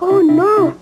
[0.00, 0.74] ¡Oh, no!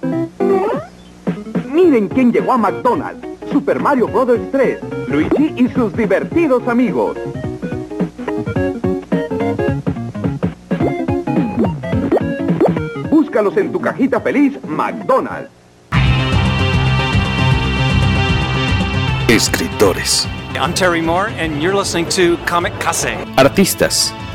[1.72, 3.26] Miren quién llegó a McDonald's.
[3.50, 4.38] Super Mario Bros.
[4.52, 4.78] 3.
[5.08, 7.16] Luigi y sus divertidos amigos.
[13.10, 15.50] Búscalos en tu cajita feliz McDonald's.
[19.28, 20.26] Escritores.
[20.54, 23.16] I'm Terry Moore, and you're listening to Comic Case.
[23.36, 24.12] Artistas.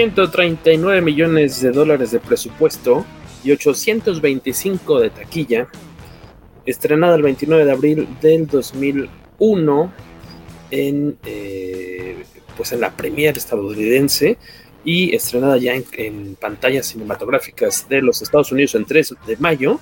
[0.00, 3.04] $139 millones de dólares de presupuesto
[3.44, 5.68] y 825 de taquilla,
[6.64, 9.92] estrenada el 29 de abril del 2001
[10.70, 12.24] en, eh,
[12.56, 14.38] pues en la premier estadounidense
[14.86, 19.80] y estrenada ya en, pantallas cinematográficas de los Estados Unidos el 3 de mayo.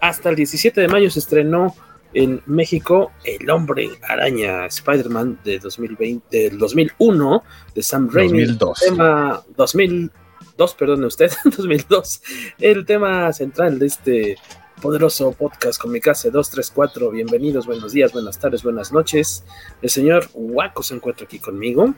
[0.00, 1.76] Hasta el 17 de mayo se estrenó
[2.14, 7.42] en México El Hombre Araña Spider-Man de 2020, del 2001
[7.74, 8.44] de Sam Raimi.
[8.44, 8.80] 2002.
[8.80, 12.22] Tema 2002, perdone usted, 2002.
[12.60, 14.36] El tema central de este
[14.80, 17.10] poderoso podcast con mi casa 234.
[17.10, 19.44] Bienvenidos, buenos días, buenas tardes, buenas noches.
[19.82, 21.94] El señor Waco se encuentra aquí conmigo.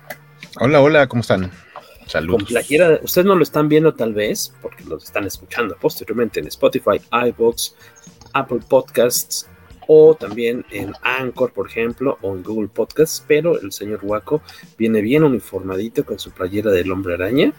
[0.60, 1.50] Hola, hola, ¿cómo están?
[2.06, 2.44] Saludos.
[2.44, 6.46] Con playera, ustedes no lo están viendo tal vez, porque los están escuchando posteriormente en
[6.46, 7.74] Spotify, iBox,
[8.32, 9.48] Apple Podcasts,
[9.86, 14.42] o también en Anchor, por ejemplo, o en Google Podcasts, pero el señor Waco
[14.78, 17.52] viene bien uniformadito con su playera del hombre araña,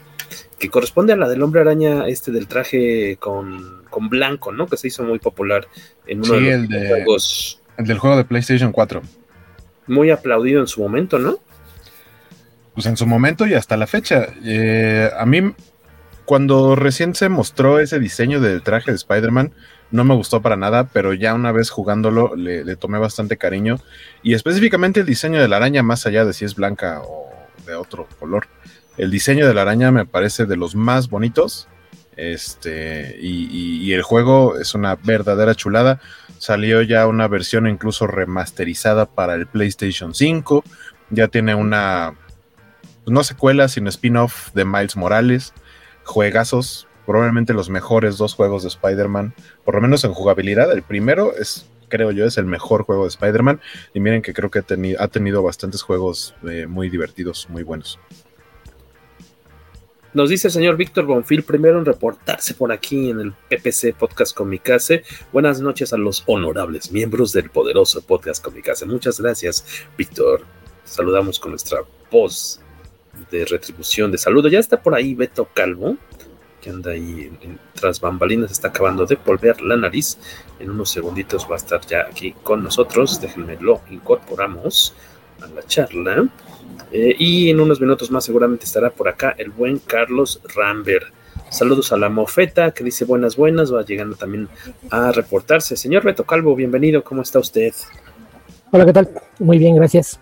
[0.60, 4.68] que corresponde a la del hombre araña este del traje con, con blanco, ¿no?
[4.68, 5.68] Que se hizo muy popular
[6.06, 7.62] en uno sí, de los el de, juegos.
[7.78, 9.02] El del juego de PlayStation 4.
[9.88, 11.40] Muy aplaudido en su momento, ¿no?
[12.74, 14.28] Pues en su momento y hasta la fecha.
[14.44, 15.54] Eh, a mí,
[16.26, 19.54] cuando recién se mostró ese diseño del traje de Spider-Man,
[19.92, 23.80] no me gustó para nada, pero ya una vez jugándolo le, tomé bastante cariño.
[24.24, 27.30] Y específicamente el diseño de la araña, más allá de si es blanca o
[27.66, 28.48] de otro color.
[28.98, 31.68] El diseño de la araña me parece de los más bonitos.
[32.16, 33.46] Este, y,
[33.86, 36.02] y, el juego es una verdadera chulada.
[36.40, 40.64] Salió ya una versión incluso remasterizada para el PlayStation 5.
[41.12, 42.16] Ya tiene una,
[43.06, 45.54] no secuela, sino spin-off de Miles Morales.
[46.04, 50.72] Juegazos, probablemente los mejores dos juegos de Spider-Man, por lo menos en jugabilidad.
[50.74, 53.62] El primero es, creo yo, es el mejor juego de Spider-Man.
[53.94, 57.64] Y miren que creo que ha, teni ha tenido bastantes juegos eh, muy divertidos, muy
[57.64, 57.98] buenos.
[60.14, 64.36] Nos dice el señor Víctor Bonfil, primero en reportarse por aquí en el PPC Podcast
[64.36, 65.04] Comicase.
[65.32, 68.86] Buenas noches a los honorables miembros del poderoso Podcast Comicase.
[68.86, 69.66] Muchas gracias,
[69.98, 70.42] Víctor.
[70.84, 71.80] Saludamos con nuestra
[72.12, 72.60] voz
[73.32, 74.50] de retribución de saludo.
[74.50, 75.98] Ya está por ahí Beto Calvo,
[76.70, 77.32] anda ahí
[77.74, 80.18] tras bambalinas, está acabando de volver la nariz.
[80.60, 83.22] En unos segunditos va a estar ya aquí con nosotros.
[83.22, 84.94] Déjenme lo incorporamos
[85.42, 86.28] a la charla.
[86.92, 91.14] Eh, y en unos minutos más seguramente estará por acá el buen Carlos Rambert.
[91.50, 93.74] Saludos a la mofeta que dice buenas, buenas.
[93.74, 94.50] Va llegando también
[94.90, 95.78] a reportarse.
[95.78, 97.04] Señor Beto Calvo, bienvenido.
[97.04, 97.74] ¿Cómo está usted?
[98.72, 99.10] Hola, ¿qué tal?
[99.40, 100.20] Muy bien, gracias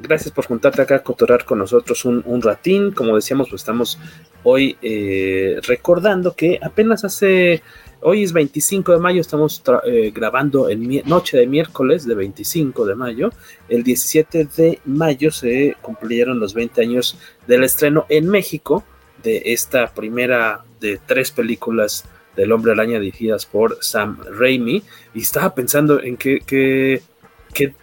[0.00, 2.92] gracias por juntarte acá a cotorrar con nosotros un, ratín.
[2.92, 3.98] Como decíamos, pues estamos
[4.42, 7.62] hoy eh, recordando que apenas hace,
[8.00, 12.94] hoy es 25 de mayo, estamos eh, grabando en noche de miércoles de 25 de
[12.94, 13.30] mayo.
[13.68, 18.84] El 17 de mayo se cumplieron los 20 años del estreno en México
[19.22, 22.04] de esta primera de tres películas
[22.36, 24.82] del Hombre Araña dirigidas por Sam Raimi.
[25.14, 27.02] Y estaba pensando en que, que,
[27.52, 27.74] que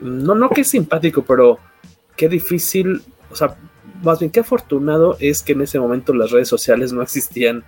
[0.00, 1.58] no, no que es simpático, pero
[2.16, 3.56] qué difícil, o sea,
[4.02, 7.64] más bien qué afortunado es que en ese momento las redes sociales no existían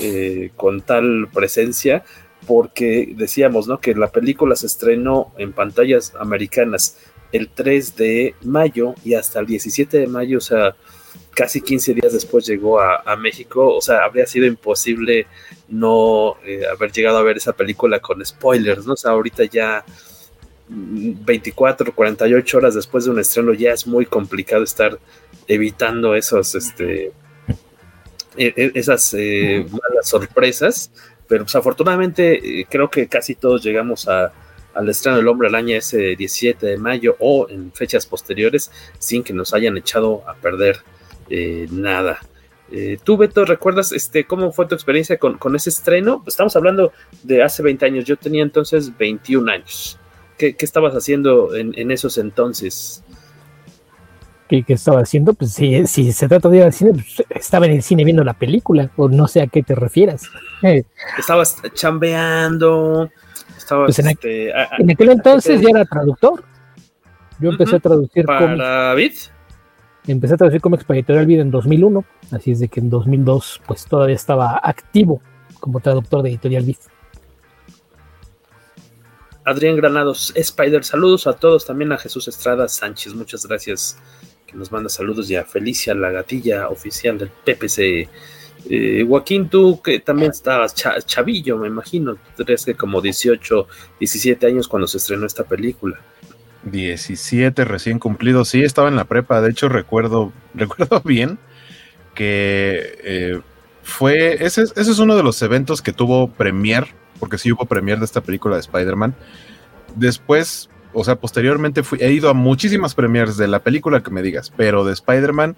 [0.00, 2.04] eh, con tal presencia,
[2.46, 3.80] porque decíamos, ¿no?
[3.80, 6.98] Que la película se estrenó en pantallas americanas
[7.32, 10.76] el 3 de mayo y hasta el 17 de mayo, o sea,
[11.34, 15.26] casi 15 días después llegó a, México, o sea, habría sido imposible
[15.68, 18.92] no eh, haber llegado a ver esa película con spoilers, ¿no?
[18.92, 19.84] O sea, ahorita ya
[20.68, 24.98] 24, 48 horas después de un estreno ya es muy complicado estar
[25.46, 27.12] evitando esos, este,
[28.36, 30.90] e, e, esas eh, malas sorpresas,
[31.28, 34.32] pero pues afortunadamente eh, creo que casi todos llegamos a,
[34.74, 39.32] al estreno del Hombre Araña ese 17 de mayo o en fechas posteriores sin que
[39.32, 40.78] nos hayan echado a perder
[41.30, 42.20] eh, nada.
[43.04, 46.24] Tú, Beto, ¿recuerdas este, cómo fue tu experiencia con, ese estreno?
[46.26, 49.96] Estamos hablando de hace 20 años, yo tenía entonces 21 años.
[50.38, 53.02] ¿Qué, estabas haciendo en, esos entonces?
[54.48, 55.34] ¿Qué, estaba haciendo?
[55.34, 58.24] Pues si, si se trata de ir al cine, pues, estaba en el cine viendo
[58.24, 60.24] la película, o no sé a qué te refieras.
[61.18, 63.10] Estabas chambeando,
[63.56, 63.86] estabas...
[63.86, 66.44] Pues en, este, aquel entonces ya era traductor.
[67.40, 69.12] Yo empecé a traducir ¿Para Vid?
[70.06, 73.62] Empecé a traducir cómics para Editorial Vida en 2001, así es de que en 2002
[73.66, 75.22] pues todavía estaba activo
[75.60, 76.76] como traductor de Editorial Vid.
[79.44, 83.98] Adrián Granados, Spider, saludos a todos, también a Jesús Estrada Sánchez, muchas gracias,
[84.46, 88.08] que nos manda saludos y a Felicia, la gatilla oficial del PPC.
[88.70, 90.74] Eh, Joaquín, tú que también estabas
[91.04, 93.68] chavillo, me imagino, tenías que como 18,
[94.00, 96.00] 17 años cuando se estrenó esta película.
[96.62, 101.38] 17 recién cumplido, sí, estaba en la prepa, de hecho recuerdo, recuerdo bien
[102.14, 103.40] que eh,
[103.82, 107.98] fue, ese, ese es uno de los eventos que tuvo premier porque sí hubo premier
[107.98, 109.14] de esta película de Spider-Man.
[109.96, 114.22] Después, o sea, posteriormente fui, he ido a muchísimas premiers de la película que me
[114.22, 115.56] digas, pero de Spider-Man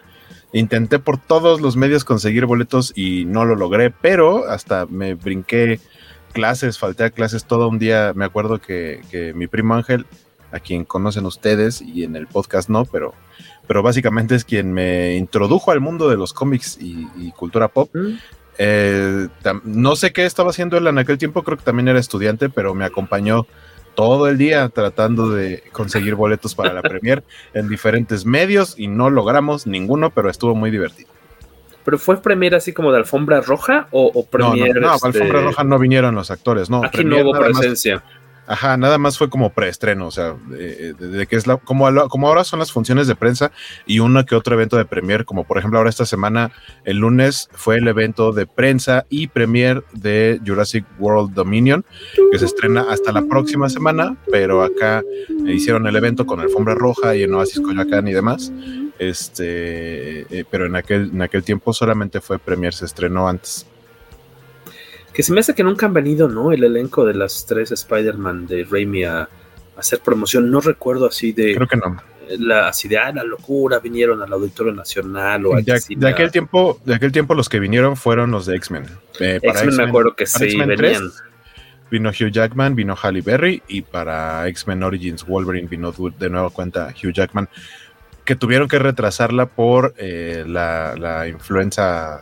[0.53, 5.81] intenté por todos los medios conseguir boletos y no lo logré, pero hasta me brinqué
[6.33, 8.13] clases, falté a clases todo un día.
[8.15, 10.07] Me acuerdo que, mi primo Ángel,
[10.53, 13.15] a quien conocen ustedes y en el podcast no, pero,
[13.67, 17.91] pero básicamente es quien me introdujo al mundo de los cómics y, cultura pop.
[17.95, 18.17] Mm.
[18.59, 19.29] Eh,
[19.65, 22.75] no sé qué estaba haciendo él en aquel tiempo, creo que también era estudiante, pero
[22.75, 23.47] me acompañó
[23.95, 27.25] todo el día tratando de conseguir boletos para la premier
[27.55, 31.09] en diferentes medios y no logramos ninguno, pero estuvo muy divertido.
[31.85, 34.75] ¿Pero fue premier así como de alfombra roja o, premier?
[34.75, 36.85] No, no, este alfombra roja no vinieron los actores, no.
[36.85, 38.03] Aquí no hubo presencia.
[38.47, 42.45] Ajá, nada más fue como preestreno, o sea, de, que es la, como, como ahora
[42.45, 43.51] son las funciones de prensa
[43.87, 46.53] y uno que otro evento de premier, como por ejemplo ahora esta semana,
[46.85, 51.85] el lunes fue el evento de prensa y premier de Jurassic World Dominion,
[52.31, 55.03] que se estrena hasta la próxima semana, pero acá
[55.47, 58.53] hicieron el evento con alfombra roja y en Oasis Coyoacán y demás.
[58.99, 63.67] Este, eh, pero en aquel, en aquel tiempo solamente fue premier, se estrenó antes.
[65.17, 66.53] Que se me hace que nunca han venido, ¿no?
[66.53, 69.27] El elenco de las tres Spider-Man de Raimi a,
[69.75, 70.51] hacer promoción.
[70.51, 71.55] No recuerdo así de.
[71.55, 71.97] Creo que no.
[72.39, 76.79] La, así de, ah, la locura, vinieron al Auditorio Nacional o de, de, aquel tiempo,
[76.85, 78.85] de aquel tiempo los que vinieron fueron los de X-Men.
[79.19, 81.11] Eh, X-Men me acuerdo que sí, venían.
[81.91, 86.93] vino Hugh Jackman, vino Halle Berry y para X-Men Origins Wolverine vino de nueva cuenta
[87.03, 87.49] Hugh Jackman
[88.27, 92.21] que tuvieron que retrasarla por eh, la, influenza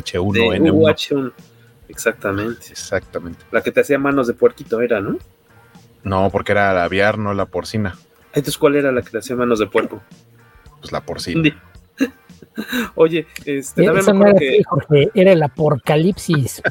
[0.00, 1.32] H1N1.
[1.92, 2.68] Exactamente.
[2.70, 3.44] Exactamente.
[3.50, 5.18] La que te hacía manos de puerquito era, ¿no?
[6.02, 7.96] No, porque era la aviar, no la porcina.
[8.28, 10.02] Entonces, ¿cuál era la que te hacía manos de puerco?
[10.80, 11.62] Pues la porcina.
[12.94, 16.62] Oye, este, era, Jorge, era el apocalipsis.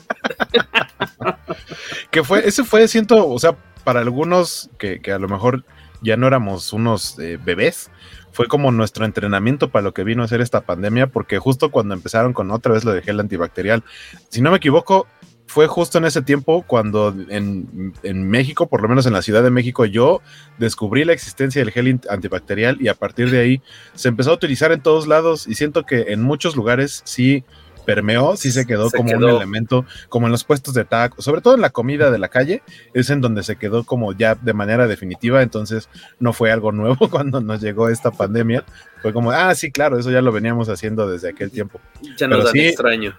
[2.11, 5.63] que fue, ese fue, siento, o sea, para algunos que, a lo mejor
[6.01, 7.91] ya no éramos unos eh, bebés,
[8.31, 11.93] fue como nuestro entrenamiento para lo que vino a ser esta pandemia, porque justo cuando
[11.93, 13.83] empezaron con otra vez lo de gel antibacterial,
[14.29, 15.07] si no me equivoco,
[15.51, 19.49] fue justo en ese tiempo cuando en, México, por lo menos en la Ciudad de
[19.49, 20.21] México, yo
[20.57, 23.61] descubrí la existencia del gel antibacterial y a partir de ahí
[23.93, 27.43] se empezó a utilizar en todos lados y siento que en muchos lugares sí
[27.85, 31.55] permeó, sí se quedó como un elemento, como en los puestos de taco, sobre todo
[31.55, 32.61] en la comida de la calle,
[32.93, 37.09] es en donde se quedó como ya de manera definitiva, entonces no fue algo nuevo
[37.11, 38.63] cuando nos llegó esta pandemia,
[39.01, 41.79] fue como, ah, sí, claro, eso ya lo veníamos haciendo desde aquel tiempo.
[42.17, 43.15] Ya nos da extraño.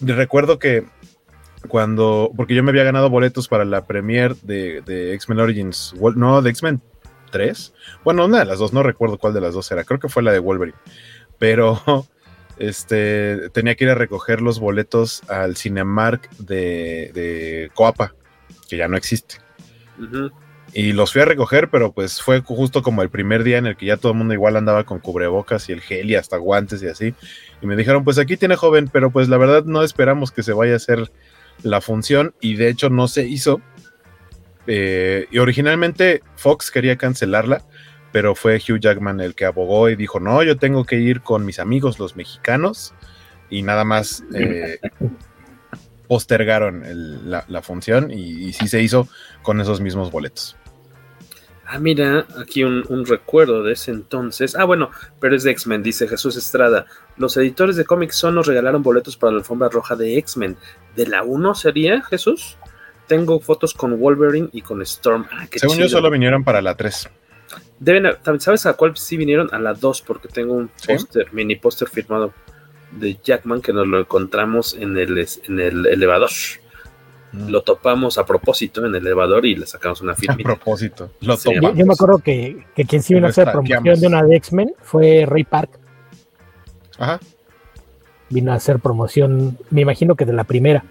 [0.00, 0.84] recuerdo que
[1.68, 6.42] cuando, porque yo me había ganado boletos para la premiere de, de X-Men Origins, no,
[6.42, 6.80] de X-Men
[7.30, 10.08] 3, bueno, una de las dos, no recuerdo cuál de las dos era, creo que
[10.08, 10.78] fue la de Wolverine,
[11.38, 11.80] pero
[12.58, 18.14] este, tenía que ir a recoger los boletos al Cinemark de, Coapa,
[18.68, 19.36] que ya no existe.
[20.72, 23.76] Y los fui a recoger, pero pues fue justo como el primer día en el
[23.76, 26.82] que ya todo el mundo igual andaba con cubrebocas y el gel y hasta guantes
[26.82, 27.14] y así.
[27.62, 30.52] Y me dijeron, pues aquí tiene joven, pero pues la verdad no esperamos que se
[30.52, 31.10] vaya a hacer
[31.62, 33.60] la función y de hecho no se hizo.
[34.66, 37.62] Eh, y originalmente Fox quería cancelarla,
[38.16, 41.44] pero fue Hugh Jackman el que abogó y dijo, no, yo tengo que ir con
[41.44, 42.94] mis amigos los mexicanos
[43.50, 44.80] y nada más eh,
[46.08, 46.82] postergaron
[47.28, 49.06] la, función y, sí se hizo
[49.42, 50.56] con esos mismos boletos.
[51.66, 54.56] Ah, mira, aquí un, recuerdo de ese entonces.
[54.56, 56.86] Ah, bueno, pero es de X-Men, dice Jesús Estrada.
[57.18, 60.56] Los editores de Comic Son nos regalaron boletos para la alfombra roja de X-Men.
[60.96, 62.56] ¿De la 1 sería, Jesús?
[63.08, 65.26] Tengo fotos con Wolverine y con Storm.
[65.30, 67.10] Ah, Según yo, solo vinieron para la 3.
[67.78, 68.06] Deben,
[68.40, 69.52] ¿Sabes a cuál sí vinieron?
[69.52, 72.32] A la 2, porque tengo un póster, mini póster firmado
[72.90, 76.30] de Jackman que nos lo encontramos en el, en el elevador.
[77.32, 77.48] Mm.
[77.48, 80.34] Lo topamos a propósito en el elevador y le sacamos una firma.
[80.34, 84.06] A propósito, lo yo, me acuerdo que, que quien sí vino a hacer promoción de
[84.06, 85.78] una de X-Men fue Ray Park.
[86.98, 87.20] Ajá.
[88.30, 90.84] Vino a hacer promoción, me imagino que de la primera.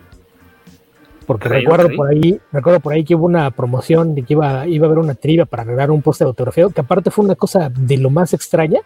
[1.25, 4.85] Porque recuerdo por ahí, recuerdo por ahí que hubo una promoción de que iba, iba
[4.85, 7.97] a haber una trivia para arreglar un póster autografiado, que aparte fue una cosa de
[7.97, 8.79] lo más extraña,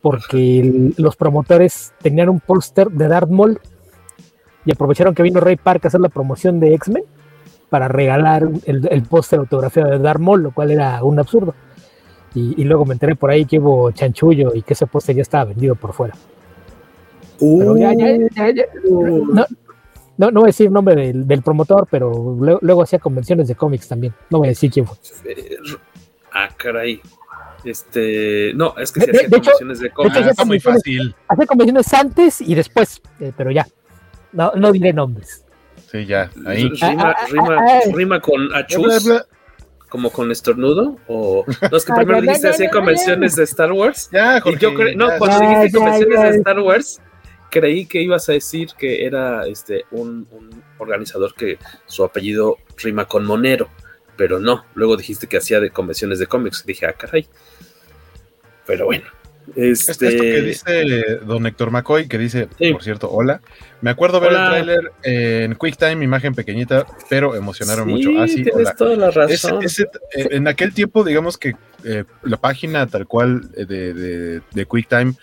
[0.00, 3.60] porque los promotores tenían un póster de Darth Maul
[4.64, 7.04] y aprovecharon que vino Ray Park a hacer la promoción de X-Men
[7.68, 11.54] para regalar el, póster autografiado de Darth Maul, lo cual era un absurdo.
[12.34, 15.46] Y, luego me enteré por ahí que hubo chanchullo y que ese póster ya estaba
[15.46, 16.14] vendido por fuera.
[19.32, 19.44] no,
[20.18, 24.12] no, voy a decir el nombre del, promotor, pero luego, hacía convenciones de cómics también.
[24.30, 24.96] No voy a decir quién fue.
[26.32, 27.00] Ah, caray.
[27.64, 30.16] Este, no, es que se hacía convenciones de cómics.
[30.36, 31.14] Ah, muy fácil.
[31.28, 33.66] Hacía convenciones antes y después, eh, pero ya.
[34.32, 35.44] No, no diré nombres.
[35.90, 36.68] Sí, ya, ahí.
[36.68, 39.10] Rima, rima, rima con achus,
[39.88, 44.10] como con estornudo, o no es que primero dijiste así convenciones de Star Wars.
[44.12, 47.00] Ya, Jorge, yo no, cuando dijiste convenciones de Star Wars,
[47.50, 53.06] creí que ibas a decir que era este un, un, organizador que su apellido rima
[53.06, 53.68] con Monero,
[54.16, 54.64] pero no.
[54.74, 56.64] Luego dijiste que hacía de convenciones de cómics.
[56.66, 57.26] Dije, ah, caray.
[58.66, 59.04] Pero bueno.
[59.56, 59.92] Este...
[59.92, 63.40] Esto que dice don Héctor McCoy, que dice, por cierto, hola.
[63.80, 68.10] Me acuerdo ver el tráiler en QuickTime, imagen pequeñita, pero emocionaron mucho.
[68.20, 69.64] Así, ah, tienes toda la razón.
[69.64, 75.14] Eh, en aquel tiempo, digamos que eh, la página tal cual eh, de, de, QuickTime,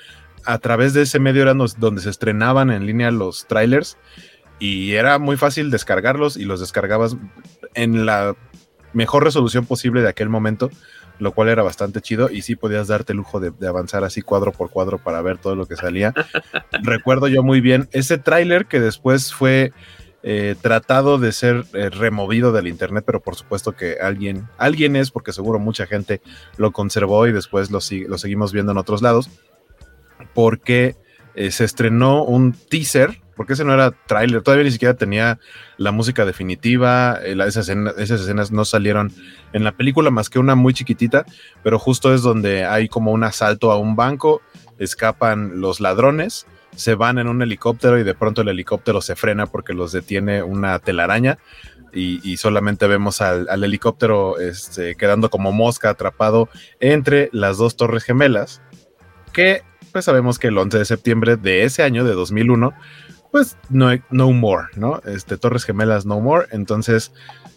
[0.46, 3.98] a través de ese medio era donde se estrenaban en línea los trailers
[4.60, 7.18] y era muy fácil descargarlos y los descargabas
[7.74, 8.36] en la
[8.94, 10.70] mejor resolución posible de aquel momento
[11.20, 14.52] lo cual era bastante chido y sí podías darte el lujo de, avanzar así cuadro
[14.52, 16.14] por cuadro para ver todo lo que salía.
[16.84, 19.72] Recuerdo yo muy bien ese tráiler que después fue
[20.24, 25.12] eh, tratado de ser eh, removido del internet, pero por supuesto que alguien, alguien es,
[25.12, 26.22] porque seguro mucha gente
[26.58, 29.30] lo conservó y después lo, lo seguimos viendo en otros lados,
[30.36, 30.96] porque
[31.34, 35.40] eh, se estrenó un teaser porque ese no era tráiler, todavía ni siquiera tenía
[35.78, 39.12] la música definitiva, eh, esas, escenas, no salieron
[39.54, 41.26] en la película más que una muy chiquitita,
[41.64, 44.42] pero justo es donde hay como un asalto a un banco,
[44.80, 49.46] escapan los ladrones, se van en un helicóptero y de pronto el helicóptero se frena
[49.46, 51.38] porque los detiene una telaraña
[51.94, 56.50] y, solamente vemos al, helicóptero este, quedando como mosca atrapado
[56.82, 58.62] entre las dos torres gemelas,
[59.32, 59.64] que
[59.96, 62.74] pues sabemos que el 11 de septiembre de ese año, de 2001,
[63.32, 65.00] pues no, no more, ¿no?
[65.06, 67.14] Este, Torres Gemelas no more, entonces,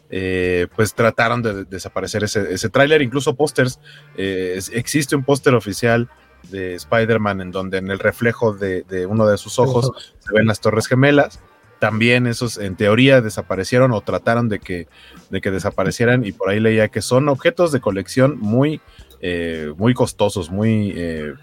[0.09, 3.81] eh, pues trataron de, desaparecer ese, ese tráiler, incluso pósters,
[4.17, 6.09] eh, existe un póster oficial
[6.53, 9.91] de Spider-Man en donde en el reflejo de, uno de sus ojos
[10.21, 11.41] se ven las Torres Gemelas,
[11.81, 14.87] también esos en teoría desaparecieron o trataron de que,
[15.31, 16.25] de que desaparecieran.
[16.25, 18.81] Y por ahí leía que son objetos de colección muy,
[19.21, 20.95] eh, muy costosos, muy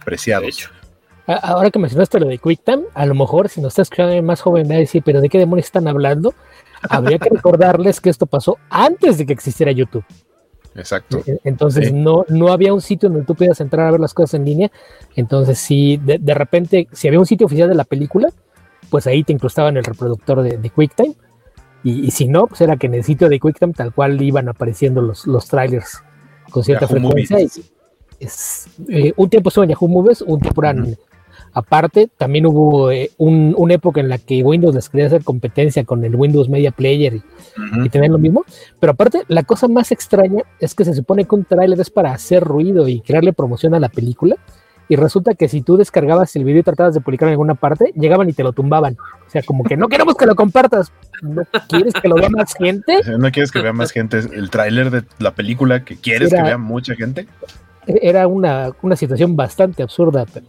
[0.06, 0.70] preciados.
[1.28, 4.70] Ahora que mencionaste lo de QuickTime, a lo mejor si nos está escuchando más joven
[4.70, 6.36] va a decir, pero ¿de qué demonios están hablando?
[6.88, 10.06] Habría que recordarles que esto pasó antes de que existiera YouTube.
[10.76, 11.24] Exacto.
[11.44, 14.46] Entonces no, no había un sitio donde tú pudieras entrar a ver las cosas en
[14.46, 14.72] línea.
[15.16, 18.30] Entonces si de, repente, si había un sitio oficial de la película,
[18.90, 21.16] pues ahí te incrustaban el reproductor de, QuickTime.
[21.84, 25.02] Y, si no, pues era que en el sitio de QuickTime tal cual iban apareciendo
[25.02, 26.04] los, los trailers
[26.50, 27.38] con cierta frecuencia.
[28.20, 30.98] es, eh, un tiempo estuvo en Yahoo Movies, un tiempo eran
[31.56, 36.04] Aparte, también hubo eh, una época en la que Windows les quería hacer competencia con
[36.04, 38.44] el Windows Media Player y, tenían lo mismo.
[38.78, 42.12] Pero aparte, la cosa más extraña es que se supone que un trailer es para
[42.12, 44.36] hacer ruido y crearle promoción a la película.
[44.90, 47.94] Y resulta que si tú descargabas el video y tratabas de publicarlo en alguna parte,
[47.96, 48.98] llegaban y te lo tumbaban.
[49.26, 50.92] O sea, como que no queremos que lo compartas.
[51.22, 53.00] ¿No quieres que lo vea más gente?
[53.18, 56.58] ¿No quieres que vea más gente el tráiler de la película que quieres que vea
[56.58, 57.28] mucha gente?
[57.88, 60.46] Era una, una situación bastante absurda, pero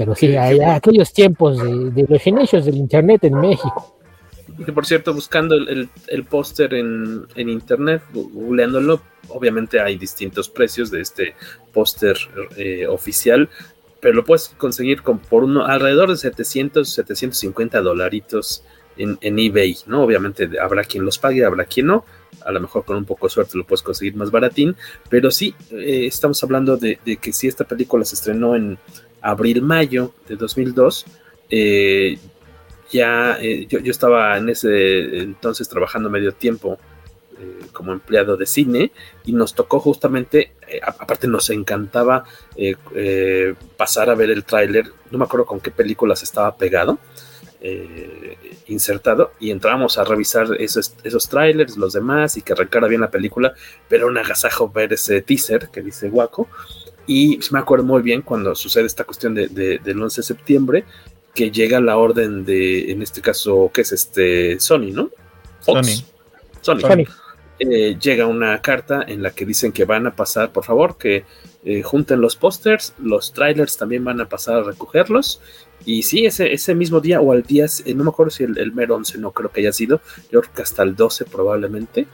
[0.00, 3.98] pero sí, aquellos tiempos de, los inicios del Internet en México.
[4.64, 10.90] Que por cierto, buscando el, el, póster en, en, internet, googleándolo, obviamente hay distintos precios
[10.90, 11.34] de este
[11.74, 12.16] póster
[12.56, 13.50] eh, oficial,
[14.00, 18.64] pero lo puedes conseguir con, por uno, alrededor de 700, 750 dolaritos
[18.96, 20.02] en, en, eBay, ¿no?
[20.02, 22.06] Obviamente habrá quien los pague, habrá quien no.
[22.46, 24.74] A lo mejor con un poco de suerte lo puedes conseguir más baratín,
[25.10, 28.78] pero sí, eh, estamos hablando de, de, que si esta película se estrenó en
[29.22, 31.06] abril-mayo de 2002,
[31.50, 32.18] eh,
[32.90, 36.78] ya eh, yo, yo, estaba en ese entonces trabajando medio tiempo
[37.38, 38.92] eh, como empleado de cine
[39.24, 40.52] y nos tocó justamente,
[40.98, 42.24] aparte nos encantaba
[43.76, 46.98] pasar a ver el tráiler, no me acuerdo con qué películas estaba pegado,
[48.66, 53.10] insertado, y entrábamos a revisar esos, esos trailers, los demás, y que arrancara bien la
[53.10, 53.54] película,
[53.88, 56.48] pero un agasajo ver ese teaser que dice Guaco.
[57.10, 60.84] Y me acuerdo muy bien cuando sucede esta cuestión de, de, del 11 de septiembre,
[61.34, 64.60] que llega la orden de, en este caso, ¿qué es este?
[64.60, 65.10] Sony, ¿no?
[65.60, 66.04] Fox.
[66.60, 66.78] Sony.
[66.78, 66.88] Sony.
[66.88, 67.04] Sony.
[67.58, 71.24] Eh, llega una carta en la que dicen que van a pasar, por favor, que
[71.64, 75.40] eh, junten los pósters, los trailers también van a pasar a recogerlos.
[75.84, 78.56] Y sí, ese, ese mismo día o al día, eh, no me acuerdo si el,
[78.56, 80.00] el mero 11 no creo que haya sido,
[80.30, 82.06] yo creo que hasta el 12 probablemente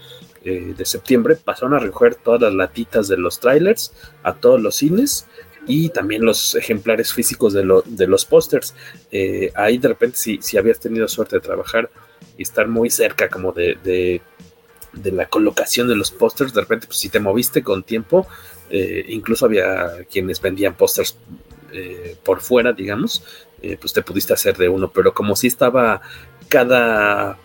[0.48, 4.76] eh, de septiembre pasaron a recoger todas las latitas de los trailers a todos los
[4.76, 5.26] cines
[5.66, 8.72] y también los ejemplares físicos de, lo, de los pósters.
[9.10, 11.90] Eh, ahí de repente, si, si, habías tenido suerte de trabajar
[12.38, 17.00] y estar muy cerca como de, de, la colocación de los pósters, de repente, pues
[17.00, 18.28] si te moviste con tiempo,
[18.70, 21.16] eh, incluso había quienes vendían pósters
[22.22, 23.24] por fuera, digamos,
[23.80, 26.00] pues te pudiste hacer de uno, pero como si estaba
[26.48, 27.36] cada...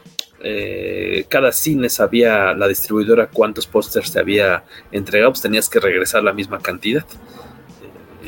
[1.30, 6.34] cada cine sabía la distribuidora cuántos pósters te había entregado, pues tenías que regresar la
[6.34, 7.06] misma cantidad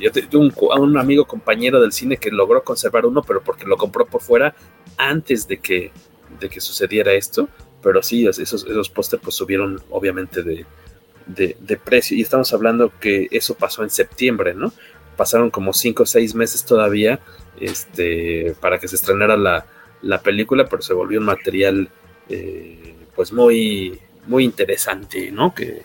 [0.04, 3.78] yo tengo un, un, amigo compañero del cine que logró conservar uno, pero porque lo
[3.78, 4.54] compró por fuera
[4.98, 5.92] antes de que,
[6.40, 7.48] de que sucediera esto.
[7.82, 10.66] Pero sí, esos, esos pósters pues subieron obviamente de,
[11.26, 12.18] de, de, precio.
[12.18, 14.74] Y estamos hablando que eso pasó en septiembre, ¿no?
[15.16, 17.20] Pasaron como cinco o seis meses todavía
[17.60, 19.66] este, para que se estrenara la,
[20.02, 21.90] la película, pero se volvió un material
[22.30, 25.54] eh, pues muy, muy interesante, ¿no?
[25.54, 25.84] Que,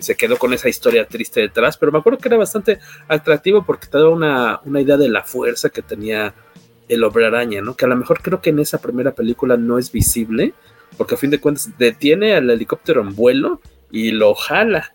[0.00, 3.88] se quedó con esa historia triste detrás, pero me acuerdo que era bastante atractivo porque
[3.88, 6.34] te daba una, una idea de la fuerza que tenía
[6.88, 7.74] el hombre araña, ¿no?
[7.74, 10.54] Que a lo mejor creo que en esa primera película no es visible,
[10.96, 14.92] porque a fin de cuentas detiene al helicóptero en vuelo y lo jala.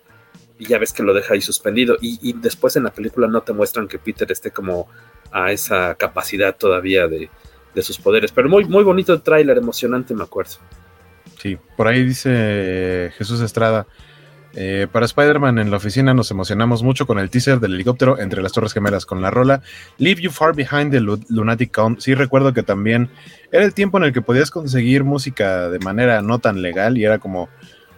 [0.58, 1.98] Y ya ves que lo deja ahí suspendido.
[2.00, 4.88] Y, y después en la película no te muestran que Peter esté como
[5.32, 7.28] a esa capacidad todavía de,
[7.74, 8.32] de sus poderes.
[8.32, 10.54] Pero muy, muy bonito el tráiler, emocionante, me acuerdo.
[11.38, 13.86] Sí, por ahí dice Jesús Estrada.
[14.56, 18.40] Eh, para Spider-Man en la oficina nos emocionamos mucho con el teaser del helicóptero entre
[18.40, 19.62] las Torres Gemelas con la rola
[19.98, 21.98] Leave You Far Behind the Lunatic Count.
[21.98, 23.10] Sí recuerdo que también
[23.50, 27.04] era el tiempo en el que podías conseguir música de manera no tan legal y
[27.04, 27.48] era como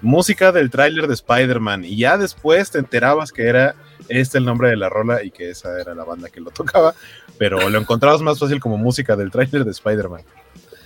[0.00, 3.74] música del tráiler de Spider-Man y ya después te enterabas que era
[4.08, 6.94] este el nombre de la rola y que esa era la banda que lo tocaba,
[7.38, 10.22] pero lo encontrabas más fácil como música del tráiler de Spider-Man.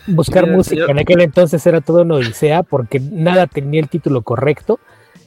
[0.06, 0.84] Buscar sí, música.
[0.88, 4.80] en aquel entonces era todo una odisea porque nada tenía el título correcto.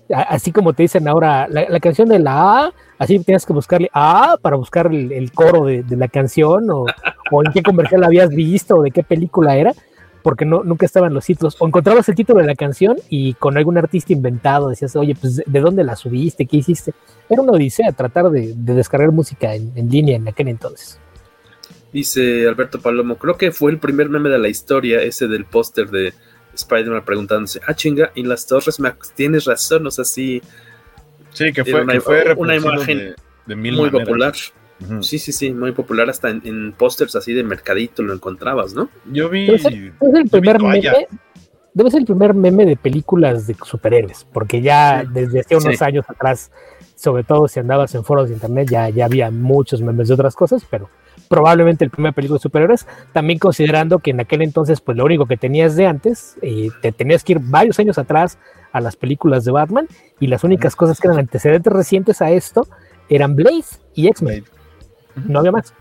[0.10, 3.90] Así como te dicen ahora, la, la, canción de la A, así tenías que buscarle
[3.94, 6.86] A para buscar el, el coro de, de, la canción, o,
[7.32, 9.74] o, en qué comercial la habías visto, o de qué película era,
[10.24, 11.56] porque no, nunca estaban los títulos.
[11.60, 15.44] O encontrabas el título de la canción y con algún artista inventado decías, oye, pues
[15.46, 16.46] ¿de dónde la subiste?
[16.46, 16.94] ¿Qué hiciste?
[17.30, 21.00] Era una odisea tratar de, de descargar música en, en línea en aquel entonces.
[21.92, 25.92] Dice Alberto Palomo, creo que fue el primer meme de la historia, ese del póster
[25.92, 26.14] de
[26.56, 30.42] Spider-Man preguntándose, ah, chinga, y las torres, Max, tienes razón, o sea, sí.
[31.32, 34.08] Sí, que fue, una, que fue una imagen de, de mil muy maneras.
[34.08, 34.34] popular.
[34.88, 35.04] Uh -huh.
[35.04, 38.90] Sí, sí, sí, muy popular, hasta en, en pósters así de mercadito lo encontrabas, ¿no?
[39.12, 39.46] Yo vi.
[39.46, 41.08] Debe ser, debe ser el primer meme.
[41.76, 45.08] Debe ser el primer meme de películas de superhéroes, porque ya sí.
[45.12, 45.84] desde hace unos sí.
[45.84, 46.52] años atrás,
[46.96, 50.36] sobre todo si andabas en foros de internet, ya, ya había muchos memes de otras
[50.36, 50.90] cosas, pero
[51.30, 55.26] probablemente el primer película de superhéroes, también considerando que en aquel entonces, pues lo único
[55.26, 58.38] que tenías de antes, eh, te tenías que ir varios años atrás
[58.72, 59.88] a las películas de Batman,
[60.20, 62.68] y las únicas cosas que eran antecedentes recientes a esto
[63.10, 64.44] eran Blaze y X-Men.
[65.16, 65.74] No había más.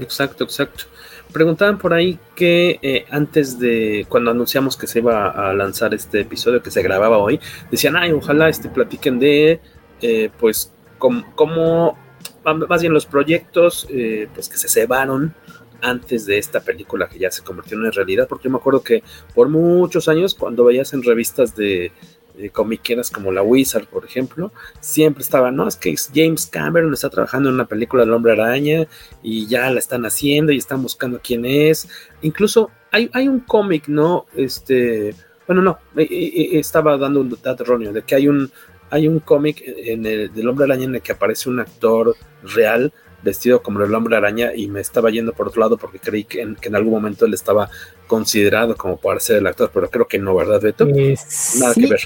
[0.00, 0.84] Exacto, exacto.
[1.32, 6.20] Preguntaban por ahí que eh, antes de cuando anunciamos que se iba a lanzar este
[6.20, 7.40] episodio que se grababa hoy,
[7.70, 9.60] decían, ay, ojalá este platiquen de
[10.00, 11.98] eh, pues cómo
[12.44, 15.34] más bien los proyectos eh, pues que se cebaron
[15.80, 19.02] antes de esta película que ya se convirtió en realidad, porque yo me acuerdo que
[19.34, 21.92] por muchos años cuando veías en revistas de,
[22.36, 27.10] de comiqueras como la Wizard, por ejemplo, siempre estaba, no, es que James Cameron está
[27.10, 28.86] trabajando en una película del Hombre Araña
[29.22, 31.88] y ya la están haciendo y están buscando quién es.
[32.22, 34.26] Incluso hay, hay un cómic, ¿no?
[34.34, 35.14] Este,
[35.46, 38.50] bueno, no, estaba dando un dato erróneo de que hay un,
[38.90, 42.92] hay un cómic en el, del Hombre Araña en el que aparece un actor real
[43.22, 46.42] vestido como el hombre araña y me estaba yendo por otro lado porque creí que
[46.42, 47.68] en, que en algún momento él estaba
[48.06, 50.86] considerado como para ser el actor, pero creo que no, ¿verdad, Beto?
[50.86, 51.16] Eh,
[51.58, 52.00] Nada que ver.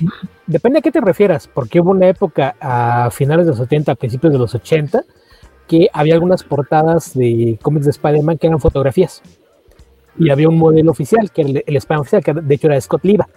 [0.47, 3.95] Depende a qué te refieras, porque hubo una época a finales de los 70, a
[3.95, 5.05] principios de los 80,
[5.67, 9.23] que había algunas portadas de cómics de Spider-Man que eran fotografías.
[10.19, 12.81] Y había un modelo oficial, que era el, el Spider-Man oficial, que de hecho era
[12.81, 13.29] Scott Liva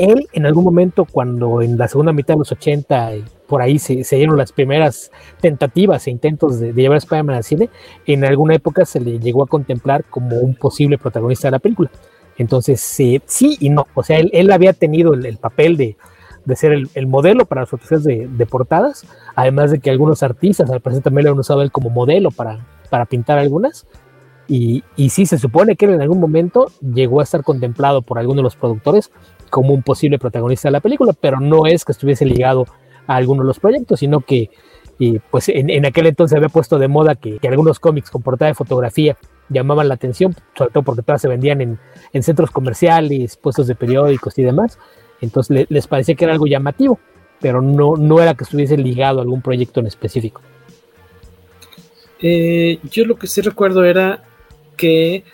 [0.00, 3.12] él en algún momento cuando en la segunda mitad de los 80
[3.46, 5.10] por ahí se, dieron las primeras
[5.40, 7.68] tentativas e intentos de, llevar a Spider-Man al cine,
[8.06, 11.90] en alguna época se le llegó a contemplar como un posible protagonista de la película.
[12.38, 13.20] Entonces, sí
[13.58, 13.86] y no.
[13.94, 15.96] O sea, él, había tenido el, papel de,
[16.54, 21.02] ser el, modelo para las fotografías de, portadas, además de que algunos artistas al parecer
[21.02, 23.84] también le han usado él como modelo para, para pintar algunas.
[24.46, 28.18] Y, y sí, se supone que él en algún momento llegó a estar contemplado por
[28.18, 29.10] algunos de los productores
[29.50, 32.66] como un posible protagonista de la película, pero no es que estuviese ligado
[33.06, 34.50] a alguno de los proyectos, sino que
[35.30, 39.16] pues en, aquel entonces había puesto de moda que, algunos cómics con portada de fotografía
[39.48, 41.78] llamaban la atención, sobre todo porque todas se vendían en,
[42.12, 44.78] en centros comerciales, puestos de periódicos y demás.
[45.20, 46.98] Entonces les parecía que era algo llamativo,
[47.40, 50.42] pero no, no era que estuviese ligado a algún proyecto en específico.
[52.20, 54.22] Eh, yo lo que sí recuerdo era
[54.76, 55.24] que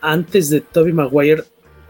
[0.00, 1.44] antes de Toby Maguire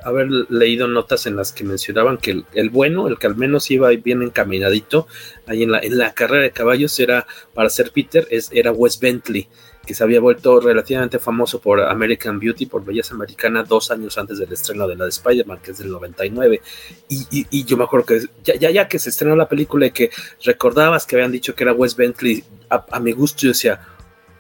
[0.05, 3.89] haber leído notas en las que mencionaban que el, bueno, el que al menos iba
[3.89, 5.07] bien encaminadito
[5.47, 9.01] ahí en la, en la carrera de caballos era para ser Peter, es, era Wes
[9.01, 9.49] Bentley,
[9.87, 14.39] que se había vuelto relativamente famoso por American Beauty, por Belleza Americana, dos años antes
[14.39, 16.63] del estreno de la de Spider-Man, que es del 99.
[17.09, 19.91] Y, y, yo me acuerdo que ya, ya, ya, que se estrenó la película y
[19.91, 20.11] que
[20.43, 23.81] recordabas que habían dicho que era Wes Bentley, a mi gusto yo decía,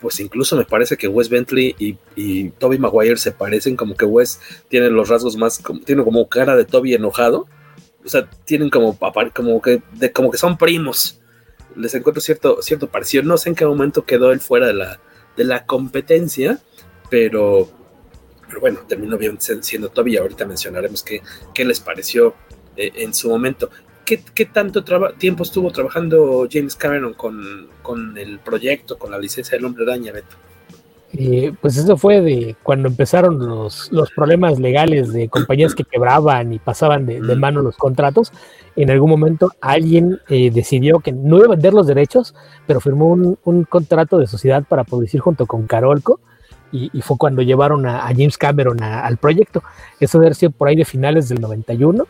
[0.04, 4.04] pues incluso me parece que Wes Bentley y, y Toby Maguire se parecen, como que
[4.04, 4.38] Wes
[4.68, 7.48] tiene los rasgos más, como, tiene como cara de Toby enojado,
[8.04, 8.98] o sea, tienen como,
[9.32, 11.22] como, que, de, como que son primos.
[11.74, 13.22] Les encuentro cierto, cierto parecido.
[13.22, 15.00] No sé en qué momento quedó él fuera de la,
[15.38, 16.60] de la competencia,
[17.08, 17.70] pero,
[18.46, 21.22] pero bueno, terminó bien siendo Toby y ahorita mencionaremos qué,
[21.54, 22.34] qué les pareció
[22.76, 23.70] eh, en su momento.
[24.04, 24.84] ¿Qué, tanto
[25.18, 30.36] tiempo estuvo trabajando James Cameron con, el proyecto, con la licencia del hombre araña, Beto?
[31.16, 36.52] Eh, pues eso fue de cuando empezaron los, los, problemas legales de compañías que quebraban
[36.52, 38.32] y pasaban de, mano los contratos.
[38.74, 42.34] En algún momento alguien eh, decidió que no iba a vender los derechos,
[42.66, 46.20] pero firmó un, contrato de sociedad para producir junto con Carolco.
[46.72, 49.62] Y, fue cuando llevaron a, James Cameron al proyecto.
[50.00, 52.04] Eso debe ser por ahí de finales del 91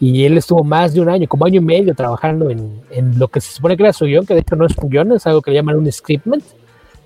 [0.00, 3.28] y él estuvo más de un año, como año y medio, trabajando en, en lo
[3.28, 5.26] que se supone que era su guion, que de hecho no es un guion, es
[5.26, 6.44] algo que le llaman un scriptment,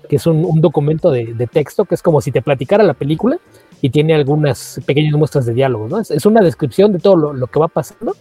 [0.07, 2.93] que es un, un documento de, de, texto, que es como si te platicara la
[2.93, 3.39] película
[3.81, 5.99] y tiene algunas pequeñas muestras de diálogos, ¿no?
[5.99, 8.15] Es, es una descripción de todo lo, lo, que va pasando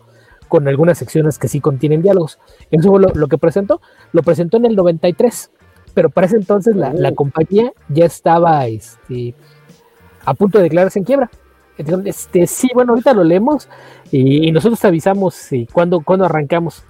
[0.49, 2.39] con algunas secciones que sí contienen diálogos.
[2.71, 3.81] Eso fue lo, lo, que presentó,
[4.13, 5.51] lo presentó en el 93,
[5.93, 7.15] pero para ese entonces la, la oh.
[7.15, 9.35] compañía ya estaba este,
[10.25, 11.31] a punto de declararse en quiebra.
[11.79, 13.69] Este, sí, bueno, ahorita lo leemos
[14.11, 16.85] y, nosotros te avisamos sí, cuando, arrancamos.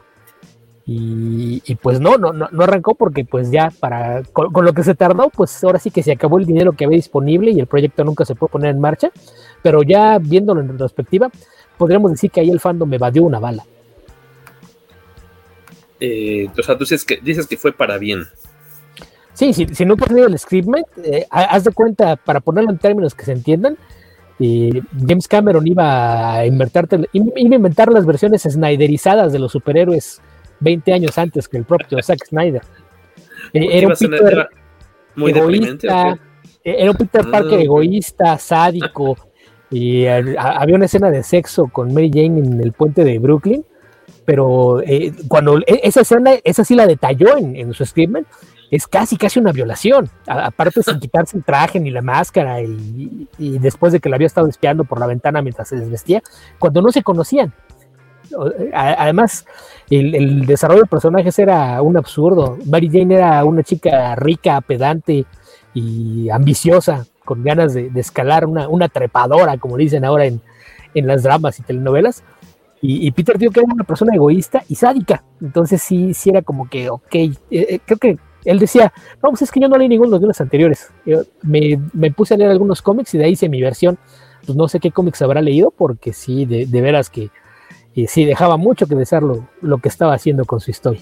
[0.85, 5.31] Y, pues no, no, no, arrancó porque pues ya para con, lo que se tardó,
[5.31, 8.25] pues ahora sí que se acabó el dinero que había disponible y el proyecto nunca
[8.25, 9.11] se puede poner en marcha.
[9.63, 11.31] Pero ya viéndolo en retrospectiva,
[11.79, 13.65] podríamos decir que ahí el fandom me evadió una bala.
[16.01, 18.27] Eh, o sea, tú dices que, dices que fue para bien.
[19.35, 23.15] Sí, si, si no tenido el scriptment, eh, haz de cuenta, para ponerlo en términos
[23.15, 23.79] que se entiendan,
[24.39, 30.21] James Cameron iba a, inventar, iba a inventar las versiones snyderizadas de los superhéroes
[30.63, 32.63] 20 años antes que el propio Zack Snyder.
[33.53, 34.49] Eh, era un Peter
[35.15, 36.19] muy egoísta,
[36.65, 39.17] eh, era un Peter Parker ah, egoísta, sádico,
[39.71, 43.65] y eh, había una escena de sexo con Mary Jane en el puente de Brooklyn,
[44.25, 44.81] pero
[45.29, 48.17] cuando e, esa escena, esa sí la detalló en, en su script,
[48.73, 50.09] es casi, casi una violación.
[50.27, 54.49] aparte sin quitarse el traje ni la máscara y, después de que la había estado
[54.49, 56.23] espiando por la ventana mientras se desvestía,
[56.59, 57.53] cuando no se conocían.
[58.73, 59.45] Además,
[59.91, 62.57] el, desarrollo de personajes era un absurdo.
[62.65, 65.27] Mary Jane era una chica rica, pedante
[65.75, 70.41] y ambiciosa, con ganas de, escalar una, trepadora, como dicen ahora en,
[70.95, 72.25] las dramas y telenovelas.
[72.81, 75.23] Y, Peter dijo que era una persona egoísta y sádica.
[75.43, 79.43] Entonces sí, sí era como que, ok, eh, eh, creo que él decía, no, pues
[79.43, 80.91] es que yo no leí ninguno de los anteriores.
[81.43, 83.99] me, puse a leer algunos cómics y de ahí hice mi versión.
[84.45, 87.31] Pues no sé qué cómics habrá leído, porque sí, de, veras que
[87.95, 91.01] eh, sí dejaba mucho que desear lo, que estaba haciendo con su historia.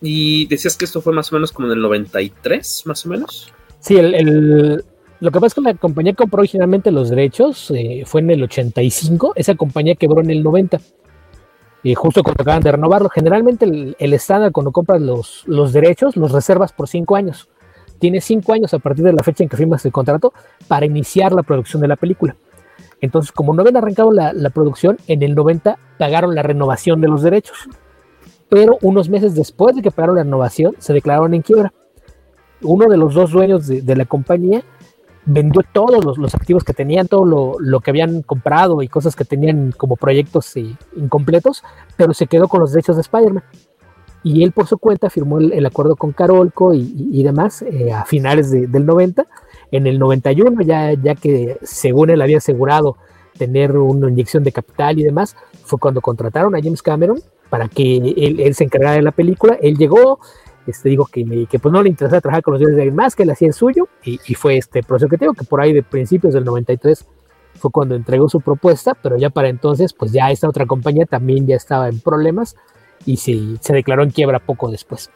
[0.00, 3.52] Y decías que esto fue más o menos como en el 93, más o menos.
[3.78, 4.84] Sí, el,
[5.20, 8.42] Lo que pasa es que la compañía compró originalmente los derechos, eh, fue en el
[8.42, 10.80] 85, esa compañía quebró en el 90.
[11.84, 16.32] Y justo cuando acaban de renovarlo, generalmente el, estándar cuando compras los, los derechos los
[16.32, 17.50] reservas por cinco años.
[17.98, 20.32] Tienes cinco años a partir de la fecha en que firmas el contrato
[20.66, 22.36] para iniciar la producción de la película.
[23.02, 27.08] Entonces, como no habían arrancado la, la producción, en el 90 pagaron la renovación de
[27.08, 27.68] los derechos.
[28.48, 31.74] Pero unos meses después de que pagaron la renovación, se declararon en quiebra.
[32.62, 34.64] Uno de los dos dueños de, de la compañía
[35.26, 39.24] vendió todos los, activos que tenían, todo lo, lo, que habían comprado y cosas que
[39.24, 40.54] tenían como proyectos
[40.96, 41.62] incompletos,
[41.96, 43.44] pero se quedó con los derechos de Spider-Man.
[44.24, 48.06] Y él por su cuenta firmó el, acuerdo con Carolco y, y, demás eh, a
[48.06, 49.26] finales de, del 90.
[49.70, 52.96] En el 91, ya, ya que según él había asegurado
[53.36, 57.96] tener una inyección de capital y demás, fue cuando contrataron a James Cameron para que
[57.96, 59.58] él, él se encargara de la película.
[59.60, 60.20] Él llegó,
[60.66, 61.24] este, digo que,
[61.60, 63.54] pues no le interesaba trabajar con los dioses de alguien más, que él hacía el
[63.54, 67.06] suyo, y, y, fue este proceso que tengo, que por ahí de principios del 93
[67.54, 71.46] fue cuando entregó su propuesta, pero ya para entonces, pues ya esta otra compañía también
[71.46, 72.56] ya estaba en problemas
[73.06, 75.10] y se, declaró en quiebra poco después.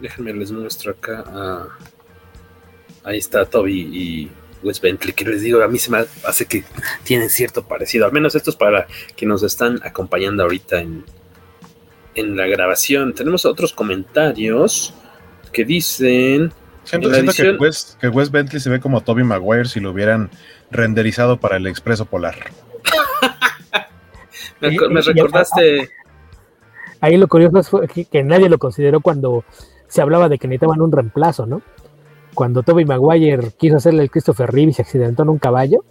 [0.00, 1.24] Déjenme les muestro acá.
[1.28, 4.30] Uh, ahí está Toby y
[4.62, 6.64] Wes Bentley, que les digo, a mí se me hace que
[7.04, 11.04] tienen cierto parecido, al menos esto es para que nos están acompañando ahorita en,
[12.18, 13.14] en la grabación.
[13.14, 14.94] Tenemos otros comentarios
[15.52, 16.52] que dicen.
[16.84, 17.56] Siento, siento edición...
[17.56, 20.30] que, Wes, que, Wes, Bentley se ve como Toby Maguire si lo hubieran
[20.70, 22.36] renderizado para el Expreso Polar.
[24.60, 25.90] me, me, recordaste.
[27.00, 29.44] Ahí lo curioso fue que, que, nadie lo consideró cuando
[29.86, 31.62] se hablaba de que necesitaban un reemplazo, ¿no?
[32.34, 35.84] Cuando Toby Maguire quiso hacerle el Christopher Reeve y se accidentó en un caballo.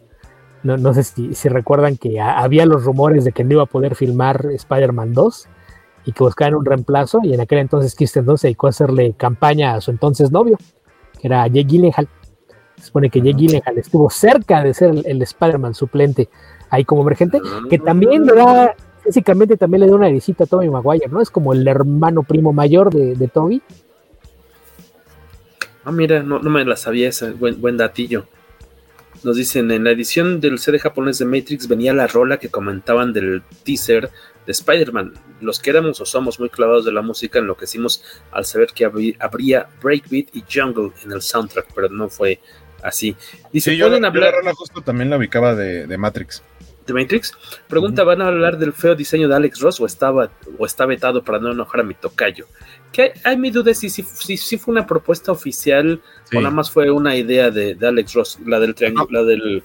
[0.63, 3.67] No, no sé si, si, recuerdan que había los rumores de que no iba a
[3.67, 5.47] poder filmar Spider-Man 2
[6.07, 9.13] y que buscaban un reemplazo y en aquel entonces Kirsten Dunst se dedicó a hacerle
[9.17, 10.57] campaña a su entonces novio,
[11.19, 12.07] que era Jake Gyllenhaal.
[12.77, 16.29] Se supone que Jake Gyllenhaal estuvo cerca de ser el, el Spider-Man suplente
[16.69, 20.69] ahí como emergente, que también le da, físicamente también le da una visita a Tobey
[20.69, 21.21] Maguire, ¿no?
[21.21, 23.61] Es como el hermano primo mayor de, de Toby.
[25.83, 28.27] Ah, mira, no, no, me la sabía ese buen, buen datillo.
[29.23, 33.11] Nos dicen, en la edición del CD japonés de Matrix venía la rola que comentaban
[33.11, 34.09] del teaser
[34.47, 35.13] de Spider-Man.
[35.41, 39.69] Los que éramos o somos muy clavados de la música enloquecimos al saber que habría
[39.83, 42.39] Breakbeat y Jungle en el soundtrack, pero no fue
[42.81, 43.15] así.
[43.51, 44.33] Dice, sí, yo, ¿pueden hablar?
[44.33, 46.41] Yo la justo también la ubicaba de, de Matrix.
[46.87, 47.33] ¿De Matrix?
[47.67, 51.21] Pregunta, ¿van a hablar del feo diseño de Alex Ross o, estaba, o está vetado
[51.21, 52.47] para no enojar a mi tocayo?
[52.93, 56.37] Que hay, mi duda si, si, si, si, fue una propuesta oficial sí.
[56.37, 59.19] o nada más fue una idea de, de Alex Ross, la del triángulo, no.
[59.19, 59.63] la del...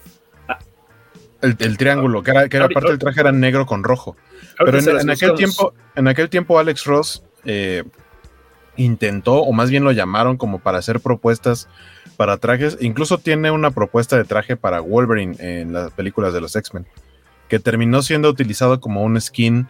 [1.43, 4.15] El, el, triángulo, que era, que era parte del traje era negro con rojo.
[4.57, 7.83] Pero en, en, aquel tiempo, en aquel tiempo Alex Ross eh,
[8.77, 11.67] intentó, o más bien lo llamaron como para hacer propuestas
[12.17, 12.77] para trajes.
[12.81, 16.87] Incluso tiene una propuesta de traje para Wolverine en las películas de los X-Men,
[17.47, 19.67] que terminó siendo utilizado como un skin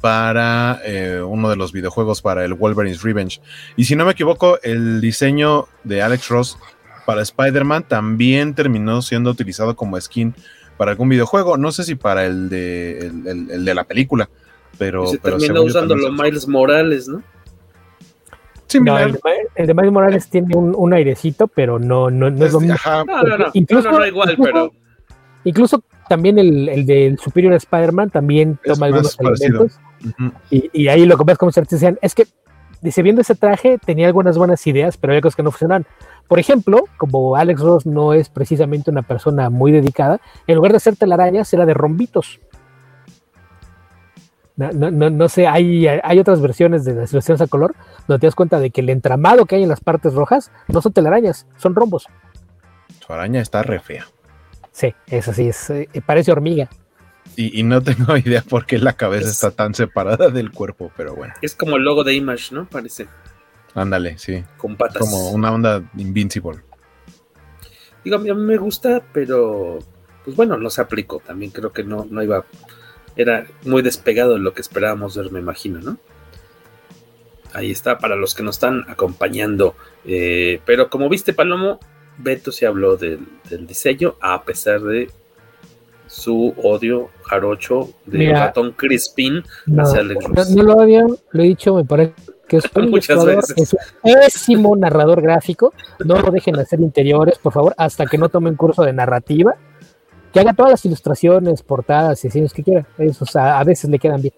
[0.00, 3.40] para eh, uno de los videojuegos para el Wolverine's Revenge.
[3.76, 6.58] Y si no me equivoco, el diseño de Alex Ross
[7.04, 10.34] para Spider-Man también terminó siendo utilizado como skin
[10.78, 11.58] para algún videojuego.
[11.58, 14.30] No sé si para el de, el, el, el de la película,
[14.78, 15.04] pero.
[15.04, 17.22] Y se pero terminó usándolo Miles Morales, ¿no?
[18.66, 19.20] Sí, no, el, de,
[19.54, 22.60] el, de Miles Morales tiene un, un airecito, pero no, no, no es, es lo
[22.60, 22.74] mismo.
[22.74, 24.72] Ajá, no, no, no, incluso, no, no, igual, incluso, pero.
[25.44, 29.78] Incluso también el, el del Superior Spider-Man también toma algunos elementos.
[30.04, 30.32] Uh -huh.
[30.50, 32.26] y, y, ahí lo que ves como se decían, es que
[32.82, 35.86] dice, viendo ese traje tenía algunas buenas ideas, pero había cosas que no funcionaban.
[36.28, 40.76] Por ejemplo, como Alex Ross no es precisamente una persona muy dedicada, en lugar de
[40.76, 42.38] hacer telarañas era de rombitos.
[44.56, 47.76] No, no, no, no sé, hay, hay, otras versiones de las versiones a color
[48.08, 50.82] donde te das cuenta de que el entramado que hay en las partes rojas no
[50.82, 52.08] son telarañas, son rombos.
[53.06, 54.06] Su araña está re fea.
[54.72, 56.68] Sí, eso sí, es, eh, parece hormiga.
[57.36, 60.90] Y, y, no tengo idea por qué la cabeza es, está tan separada del cuerpo,
[60.96, 61.34] pero bueno.
[61.40, 62.68] Es como el logo de Image, ¿no?
[62.68, 63.06] Parece.
[63.80, 64.44] Ándale, sí.
[64.56, 64.98] Con patas.
[65.00, 66.60] Como una onda Invincible.
[68.04, 69.78] Digo, a mí me gusta, pero
[70.24, 71.20] pues bueno, no se aplicó.
[71.24, 72.44] También creo que no, no iba.
[73.16, 75.98] Era muy despegado de lo que esperábamos ver, me imagino, ¿no?
[77.54, 79.74] Ahí está, para los que nos están acompañando.
[80.04, 81.80] Eh, pero como viste, Palomo,
[82.18, 85.10] Beto se habló del, del diseño, a pesar de
[86.08, 90.50] su odio jarocho de Mira, ratón Crispin no, hacia Alex Ross.
[90.50, 92.14] No, lo habían, lo he dicho, me parece
[92.48, 93.54] que es un, veces.
[93.56, 95.72] es un pésimo narrador gráfico.
[96.04, 99.54] No lo dejen hacer interiores, por favor, hasta que no tome un curso de narrativa.
[100.32, 102.86] Que haga todas las ilustraciones, portadas y diseños que quiera.
[102.98, 104.34] Eso, o sea, a veces le quedan bien.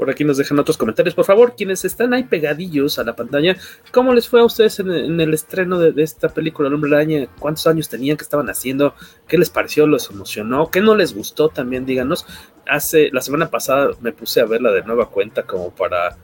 [0.00, 1.14] Por aquí nos dejan otros comentarios.
[1.14, 3.54] Por favor, quienes están ahí pegadillos a la pantalla,
[3.92, 7.28] ¿cómo les fue a ustedes en, el estreno de, esta película, El Hombre Araña?
[7.38, 8.16] ¿Cuántos años tenían?
[8.16, 8.94] ¿Qué estaban haciendo?
[9.28, 9.86] ¿Qué les pareció?
[9.86, 10.70] ¿Los emocionó?
[10.70, 11.50] ¿Qué no les gustó?
[11.50, 12.24] También díganos.
[12.66, 16.16] Hace, la semana pasada me puse a verla de nueva cuenta como para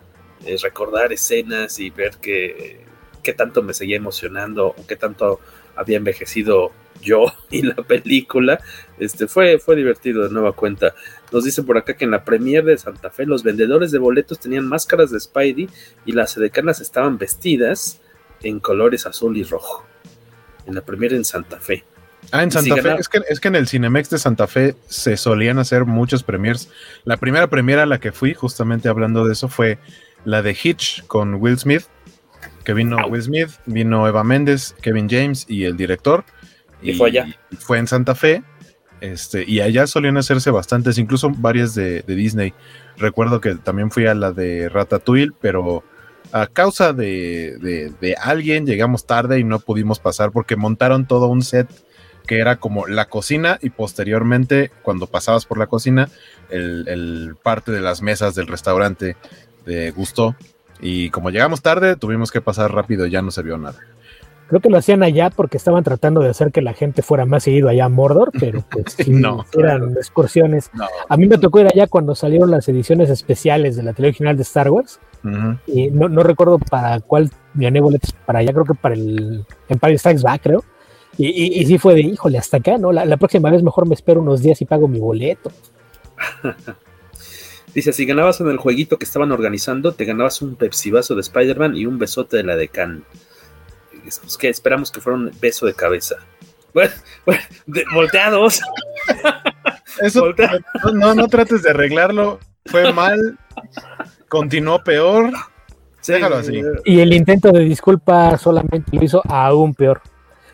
[0.46, 2.80] eh, recordar escenas y ver qué,
[3.22, 5.40] qué tanto me seguía emocionando o qué tanto
[5.74, 8.60] había envejecido yo y la película.
[8.98, 10.94] Este fue, fue divertido de nueva cuenta.
[11.32, 14.38] Nos dicen por acá que en la premier de Santa Fe los vendedores de boletos
[14.38, 15.68] tenían máscaras de Spidey
[16.04, 18.00] y las edecanas estaban vestidas
[18.42, 19.84] en colores azul y rojo.
[20.66, 21.84] En la premier en Santa Fe.
[22.32, 22.96] Ah, en Santa Fe.
[22.98, 26.70] Es que, es que en el Cinemex de Santa Fe se solían hacer muchos premiers.
[27.04, 29.78] La primera premiera a la que fui, justamente hablando de eso, fue
[30.26, 31.84] la de Hitch con Will Smith.
[32.64, 36.24] Que vino Will Smith, vino Eva Méndez, Kevin James y el director.
[36.82, 37.26] Y, fue allá.
[37.58, 38.42] Fue en Santa Fe.
[39.00, 42.54] Este, y allá solían hacerse bastantes, incluso varias de, Disney.
[42.96, 45.84] Recuerdo que también fui a la de Ratatouille, pero
[46.32, 51.68] a causa de, alguien llegamos tarde y no pudimos pasar porque montaron todo un set
[52.26, 56.08] que era como la cocina y posteriormente cuando pasabas por la cocina
[56.50, 59.16] el, parte de las mesas del restaurante
[59.66, 60.34] de Gusto
[60.80, 63.78] y como llegamos tarde tuvimos que pasar rápido ya no se vio nada.
[64.48, 67.42] Creo que lo hacían allá porque estaban tratando de hacer que la gente fuera más
[67.42, 70.70] seguido allá a Mordor, pero pues no, eran excursiones.
[71.08, 74.36] A mí me tocó ir allá cuando salieron las ediciones especiales de la televisión original
[74.36, 75.00] de Star Wars.
[75.66, 79.98] Y no, no, recuerdo para cuál gané boletos para allá, creo que para el Empire
[79.98, 80.62] Strikes Back, creo.
[81.18, 82.92] Y, y, sí fue de, híjole, hasta acá, ¿no?
[82.92, 85.50] La, próxima vez mejor me espero unos días y pago mi boleto.
[87.76, 91.20] Dice, si ganabas en el jueguito que estaban organizando, te ganabas un Pepsi vaso de
[91.20, 93.04] Spider-Man y un besote de la decan
[94.02, 96.16] pues, que esperamos que fuera un beso de cabeza.
[96.72, 96.92] Bueno,
[97.26, 97.42] bueno
[97.92, 98.62] volteados.
[100.00, 100.32] Eso,
[100.94, 102.40] no, no trates de arreglarlo.
[102.64, 103.38] Fue mal.
[104.28, 105.32] Continuó peor.
[106.06, 106.62] Déjalo así.
[106.86, 110.00] Y el intento de disculpa solamente lo hizo aún peor.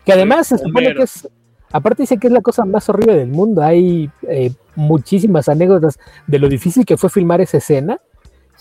[0.05, 1.25] Que además se supone que es.
[1.73, 3.61] Aparte dice que es la cosa más horrible del mundo.
[3.61, 7.99] Hay eh, muchísimas anécdotas de lo difícil que fue filmar esa escena.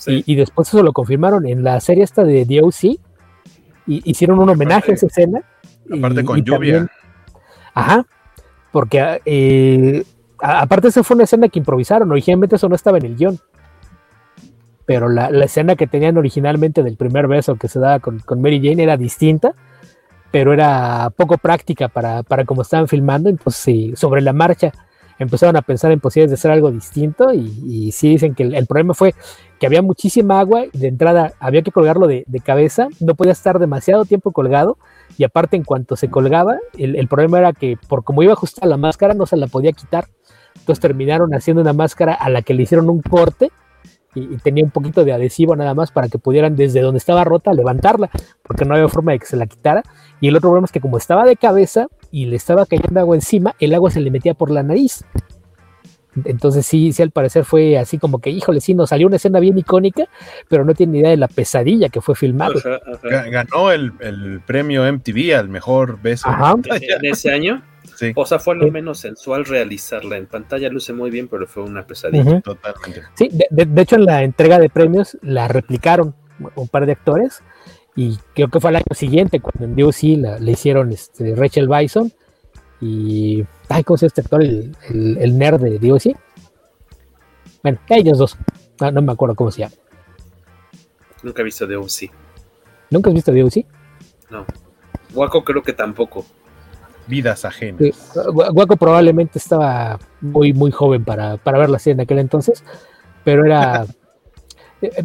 [0.06, 2.98] Y, y, después eso lo confirmaron en la serie esta de DOC
[3.86, 5.42] hicieron un homenaje a esa escena.
[5.90, 6.88] Aparte con lluvia.
[7.74, 8.06] ajá,
[8.70, 10.04] porque eh,
[10.38, 13.38] aparte esa fue una escena que improvisaron, originalmente eso no estaba en el guion.
[14.84, 18.82] Pero la, escena que tenían originalmente del primer beso que se daba con, Mary Jane
[18.82, 19.54] era distinta,
[20.32, 24.72] pero era poco práctica para, para como estaban filmando, entonces sobre la marcha
[25.18, 28.66] empezaron a pensar en posibilidades de hacer algo distinto y, y sí dicen que el,
[28.66, 29.14] problema fue
[29.60, 33.58] que había muchísima agua y de entrada había que colgarlo de, cabeza, no podía estar
[33.58, 34.78] demasiado tiempo colgado
[35.16, 38.68] y aparte en cuanto se colgaba, el, problema era que por como iba a ajustar
[38.68, 40.08] la máscara no se la podía quitar,
[40.58, 43.50] entonces terminaron haciendo una máscara a la que le hicieron un corte
[44.14, 47.52] y, tenía un poquito de adhesivo nada más para que pudieran desde donde estaba rota
[47.52, 48.10] levantarla,
[48.42, 49.82] porque no había forma de que se la quitara.
[50.22, 53.16] Y el otro problema es que como estaba de cabeza y le estaba cayendo agua
[53.16, 55.04] encima, el agua se le metía por la nariz.
[56.24, 59.40] Entonces sí, sí al parecer fue así como que, híjole, sí, nos salió una escena
[59.40, 60.04] bien icónica,
[60.48, 62.54] pero no tiene idea de la pesadilla que fue filmado.
[63.02, 66.28] Ganó el, premio MTV al mejor beso.
[66.70, 67.60] En ese año.
[68.14, 70.18] O sea, fue lo menos sensual realizarla.
[70.18, 72.40] En pantalla luce muy bien, pero fue una pesadilla.
[72.42, 73.02] Totalmente.
[73.14, 76.14] Sí, de, hecho en la entrega de premios la replicaron
[76.54, 77.42] un par de actores
[77.94, 81.68] y creo que fue al año siguiente cuando en DOC la, le hicieron este, Rachel
[81.68, 82.12] Bison
[82.80, 83.44] y...
[83.68, 84.42] Ay, ¿cómo se llama este actor?
[84.42, 86.16] El, nerd de DOC.
[87.62, 88.36] Bueno, ellos dos.
[88.80, 89.74] No, me acuerdo cómo se llama.
[91.22, 92.10] Nunca he visto DOC.
[92.90, 93.64] ¿Nunca has visto DOC?
[94.30, 94.44] No.
[95.14, 96.24] Guaco creo que tampoco
[97.06, 98.12] vidas ajenas.
[98.32, 102.64] Guaco probablemente estaba muy, muy joven para, para verla así en aquel entonces,
[103.24, 103.86] pero era...
[104.82, 105.04] Eh, eh,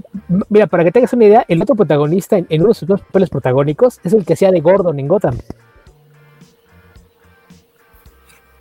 [0.50, 3.30] mira, para que tengas una idea, el otro protagonista en, uno de sus dos papeles
[3.30, 5.38] protagónicos es el que hacía de Gordon en Gotham.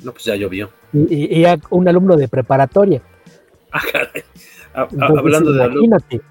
[0.05, 0.71] No, pues ya llovió.
[0.93, 3.03] Y, era un alumno de preparatoria.
[3.73, 4.23] Ah, caray.
[5.19, 6.23] hablando de imagínate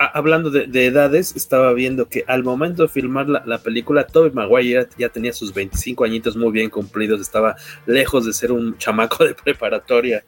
[0.00, 5.10] hablando de, edades, estaba viendo que al momento de filmar la, película, Tobey Maguire ya,
[5.10, 10.24] tenía sus 25 añitos muy bien cumplidos, estaba lejos de ser un chamaco de preparatoria.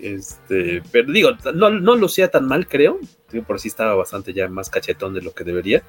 [0.00, 2.98] Este, pero digo, no, no lucía tan mal, creo.
[3.32, 5.82] Digo, por sí estaba bastante ya más cachetón de lo que debería.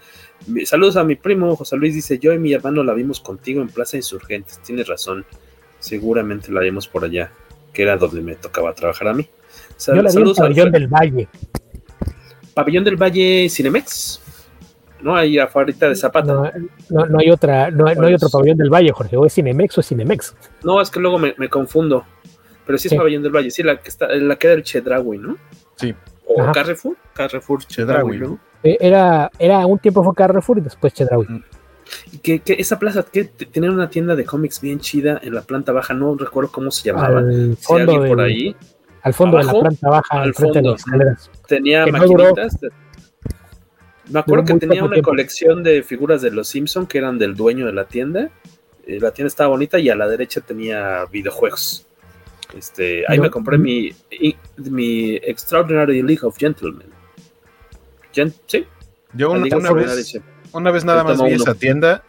[0.66, 3.70] Saludos a mi primo José Luis, dice: Yo y mi hermano la vimos contigo en
[3.70, 4.60] Plaza Insurgentes.
[4.60, 5.26] Tienes razón,
[5.80, 7.32] seguramente la vimos por allá,
[7.74, 9.30] que era donde me tocaba trabajar a mí.
[9.88, 11.28] Yo la vi en del Valle.
[12.53, 14.22] Pabellón del Valle Cinemex.
[15.01, 16.34] No hay afuera de Zapata.
[16.89, 19.16] No, no, hay otra, no, hay otro pabellón del Valle, Jorge.
[19.16, 20.36] O es Cinemex o es Cinemex.
[20.64, 22.05] No, es que luego me, confundo.
[22.70, 25.17] Pero sí es pabellón del Valle, sí, la que está, la que era el Chedraui,
[25.17, 25.38] ¿no?
[25.76, 25.95] Sí.
[26.28, 26.51] ¿O Ajá.
[26.51, 26.95] Carrefour?
[27.15, 28.20] Carrefour Chedraui.
[28.20, 28.39] ¿no?
[28.61, 31.26] Era, era un tiempo fue Carrefour y después Chedraui.
[32.11, 35.41] Y que, que esa plaza que tenía una tienda de cómics bien chida en la
[35.41, 37.17] planta baja, no recuerdo cómo se llamaba.
[37.22, 38.55] Al Si fondo, alguien por del- ahí
[39.01, 40.72] al fondo de la planta baja, al frente de fondo.
[40.74, 41.32] las escaleras.
[41.47, 42.24] tenía Que no duró.
[42.26, 42.59] maquinitas.
[42.61, 42.70] de-
[44.11, 45.09] Me acuerdo que tenía una tiempo.
[45.09, 48.30] colección de figuras de los Simpson que eran del dueño de la tienda.
[48.86, 51.88] Eh, la tienda estaba bonita y a la derecha tenía videojuegos.
[52.56, 53.24] Este, ahí No.
[53.24, 56.88] me compré mi, i- mi Extraordinary League of Gentlemen.
[58.14, 58.66] Gen- sí,
[59.14, 60.16] Yo una, vez,
[60.52, 61.36] una vez nada más vi uno.
[61.43, 62.04] esa tienda,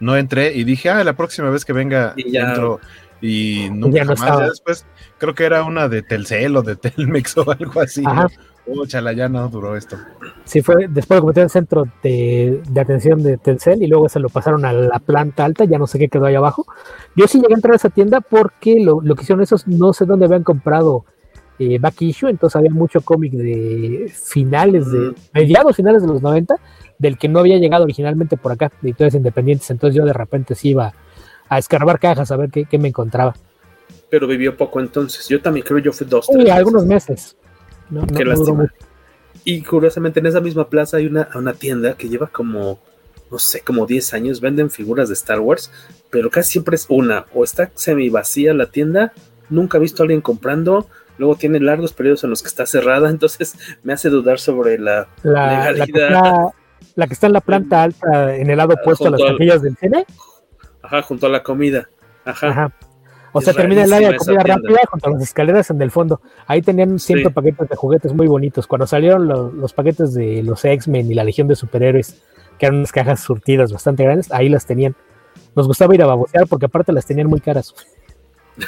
[0.00, 2.78] no entré y dije, ah, la próxima vez que venga Y ya- entro
[3.22, 4.38] y nunca Ya no jamás.
[4.40, 4.86] Ya después
[5.18, 8.02] creo que era una de Telcel o de Telmex o algo así.
[8.04, 8.26] Ajá.
[8.26, 8.55] Oh,
[8.86, 9.96] chala, ya no duró esto.
[10.44, 14.20] Sí, fue después lo convirtió en centro de, de atención de Telcel y luego se
[14.20, 16.66] lo pasaron a la planta alta, ya no sé qué quedó ahí abajo.
[17.14, 19.92] Yo sí llegué a entrar a esa tienda porque lo, lo que hicieron esos, no
[19.92, 21.04] sé dónde habían comprado
[21.58, 26.56] eh, back issue, entonces había mucho cómic de finales de, mediados finales de los 90,
[26.98, 30.54] del que no había llegado originalmente por acá, de editores independientes, entonces yo de repente
[30.54, 30.92] sí iba
[31.48, 33.34] a escarbar cajas a ver qué, qué me encontraba.
[34.10, 35.28] Pero vivió poco entonces.
[35.28, 37.36] Yo también creo yo fui dos, Sí, tres algunos meses.
[37.90, 38.72] No, Qué no lástima.
[39.44, 42.80] Y curiosamente en esa misma plaza hay una, una tienda que lleva como,
[43.30, 45.70] no sé, como 10 años, venden figuras de Star Wars,
[46.10, 49.12] pero casi siempre es una, o está semi vacía la tienda,
[49.48, 53.08] nunca he visto a alguien comprando, luego tiene largos periodos en los que está cerrada,
[53.10, 56.08] entonces me hace dudar sobre la La, la que legalidad.
[56.12, 56.48] está,
[56.96, 59.62] la que está en la planta alta, en el lado opuesto a las al- taquillas
[59.62, 60.06] del cine.
[60.82, 61.88] Ajá, junto a la comida.
[62.24, 62.48] Ajá.
[62.48, 62.72] Ajá.
[63.38, 66.20] O sea, termina el área de comida rápida junto a las escaleras en el fondo.
[66.46, 67.34] Ahí tenían siempre Sí.
[67.34, 68.66] paquetes de juguetes muy bonitos.
[68.66, 72.16] Cuando salieron lo- los paquetes de los X-Men y la Legión de Superhéroes,
[72.58, 74.94] que eran unas cajas surtidas bastante grandes, ahí las tenían.
[75.54, 77.74] Nos gustaba ir a babosear porque aparte las tenían muy caras.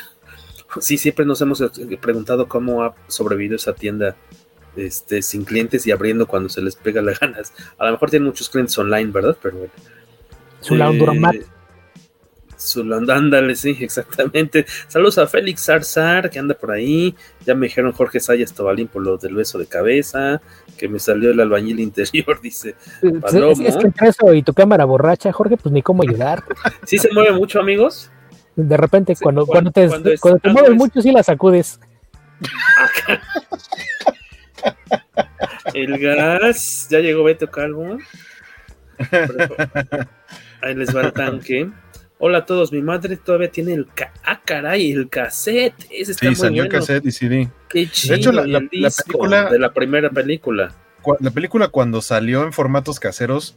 [0.81, 4.17] Sí, siempre nos hemos eh, preguntado cómo ha sobrevivido esa tienda
[4.77, 7.55] este, sin clientes y abriendo cuando se les pega las ganas.
[7.79, 9.37] A lo mejor tienen muchos clientes online, ¿verdad?
[9.43, 9.73] Pero bueno.
[10.61, 10.75] Su.
[10.77, 11.45] Eh,
[12.59, 14.67] Su land- ándale, sí, exactamente.
[14.89, 17.15] Saludos a Félix Zarzar, que anda por ahí.
[17.47, 20.41] Ya me dijeron Jorge Sayas Tobalín por lo del beso de cabeza,
[20.77, 23.63] que me salió el albañil interior, dice Pues, es, Palomo.
[23.67, 26.43] es que entre eso y tu cámara borracha, Jorge, pues ni cómo ayudar.
[26.85, 28.11] ¿Sí se mueve mucho, amigos?
[28.57, 31.13] De repente, cuando, cuando- cuando te, cuando es cuando te algo mueves es- mucho, sí
[31.13, 31.79] la sacudes.
[35.75, 37.99] El gas, ya llegó Beto Calvo.
[40.61, 41.71] Ahí les va el tanque.
[42.21, 45.75] Hola a todos, mi madre todavía tiene el ca ah, caray, el cassette.
[45.91, 46.79] Ese está Sí, muy salió bueno.
[46.79, 47.49] cassette y CD.
[47.69, 48.15] Qué chido.
[48.15, 50.75] De hecho, la, película, de la primera película.
[51.21, 53.57] la película cuando salió en formatos caseros,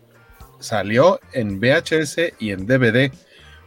[0.60, 3.12] salió en VHS y en DVD,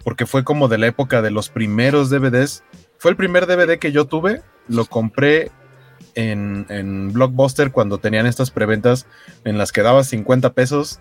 [0.04, 2.62] porque fue como de la época de los primeros DVDs.
[2.98, 5.50] Fue el primer DVD que yo tuve, lo compré
[6.14, 9.08] en, en Blockbuster cuando tenían estas preventas
[9.44, 11.00] en las que dabas 50 pesos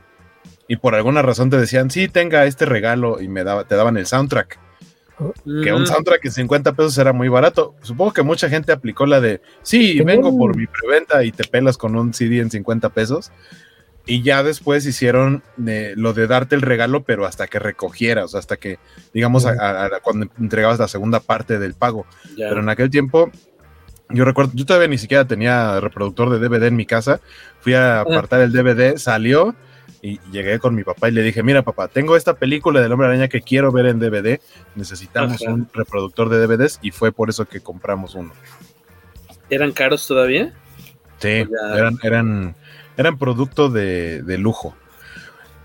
[0.68, 3.97] y por alguna razón te decían, sí, tenga este regalo y me daba, te daban
[3.97, 4.59] el soundtrack.
[5.45, 5.86] Que un Mm.
[5.86, 7.76] soundtrack en 50 pesos era muy barato.
[7.82, 11.78] Supongo que mucha gente aplicó la de, sí, vengo por mi preventa y te pelas
[11.78, 13.32] con un CD en 50 pesos.
[14.05, 18.57] Y ya después hicieron eh, lo de darte el regalo, pero hasta que recogieras, hasta
[18.57, 18.80] que,
[19.14, 22.05] digamos, a- a- a- cuando entregabas la segunda parte del pago.
[22.36, 22.49] Ya.
[22.49, 23.32] Pero en aquel tiempo,
[24.09, 27.22] yo recuerdo, yo todavía ni siquiera tenía reproductor de DVD en mi casa.
[27.61, 29.55] Fui a apartar el DVD, salió
[30.04, 33.08] y llegué con mi papá y le dije, mira papá, tengo esta película del hombre
[33.08, 34.41] araña que quiero ver en DVD,
[34.76, 35.54] necesitamos Ajá.
[35.54, 38.34] un reproductor de DVDs y fue por eso que compramos uno.
[39.49, 40.54] ¿Eran caros todavía?
[41.20, 41.78] Sí, Ya.
[41.78, 42.56] eran, eran,
[42.97, 44.76] eran producto de, de lujo.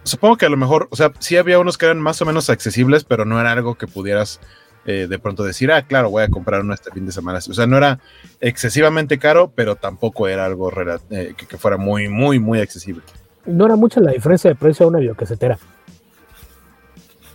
[0.04, 2.48] Supongo que a lo mejor, o sea, sí había unos que eran más o menos
[2.48, 4.40] accesibles, pero no era algo que pudieras
[4.86, 7.38] eh, de pronto decir, ah, claro, voy a comprar uno este fin de semana.
[7.40, 7.98] O sea, no era
[8.40, 10.72] excesivamente caro, pero tampoco era algo
[11.10, 13.02] eh, que, que fuera muy, muy, muy accesible.
[13.48, 15.58] No era mucha la diferencia de precio a una videocasetera.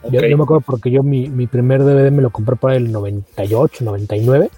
[0.10, 0.26] Yo, Ok.
[0.28, 3.84] yo me acuerdo porque yo mi, mi primer DVD me lo compré por el 98,
[3.86, 4.50] 99.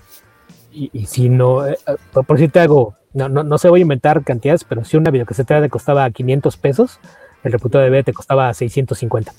[0.72, 3.70] Y, y si no, eh, eh, por, por si te hago, no, no, no sé,
[3.70, 7.00] voy a inventar cantidades, pero si una videocasetera te costaba 500 pesos,
[7.44, 9.34] el reproductor de DVD te costaba 650.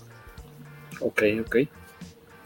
[1.01, 1.57] Ok, ok.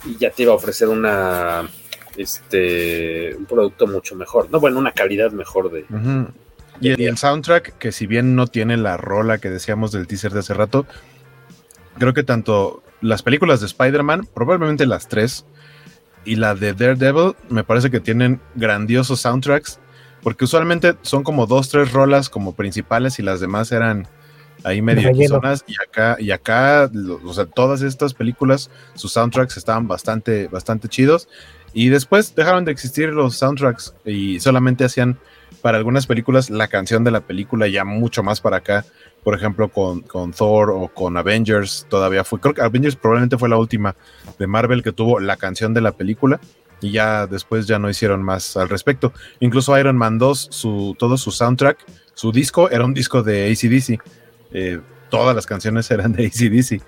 [0.07, 1.69] Y ya te iba a ofrecer una
[2.17, 5.85] este un producto mucho mejor, no bueno, una calidad mejor de.
[6.81, 10.41] Y el, soundtrack, que si bien no tiene la rola que decíamos del teaser de
[10.41, 10.87] hace rato,
[11.99, 15.45] creo que tanto las películas de Spider-Man, probablemente las tres,
[16.25, 19.79] y la de Daredevil, me parece que tienen grandiosos soundtracks,
[20.23, 24.07] porque usualmente son como dos, tres rolas como principales y las demás eran
[24.65, 26.91] ahí medio zonas y acá, y acá,
[27.25, 31.29] o sea, todas estas películas, sus soundtracks estaban bastante, bastante chidos.
[31.73, 35.19] Y después dejaron de existir los soundtracks y solamente hacían
[35.63, 38.85] para algunas películas la canción de la película, ya mucho más para acá,
[39.23, 43.49] por ejemplo, con, con Thor o con Avengers, todavía fue, creo que Avengers probablemente fue
[43.49, 43.95] la última
[44.39, 46.41] de Marvel que tuvo la canción de la película
[46.81, 49.13] y ya después ya no hicieron más al respecto.
[49.41, 51.79] Incluso Iron Man 2, su, todo su soundtrack,
[52.15, 54.03] su disco era un disco de ACDC.
[54.53, 54.81] Eh,
[55.11, 56.83] todas las canciones eran de ACDC.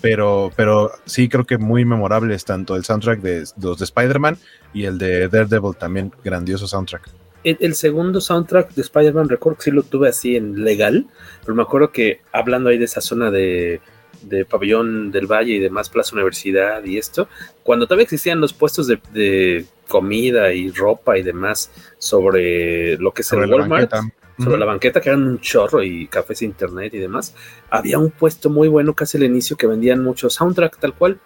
[0.00, 4.38] Pero, pero sí creo que muy memorables tanto el soundtrack de los de Spider-Man
[4.72, 7.08] y el de Daredevil también, grandioso soundtrack.
[7.44, 11.06] El, segundo soundtrack de Spider-Man, recuerdo que sí lo tuve así en legal,
[11.42, 13.80] pero me acuerdo que hablando ahí de esa zona de,
[14.22, 17.28] de Pabellón del Valle y demás, Plaza Universidad y esto,
[17.62, 23.22] cuando todavía existían los puestos de, de comida y ropa y demás sobre lo que
[23.22, 24.42] es Sobre el la Walmart, banqueta.
[24.42, 27.34] sobre la banqueta, que eran un chorro y cafés internet y demás,
[27.70, 31.20] había un puesto muy bueno casi al inicio que vendían mucho soundtrack tal cual.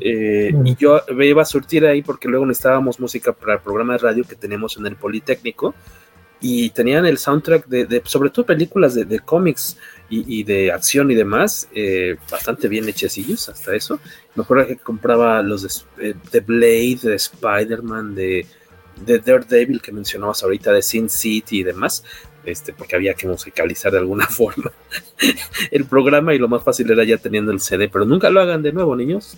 [0.00, 3.94] Eh, y yo me iba a surtir ahí porque luego necesitábamos música para el programa
[3.94, 5.74] de radio que teníamos en el Politécnico
[6.40, 9.76] y tenían el soundtrack de, de- sobre todo películas de, de cómics
[10.10, 14.00] y, y de acción y demás, eh, bastante bien hechecillos hasta eso.
[14.34, 15.62] Me acuerdo que compraba los
[15.96, 18.46] de, eh, de Blade, de Spider-Man, de,
[19.06, 22.02] de Daredevil que mencionabas ahorita, de Sin City y demás,
[22.44, 24.72] este, porque había que musicalizar de alguna forma
[25.70, 28.62] el programa y lo más fácil era ya teniendo el CD, pero nunca lo hagan
[28.62, 29.36] de nuevo, niños.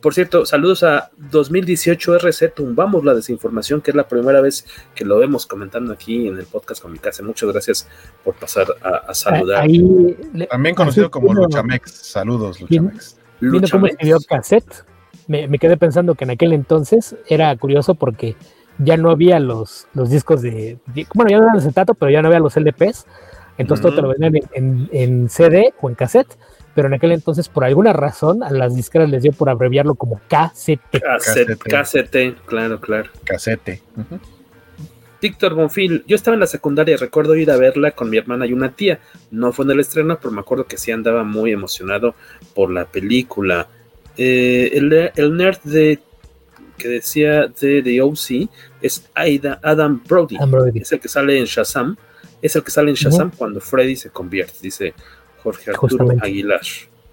[0.00, 5.04] Por cierto, saludos a 2018 RC Tumbamos la Desinformación, que es la primera vez que
[5.04, 7.22] lo vemos comentando aquí en el podcast con mi casa.
[7.22, 7.88] Muchas gracias
[8.24, 9.62] por pasar a, a saludar.
[9.62, 11.90] Ahí, le- También conocido como Luchamex.
[11.90, 13.18] Saludos, Luchamex.
[13.40, 13.92] Viendo cómo Luchamex.
[13.92, 14.84] escribió cassette,
[15.26, 18.36] me, me quedé pensando que en aquel entonces era curioso porque
[18.78, 22.22] ya no había los, los discos de, de- Bueno, ya no eran acetato, pero ya
[22.22, 23.06] no había los LPs.
[23.58, 26.36] Entonces todo te lo vendían en, en- en CD o en cassette.
[26.76, 30.20] Pero en aquel entonces, por alguna razón, a las disqueras les dio por abreviarlo como
[30.28, 31.00] KCT.
[31.00, 33.10] Cassette, KCT, claro, claro.
[33.24, 33.80] Casete.
[33.96, 34.20] Ujú.
[35.22, 38.52] Víctor Bonfil, yo estaba en la secundaria, recuerdo ir a verla con mi hermana y
[38.52, 39.00] una tía.
[39.30, 42.14] No fue en el estreno, pero me acuerdo que sí andaba muy emocionado
[42.54, 43.68] por la película.
[44.18, 45.98] Eh, el, el nerd de
[46.76, 48.50] que decía de The OC
[48.82, 50.36] es Aida, Adam Brody.
[50.36, 50.80] Adam Brody.
[50.80, 51.96] Es el que sale en Shazam.
[52.42, 54.92] Es el que sale en Shazam cuando Freddy se convierte, dice
[55.46, 56.26] Jorge Arturo Justamente.
[56.26, 56.60] Aguilar.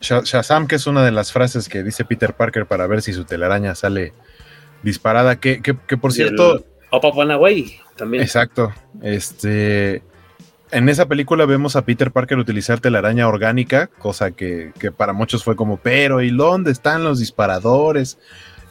[0.02, 3.14] Sha- Shazam, que es una de las frases que dice Peter Parker para ver si
[3.14, 4.12] su telaraña sale
[4.82, 5.40] disparada.
[5.40, 8.24] Que, que, que por Y cierto, el Up Up and Away también.
[8.24, 8.74] Exacto.
[9.02, 10.02] Este.
[10.72, 15.44] En esa película vemos a Peter Parker utilizar telaraña orgánica, cosa que, que para muchos
[15.44, 18.18] fue como, pero ¿y dónde están los disparadores?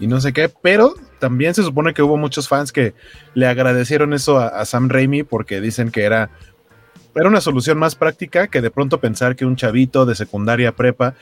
[0.01, 2.93] Y no sé qué, pero también se supone que hubo muchos fans que
[3.35, 6.31] le agradecieron eso a, a Sam Raimi porque dicen que era,
[7.15, 11.15] era una solución más práctica que de pronto pensar que un chavito de secundaria prepa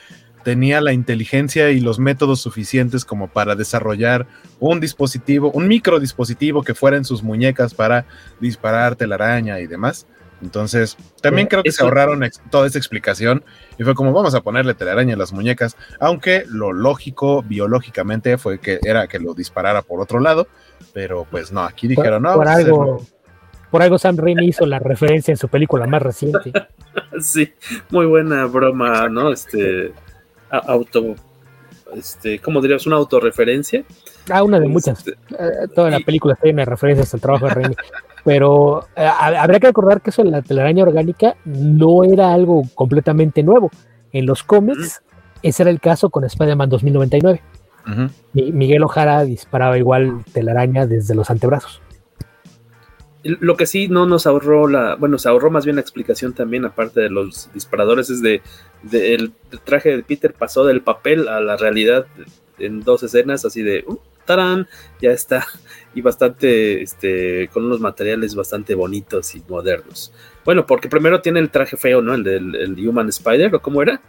[0.45, 4.26] tenía la inteligencia y los métodos suficientes como para desarrollar
[4.59, 8.07] un dispositivo, un micro dispositivo que fuera en sus muñecas para
[8.41, 10.07] disparar telaraña y demás.
[10.43, 13.45] Entonces, también Eh, creo que se ahorraron toda esa explicación
[13.78, 18.59] y fue como vamos a ponerle telaraña en las muñecas, aunque lo lógico biológicamente fue
[18.59, 20.49] que era que lo disparara por otro lado,
[20.95, 23.19] pero pues no, aquí dijeron, no, por algo, hacerlo".
[23.70, 26.52] Por algo Sam Raimi hizo la referencia en su película más reciente.
[27.20, 27.52] Sí,
[27.90, 29.30] muy buena broma, ¿no?
[29.30, 29.92] Este
[30.50, 31.14] auto
[31.94, 32.86] este, ¿cómo dirías?
[32.86, 33.84] Una autorreferencia.
[34.30, 34.98] Ah, una de muchas.
[35.06, 37.76] Este, Eh, toda la película de referencias al trabajo de Raimi.
[38.24, 42.62] Pero eh, ha- habría que recordar que eso de la telaraña orgánica no era algo
[42.74, 43.70] completamente nuevo.
[44.12, 45.02] En los cómics,
[45.42, 47.42] ese era el caso con Spider-Man 2099.
[47.86, 48.10] Ujú.
[48.32, 51.82] Mi- Miguel Ojara disparaba igual telaraña desde los antebrazos.
[53.22, 56.64] Lo que sí no nos ahorró la, bueno, se ahorró más bien la explicación también,
[56.64, 58.40] aparte de los disparadores, es de,
[58.82, 59.32] de el
[59.64, 62.06] traje de Peter pasó del papel a la realidad
[62.58, 64.68] en dos escenas, así de, uh, tarán,
[65.02, 65.46] ya está,
[65.94, 70.12] y bastante, este, con unos materiales bastante bonitos y modernos.
[70.44, 72.14] Bueno, porque primero tiene el traje feo, ¿no?
[72.14, 74.00] El del el Human Spider, ¿o cómo era?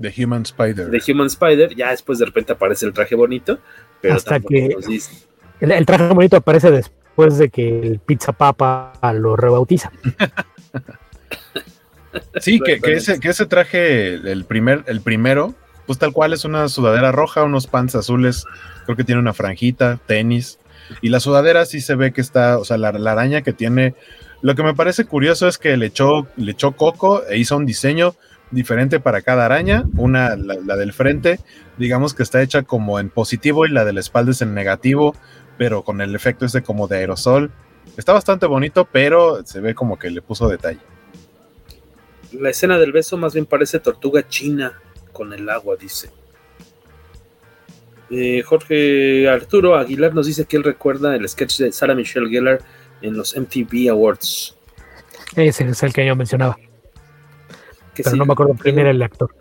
[0.00, 0.90] The Human Spider.
[0.90, 3.58] De Human Spider, ya después de repente aparece el traje bonito,
[4.00, 5.12] pero Hasta tampoco que- nos dice.
[5.60, 9.90] El, el traje bonito aparece después de que el Pizza Papa lo rebautiza.
[12.40, 15.54] Sí, que, que ese, que ese traje, el primer, el primero,
[15.86, 18.44] pues tal cual es una sudadera roja, unos pants azules,
[18.84, 20.58] creo que tiene una franjita, tenis,
[21.02, 23.94] y la sudadera sí se ve que está, o sea, la, la araña que tiene,
[24.40, 27.66] lo que me parece curioso es que le echó, le echó coco e hizo un
[27.66, 28.14] diseño
[28.50, 31.40] diferente para cada araña, una, la, la del frente,
[31.76, 35.14] digamos que está hecha como en positivo y la de la espalda es en negativo,
[35.58, 37.50] pero con el efecto ese como de aerosol,
[37.96, 40.80] está bastante bonito, pero se ve como que le puso detalle.
[42.32, 44.80] La escena del beso más bien parece tortuga china
[45.12, 46.10] con el agua, dice.
[48.10, 52.60] Eh, Jorge Arturo Aguilar nos dice que él recuerda el sketch de Sarah Michelle Gellar
[53.02, 54.56] en los MTV Awards.
[55.36, 56.56] Ese es el que yo mencionaba.
[57.94, 59.34] Pero no me acuerdo quién era el actor.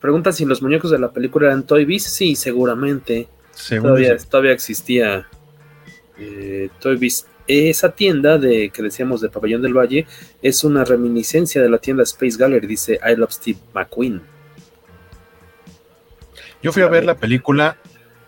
[0.00, 2.04] Pregunta si los muñecos de la película eran Toy Biz.
[2.04, 3.28] Sí, seguramente.
[3.68, 5.28] Todavía, todavía, existía
[6.18, 7.26] eh, Toy Biz.
[7.48, 10.06] Esa tienda de que decíamos de Pabellón del Valle
[10.42, 14.22] es una reminiscencia de la tienda Space Gallery, dice I Love Steve McQueen.
[16.62, 17.76] Yo fui a ver la película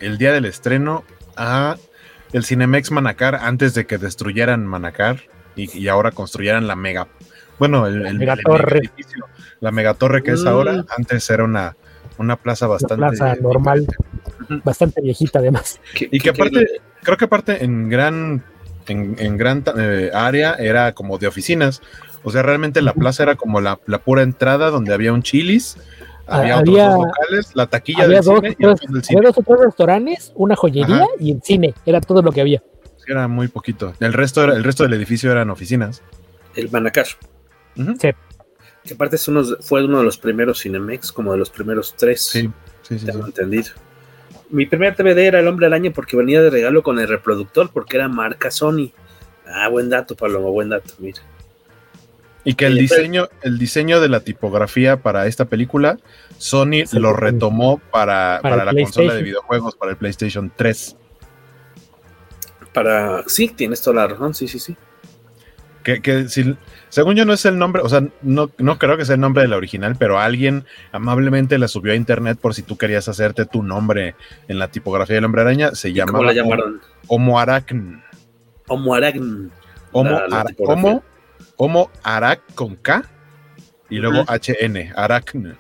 [0.01, 1.05] el día del estreno
[1.37, 1.77] a
[2.33, 5.21] el Cinemex Manacar antes de que destruyeran Manacar
[5.57, 7.07] y, ahora construyeran la mega.
[7.61, 8.79] Bueno, el, el, megatorre.
[8.79, 9.27] edificio,
[9.61, 10.49] la megatorre que es mm.
[10.49, 11.77] ahora, antes era una,
[12.19, 13.07] una plaza bastante.
[13.07, 13.87] plaza normal,
[14.65, 15.81] bastante viejita además.
[15.99, 16.67] Y que aparte,
[17.03, 18.45] creo que aparte en gran,
[18.89, 21.83] en, gran eh, área era como de oficinas.
[22.23, 25.77] O sea, realmente la plaza era como la, la pura entrada donde había un chilis,
[26.27, 28.57] había, otros dos locales, la taquilla del dos, cine.
[29.19, 31.75] Había dos o tres restaurantes, una joyería y el cine.
[31.85, 32.63] Era todo lo que había.
[33.07, 33.93] Era muy poquito.
[34.01, 36.03] El resto, era, el resto del edificio eran oficinas.
[36.55, 37.07] El Manacar.
[37.77, 38.09] Sí.
[38.85, 42.25] Que aparte es uno, fue uno de los primeros Cinemex, como de los primeros tres.
[42.25, 42.51] Sí,
[42.83, 43.07] sí, sí.
[43.07, 43.71] Tengo entendido.
[44.51, 47.97] Mi primer DVD era El Hombre Araña porque venía de regalo con el reproductor, porque
[47.97, 48.93] era marca Sony.
[49.47, 51.21] Ah, buen dato, Paloma, buen dato, mira.
[52.45, 55.99] Y que el diseño, el diseño de la tipografía para esta película,
[56.37, 60.97] Sony lo retomó para, para, la consola de videojuegos, para el PlayStation 3.
[62.75, 63.25] Para.
[63.27, 64.77] Sí, tienes toda la razón, sí, sí, sí.
[65.83, 66.55] Que, que si,
[66.95, 69.43] según yo no es el nombre, o sea, no, no creo que sea el nombre
[69.43, 73.47] de la original, pero alguien amablemente la subió a internet por si tú querías hacerte
[73.47, 74.15] tu nombre
[74.47, 75.75] en la tipografía del hombre araña.
[75.75, 76.13] Se llama.
[76.13, 76.81] ¿Cómo la llamaron?
[77.09, 78.01] Homo Aracn.
[78.69, 79.51] Homo Aracn.
[79.91, 80.21] Homo,
[80.61, 81.03] Homo
[81.57, 83.03] Homo Arac con K
[83.91, 85.57] y luego HN, Aracn.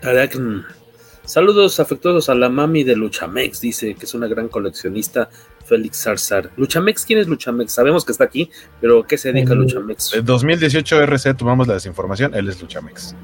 [0.00, 0.64] Aracn.
[1.24, 5.28] Saludos afectuosos a la mami de Luchamex, dice que es una gran coleccionista,
[5.68, 6.50] Félix Zarzar.
[6.56, 7.72] Luchamex, ¿quién es Luchamex?
[7.72, 8.50] Sabemos que está aquí,
[8.80, 10.14] pero ¿qué se dedica a Luchamex?
[10.14, 13.14] En 2018 RC tomamos la desinformación, él es Luchamex.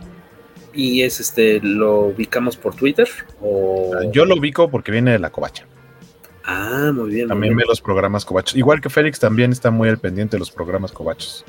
[0.74, 3.08] ¿Y es este, lo ubicamos por Twitter?
[3.40, 3.92] O...
[4.12, 5.66] Yo lo ubico porque viene de la covacha.
[6.44, 7.28] Ah, muy bien.
[7.28, 8.56] También ve los programas covachos.
[8.56, 11.44] Igual que Félix también está muy al pendiente de los programas covachos.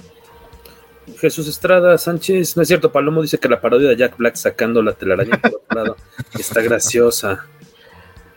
[1.19, 4.81] Jesús Estrada Sánchez, no es cierto, Palomo dice que la parodia de Jack Black sacando
[4.81, 5.97] la telaraña por otro lado
[6.39, 7.45] está graciosa.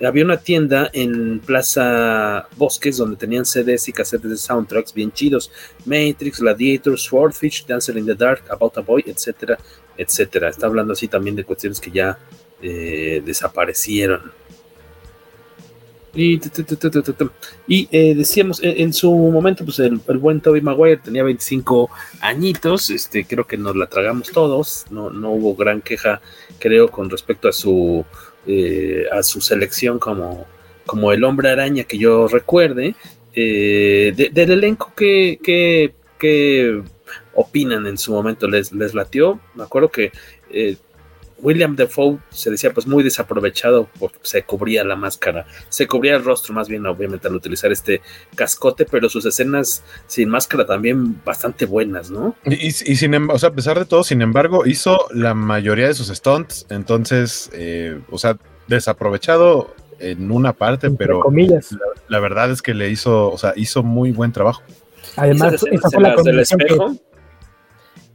[0.04, 5.50] Había una tienda en Plaza Bosques donde tenían CDs y casetes de soundtracks bien chidos.
[5.84, 9.58] Matrix, Gladiator, Swordfish, Dancer in the Dark, About a Boy, etcétera,
[9.96, 10.50] etcétera.
[10.50, 12.18] Está hablando así también de cuestiones que ya
[12.62, 14.32] eh, desaparecieron.
[16.14, 21.90] Y, decíamos, en, su momento, pues el, buen Toby Maguire tenía 25
[22.20, 26.20] añitos, este, creo que nos la tragamos todos, no, no hubo gran queja,
[26.58, 28.04] creo, con respecto a su,
[28.48, 30.46] eh, a su selección como,
[30.86, 32.96] como el hombre araña que yo recuerde.
[33.34, 36.82] Eh, del elenco que,
[37.34, 40.10] opinan en su momento, les, les latió, me acuerdo que
[41.40, 46.24] William Defoe se decía pues muy desaprovechado porque se cubría la máscara, se cubría el
[46.24, 48.00] rostro más bien obviamente al utilizar este
[48.34, 52.34] cascote, pero sus escenas sin máscara también bastante buenas, ¿no?
[52.44, 55.94] Y, sin embargo, o sea, a pesar de todo, sin embargo, hizo la mayoría de
[55.94, 58.36] sus stunts, entonces, eh, o sea,
[58.66, 61.76] desaprovechado en una parte, pero comillas.
[62.08, 64.62] La, verdad es que le hizo, o sea, hizo muy buen trabajo.
[65.16, 67.00] Además, esa fue la condición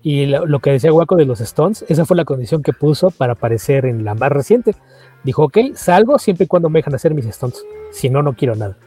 [0.05, 3.33] y lo, que decía Guaco de los Stones, esa fue la condición que puso para
[3.33, 4.75] aparecer en la más reciente.
[5.23, 7.63] Dijo, ok, salgo siempre y cuando me dejan hacer mis Stones.
[7.89, 8.77] Si no, no quiero nada.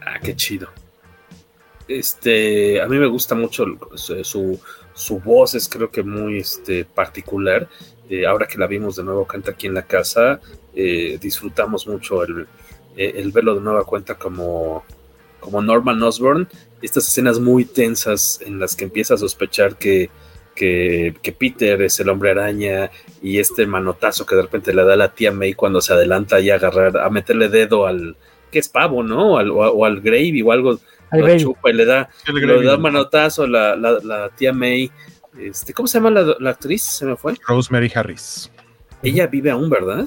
[0.00, 0.68] Ah, qué chido.
[1.88, 3.64] Este, a mí me gusta mucho
[3.96, 4.60] su,
[4.94, 7.68] su voz, es creo que muy este, particular.
[8.08, 10.40] Eh, ahora que la vimos de nuevo canta aquí en la casa,
[10.76, 12.46] eh, disfrutamos mucho el,
[12.96, 14.84] eh, el, verlo de nueva cuenta como,
[15.40, 16.46] como Norman Osborn.
[16.80, 20.08] Estas escenas muy tensas en las que empieza a sospechar que,
[20.54, 22.90] que, Peter es el hombre araña
[23.22, 26.40] y este manotazo que de repente le da a la tía May cuando se adelanta
[26.40, 28.16] y a agarrar, a meterle dedo al,
[28.50, 29.34] que es pavo, ¿no?
[29.34, 30.78] o, al Gravy o algo,
[31.10, 34.90] lo chupa y le da, le da manotazo a la, la, tía May.
[35.38, 36.82] Este, ¿Cómo se llama la, actriz?
[36.82, 37.34] Se me fue.
[37.46, 38.50] Rosemary Harris.
[39.02, 40.06] Ella vive aún, ¿verdad?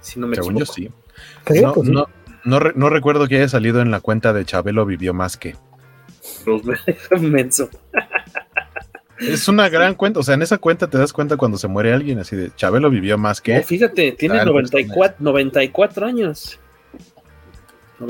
[0.00, 0.90] Si no me Según sí.
[1.84, 2.08] No,
[2.44, 5.56] no, no recuerdo que haya salido en la cuenta de Chabelo Vivió Más que.
[6.44, 7.70] Rosemary Menso.
[9.22, 11.92] Es una gran cuenta, o sea, en esa cuenta te das cuenta cuando se muere
[11.92, 13.58] alguien, así de Chabelo vivió más que.
[13.58, 16.58] Oh, fíjate, tiene 94, 94 años.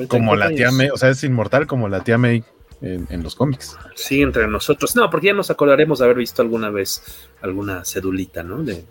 [0.08, 2.44] como la tía May, o sea, es inmortal como la tía May
[2.82, 3.76] en, los cómics.
[3.94, 4.96] Sí, entre nosotros.
[4.96, 8.62] No, porque ya nos acordaremos de haber visto alguna vez alguna cedulita, ¿no?
[8.62, 8.84] De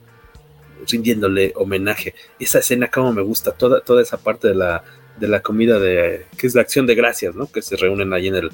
[0.88, 2.16] rindiéndole homenaje.
[2.40, 4.84] Esa escena como me gusta, toda, toda esa parte de la,
[5.20, 7.52] de la comida de, que es la acción de gracias, ¿no?
[7.52, 8.52] Que se reúnen ahí en el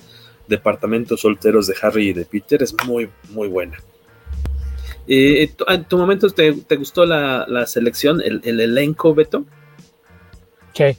[0.47, 3.77] departamento solteros de Harry y de Peter, es muy, muy buena.
[5.07, 9.45] Eh, ¿En tu momento te, gustó la, selección, el, elenco, Beto?
[10.73, 10.97] Sí,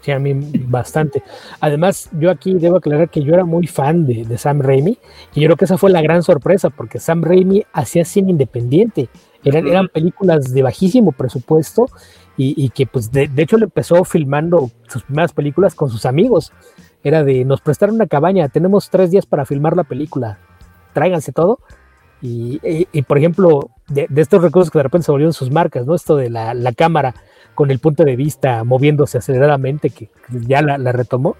[0.00, 1.22] sí, a mí bastante.
[1.60, 4.98] Además, yo aquí debo aclarar que yo era muy fan de, Sam Raimi
[5.34, 9.10] y yo creo que esa fue la gran sorpresa porque Sam Raimi hacía cine independiente.
[9.44, 11.86] Eran, eran películas de bajísimo presupuesto
[12.36, 16.52] y, que pues de, de, hecho le empezó filmando sus primeras películas con sus amigos.
[17.04, 20.38] Era de, nos prestaron una cabaña, tenemos tres días para filmar la película,
[20.92, 21.58] tráiganse todo
[22.22, 25.94] y, por ejemplo, de, estos recursos que de repente se volvieron sus marcas, ¿no?
[25.94, 27.14] Esto de la, cámara
[27.54, 31.36] con el punto de vista moviéndose aceleradamente, que, ya la, retomó.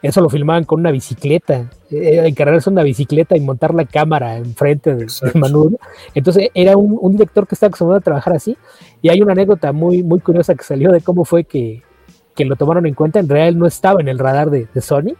[0.00, 4.94] Eso lo filmaban con una bicicleta, eh, encargarse una bicicleta y montar la cámara enfrente
[4.94, 5.78] del, del
[6.14, 8.56] Entonces era un, director que estaba acostumbrado a trabajar así.
[9.02, 11.82] Y hay una anécdota muy, muy curiosa que salió de cómo fue que,
[12.34, 13.20] que lo tomaron en cuenta.
[13.20, 15.14] En realidad él no estaba en el radar de, Sony.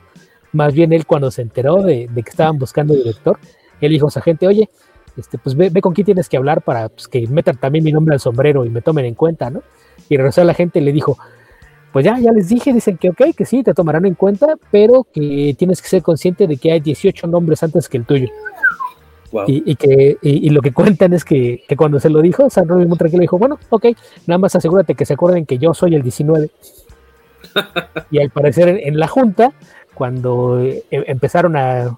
[0.52, 3.38] Más bien él cuando se enteró de, de que estaban buscando director,
[3.80, 4.68] él dijo a su gente, oye,
[5.16, 8.14] este, pues ve, con quién tienes que hablar para pues, que metan también mi nombre
[8.14, 9.62] al sombrero y me tomen en cuenta, ¿no?
[10.08, 11.16] Y regresó a la gente y le dijo,
[11.92, 15.06] pues ya, ya les dije, dicen que ok, que sí, te tomarán en cuenta, pero
[15.12, 18.28] que tienes que ser consciente de que hay 18 nombres antes que el tuyo.
[19.48, 22.88] Y, que y, lo que cuentan es que, que, cuando se lo dijo, San Robin
[22.88, 23.86] muy tranquilo dijo, bueno, ok,
[24.28, 26.50] nada más asegúrate que se acuerden que yo soy el 19.
[28.11, 29.52] Y al parecer en la junta
[29.94, 31.96] cuando eh, empezaron a,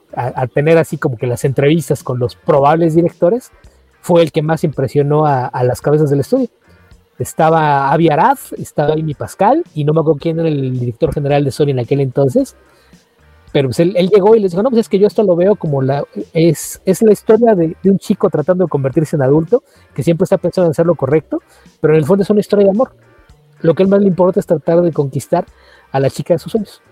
[0.54, 3.50] tener así como que las entrevistas con los probables directores,
[4.00, 6.48] fue el que más impresionó a, las cabezas del estudio.
[7.18, 11.44] Estaba Avi Arad, estaba Amy Pascal, y no me acuerdo quién era el director general
[11.44, 12.54] de Sony en aquel entonces,
[13.52, 15.56] pero pues él, llegó y les dijo, no, pues es que yo esto lo veo
[15.56, 16.04] como la,
[16.34, 20.66] es, la historia de, un chico tratando de convertirse en adulto, que siempre está pensando
[20.66, 21.40] en hacer lo correcto,
[21.80, 22.92] pero en el fondo es una historia de amor.
[23.60, 25.46] Lo que él más le importa es tratar de conquistar
[25.92, 26.82] a la chica de sus sueños.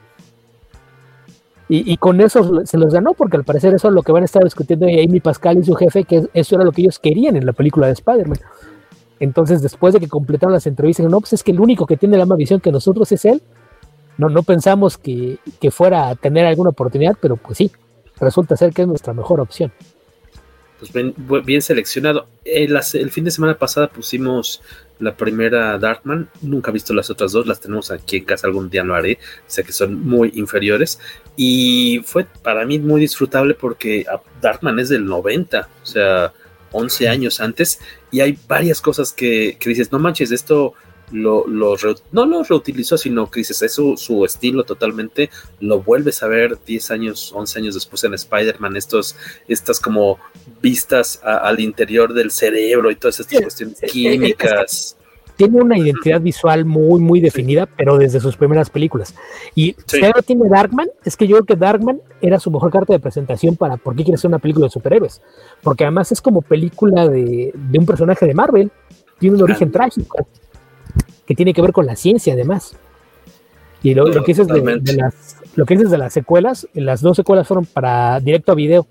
[1.66, 4.26] Y, con eso se los ganó, porque al parecer eso es lo que van a
[4.26, 7.46] estar discutiendo Amy Pascal y su jefe, que eso era lo que ellos querían en
[7.46, 8.38] la película de Spider-Man.
[9.18, 12.18] Entonces, después de que completaron las entrevistas, no, pues es que el único que tiene
[12.18, 13.42] la misma visión que nosotros es él.
[14.18, 17.72] No, no pensamos que, que fuera a tener alguna oportunidad, pero pues sí,
[18.20, 19.72] resulta ser que es nuestra mejor opción.
[20.84, 21.14] Pues bien,
[21.44, 22.28] bien seleccionado.
[22.44, 24.60] El, el fin de semana pasada pusimos
[24.98, 28.68] la primera Darkman, nunca he visto las otras dos, las tenemos aquí en casa, algún
[28.68, 31.00] día lo haré, sé que son muy inferiores.
[31.36, 36.32] Y fue para mí muy disfrutable porque ah, Darkman es del 90, o sea,
[36.72, 37.80] 11 años antes,
[38.10, 40.74] y hay varias cosas que, que dices, no manches, esto
[41.12, 41.76] lo, lo
[42.12, 45.30] no lo reutilizó, sino que dices, es su, estilo totalmente,
[45.60, 49.16] lo vuelves a ver 10 años, 11 años después en Spider-Man, estos,
[49.48, 50.18] estas como
[50.62, 54.96] vistas al interior del cerebro y todas estas cuestiones químicas.
[55.36, 59.16] Tiene una identidad visual muy, muy definida, pero desde sus primeras películas.
[59.56, 62.92] Y si ahora tiene Darkman, es que yo creo que Darkman era su mejor carta
[62.92, 65.20] de presentación para por qué quiere hacer una película de superhéroes.
[65.60, 68.70] Porque además es como película de, de un personaje de Marvel,
[69.18, 70.28] tiene un origen trágico
[71.26, 72.76] que tiene que ver con la ciencia además.
[73.82, 77.46] Y lo, que dices de, las, lo que dices de las secuelas, las dos secuelas
[77.46, 78.86] fueron para directo a video.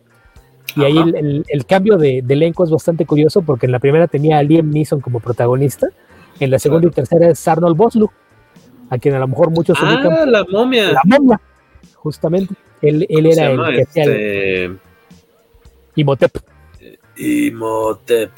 [0.75, 0.97] Y ahí
[1.47, 5.01] el, cambio de, elenco es bastante curioso porque en la primera tenía a Liam Neeson
[5.01, 5.87] como protagonista,
[6.39, 8.09] en la segunda y tercera es Arnold Boslu,
[8.89, 10.91] a quien a lo mejor muchos ah, la momia.
[10.91, 11.41] La momia,
[11.95, 12.53] justamente.
[12.81, 14.71] Él, él era el que hacía este...
[15.95, 16.37] Imhotep.
[17.17, 18.31] Imhotep.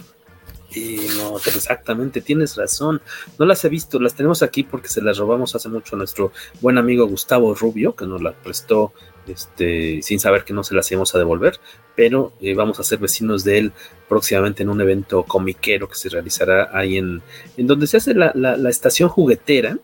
[1.18, 3.02] No, exactamente, tienes razón.
[3.40, 6.32] No las he visto, las tenemos aquí porque se las robamos hace mucho a nuestro
[6.62, 8.94] buen amigo Gustavo Rubio, que nos las prestó
[9.28, 11.60] este, sin saber que no se las íbamos a devolver,
[11.96, 13.72] pero eh, vamos a ser vecinos de él
[14.08, 17.22] próximamente en un evento comiquero que se realizará ahí en,
[17.58, 19.78] en donde se hace la, estación juguetera.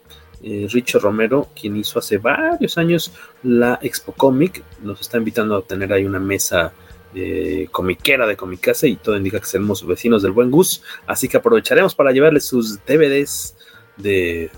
[0.44, 3.12] Eh, Richo Romero, quien hizo hace varios años
[3.44, 6.74] la Expo Comic, nos está invitando a tener ahí una mesa
[7.14, 11.38] eh, comiquera de Comicase y todo indica que seremos vecinos del buen Gus, así que
[11.38, 13.56] aprovecharemos para llevarles sus DVDs
[13.98, 14.50] de,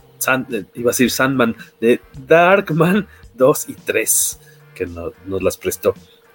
[0.76, 4.40] iba a decir Sandman, de Darkman 2 y 3,
[4.76, 5.94] que nos las prestó.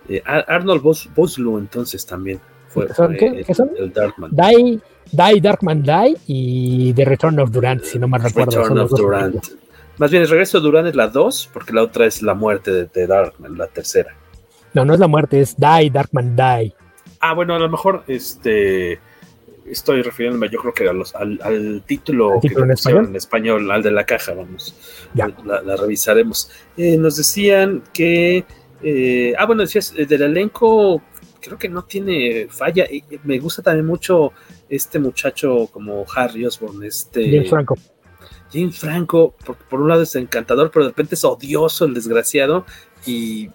[0.08, 0.82] Eh, Arnold
[1.14, 3.70] Boslu entonces también fue, ¿Qué, son?
[3.76, 4.30] el, Darkman.
[4.32, 4.80] Die,
[5.12, 8.62] Die, Darkman Die y The Return of Durant, si no me recuerdo.
[8.62, 9.46] Return of Durant.
[9.98, 12.70] Más bien, el regreso de Durant es la 2, porque la otra es la muerte
[12.70, 14.17] de, de Darkman, la tercera.
[14.78, 16.72] No, no es la muerte, es Die, Darkman Die.
[17.18, 19.00] Ah, bueno, a lo mejor este
[19.68, 23.06] estoy refiriéndome, yo creo que al, título, que en, español?
[23.06, 24.76] en español, al de la caja, vamos.
[25.14, 25.28] Ya.
[25.44, 26.48] La, revisaremos.
[26.76, 28.44] Eh, nos decían que.
[28.84, 31.02] Eh, ah, bueno, decías, eh, del elenco,
[31.40, 32.86] creo que no tiene falla.
[33.24, 34.32] Me gusta también mucho
[34.68, 37.28] este muchacho como Harry Osborn, este.
[37.28, 37.76] James Franco.
[38.52, 42.64] James Franco, por, por, un lado es encantador, pero de repente es odioso el desgraciado
[43.04, 43.50] y,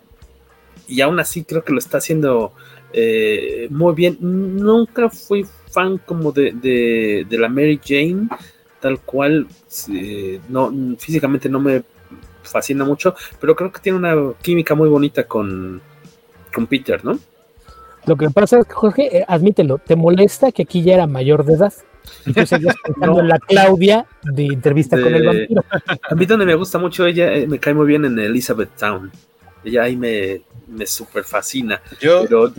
[0.94, 2.54] y aún así creo que lo está haciendo
[2.94, 4.18] eh, muy bien.
[4.22, 8.28] Nunca fui fan como de, de, de la Mary Jane,
[8.80, 9.48] tal cual,
[9.90, 11.82] eh, no, físicamente no me
[12.44, 15.82] fascina mucho, pero creo que tiene una química muy bonita con,
[16.54, 17.18] con Peter, ¿no?
[18.06, 21.44] Lo que pasa es que, Jorge, eh, admítelo, ¿te molesta que aquí ya era mayor
[21.44, 21.74] de edad?
[22.26, 25.64] Y tú seguías pensando en la Claudia de entrevista con el vampiro.
[26.10, 29.10] A mí donde me gusta mucho ella, eh, me cae muy bien en Elizabeth Town.
[29.64, 31.82] Ella ahí me, me super fascina.
[32.00, 32.54] Yo, pero,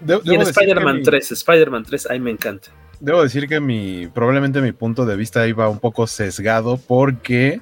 [0.00, 1.02] de, y en Spider-Man mi...
[1.02, 2.68] 3, Spider-Man 3, ahí me encanta.
[3.00, 7.60] Debo decir que mi, probablemente mi punto de vista iba un poco sesgado porque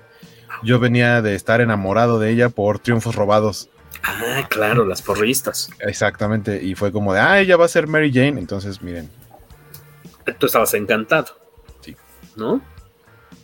[0.62, 3.68] yo venía de estar enamorado de ella por Triunfos Robados.
[4.02, 5.70] Ah, claro, las porristas.
[5.80, 9.08] Exactamente, y fue como de, ah, ella va a ser Mary Jane, entonces miren.
[10.38, 11.36] Tú estabas encantado.
[11.80, 11.96] Sí.
[12.36, 12.60] ¿No?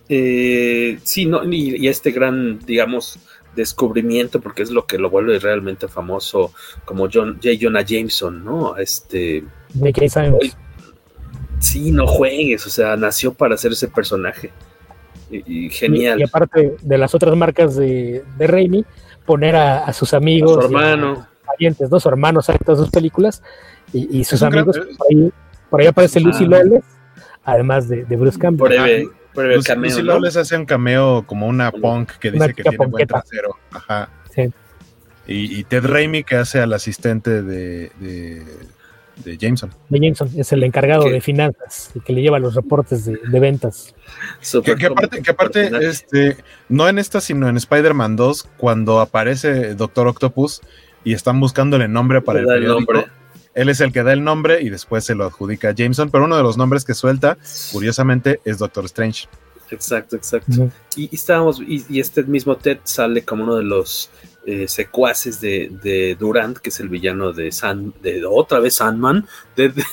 [0.08, 3.18] Eh, sí, no, y, y, este gran, digamos,
[3.54, 6.52] descubrimiento, porque es lo que lo vuelve realmente famoso,
[6.84, 7.56] como John, J.
[7.60, 8.76] Jonah Jameson, ¿no?
[8.76, 9.44] Este.
[9.74, 10.56] ¿De qué sabemos?
[11.60, 14.52] Sí, no juegues, o sea, nació para ser ese personaje.
[15.30, 16.18] Y, y genial.
[16.18, 18.84] Y, y, aparte de las otras marcas de, de Raimi,
[19.26, 23.42] poner a, a sus amigos, a su hermano, parientes, dos hermanos en todas sus películas,
[23.92, 25.32] y, y sus amigos, por, ahí,
[25.68, 26.48] por ahí aparece Lucy ah.
[26.48, 26.84] Lawless,
[27.44, 28.68] además de, de Bruce Campbell.
[28.68, 30.12] Breve, breve Lucy, cameo, Lucy ¿no?
[30.14, 33.56] Lawless hace un cameo como una punk que dice Una que tiene buen trasero.
[33.70, 34.08] Ajá.
[34.34, 34.50] Sí.
[35.26, 38.44] Y, y Ted Raimi que hace al asistente de, de,
[39.24, 39.70] de Jameson.
[39.88, 41.12] De Jameson es el encargado ¿Qué?
[41.12, 43.94] de finanzas, el que le lleva los reportes de, de ventas.
[44.64, 46.36] Que, que, aparte, que aparte este,
[46.68, 50.62] no en esta, sino en Spider-Man 2, cuando aparece Doctor Octopus
[51.04, 52.92] y están buscándole nombre para el el periódico.
[52.94, 53.17] nombre.
[53.58, 56.26] Él es el que da el nombre y después se lo adjudica a Jameson, pero
[56.26, 57.36] uno de los nombres que suelta,
[57.72, 59.26] curiosamente, es Doctor Strange.
[59.72, 60.70] Exacto, exacto.
[60.94, 64.10] Y, y estábamos, y, y este mismo Ted sale como uno de los
[64.46, 69.26] eh, secuaces de, de Durant, que es el villano de San, de otra vez Sandman,
[69.56, 69.84] de, de,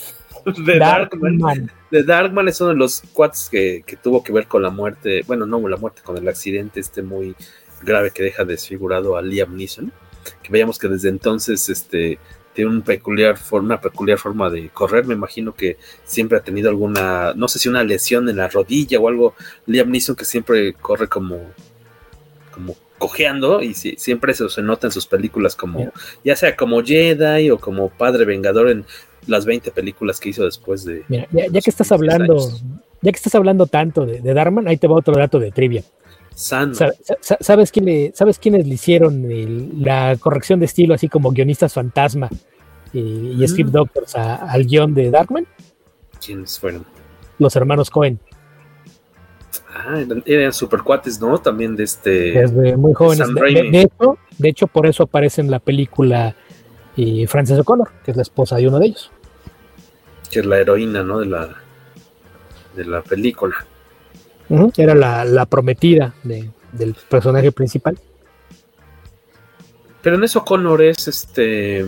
[0.63, 1.39] de Darkman.
[1.39, 1.71] Darkman.
[1.89, 5.23] De Darkman es uno de los cuates que, que tuvo que ver con la muerte,
[5.25, 7.35] bueno, no la muerte, con el accidente este muy
[7.81, 9.91] grave que deja desfigurado a Liam Neeson.
[10.43, 12.19] Que veíamos que desde entonces este
[12.55, 15.05] tiene un peculiar forma, una peculiar forma de correr.
[15.05, 18.97] Me imagino que siempre ha tenido alguna, no sé si una lesión en la rodilla
[18.99, 19.35] o algo.
[19.67, 21.41] Liam Neeson que siempre corre como,
[22.51, 25.93] como cojeando y si, siempre eso se nota en sus películas como, Yeah.
[26.23, 28.85] ya sea como Jedi o como Padre Vengador en
[29.27, 31.03] las 20 películas que hizo después de.
[31.09, 32.63] Mira, ya, ya que estás 16 hablando, años.
[33.01, 35.83] ya que estás hablando tanto de, de Darman, ahí te va otro dato de trivia.
[36.35, 36.91] Sandman.
[37.39, 41.73] ¿Sabes, quién le- ¿Sabes quiénes le hicieron el- la corrección de estilo, así como guionistas
[41.73, 42.29] fantasma
[42.93, 42.99] y,
[43.41, 43.73] y script Mm.
[43.73, 45.47] doctors a- al guion de Darkman?
[46.23, 46.85] ¿Quiénes fueron?
[47.39, 48.19] Los hermanos Cohen,
[49.77, 51.37] Ah, eran, eran super cuates, ¿no?
[51.37, 52.09] También de este.
[52.31, 53.27] desde muy jóvenes.
[53.27, 53.71] De, de- Raimi.
[53.71, 56.35] de hecho, de hecho, por eso aparece en la película
[56.97, 59.11] eh, Frances O'Connor, que es la esposa de uno de ellos.
[60.31, 61.19] que es la heroína, ¿no?
[61.19, 61.55] De la,
[62.75, 63.55] de la película.
[64.77, 67.97] Era la, la prometida de- del personaje principal.
[70.01, 71.79] Pero en eso Connor es este.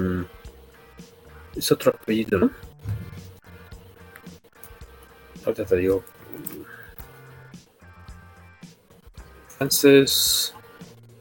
[1.56, 2.50] Es otro apellido, ¿no?
[5.46, 6.04] Ahorita te digo.
[9.58, 10.54] Frances.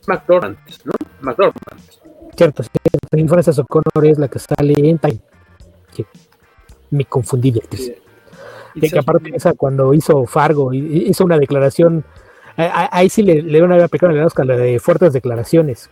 [0.07, 0.93] McDormand, ¿no?
[1.21, 1.83] McDormand.
[2.37, 3.29] Cierto, cierto.
[3.29, 5.19] Frances O'Connor es la que sale en Time.
[6.91, 7.93] Me confundí de actriz.
[8.77, 12.05] Y que, que aparte esa cuando hizo Fargo hizo una declaración
[12.57, 15.91] a- a- ahí sí le, le dieron una pequeña el Oscar la de fuertes declaraciones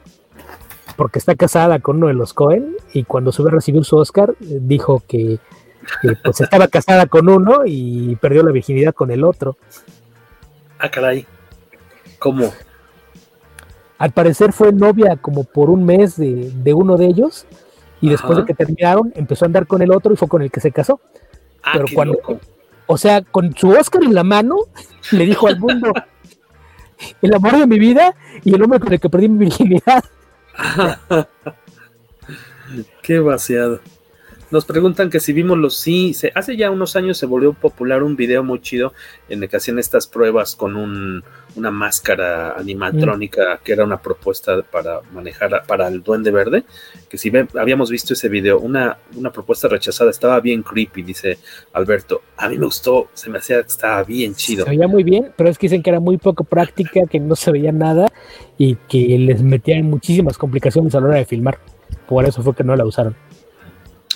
[0.96, 4.34] porque está casada con uno de los Cohen y cuando sube a recibir su Oscar
[4.38, 5.38] dijo que,
[6.02, 9.56] que, pues estaba casada con uno y perdió la virginidad con el otro
[10.78, 11.26] Ah, caray.
[12.18, 12.52] ¿Cómo?
[13.98, 17.46] al parecer fue novia como por un mes de, de uno de ellos
[18.00, 20.50] y después de que terminaron empezó a andar con el otro y fue con el
[20.50, 21.00] que se casó
[21.66, 22.38] Ah, Pero qué cuando- loco.
[22.86, 24.56] O sea, con su Oscar en la mano,
[25.10, 25.92] le dijo al mundo,
[27.22, 28.14] el amor de mi vida
[28.44, 30.04] y el hombre con el que perdí mi virginidad.
[33.02, 33.80] Qué vaciado.
[34.50, 36.14] Nos preguntan que si vimos los sí.
[36.14, 38.92] Se, hace ya unos años se volvió popular un video muy chido
[39.28, 41.24] en el que hacían estas pruebas con un,
[41.56, 46.64] una máscara animatrónica que era una propuesta para manejar para el Duende Verde.
[47.08, 51.38] Que si ve- habíamos visto ese video, una, una propuesta rechazada, estaba bien creepy, dice
[51.72, 52.22] Alberto.
[52.36, 54.64] A mí me gustó, se me hacía estaba bien chido.
[54.64, 57.36] Se veía muy bien, pero es que dicen que era muy poco práctica, que no
[57.36, 58.06] se veía nada
[58.58, 61.58] y que les metían muchísimas complicaciones a la hora de filmar.
[62.08, 63.14] Por eso fue que no la usaron.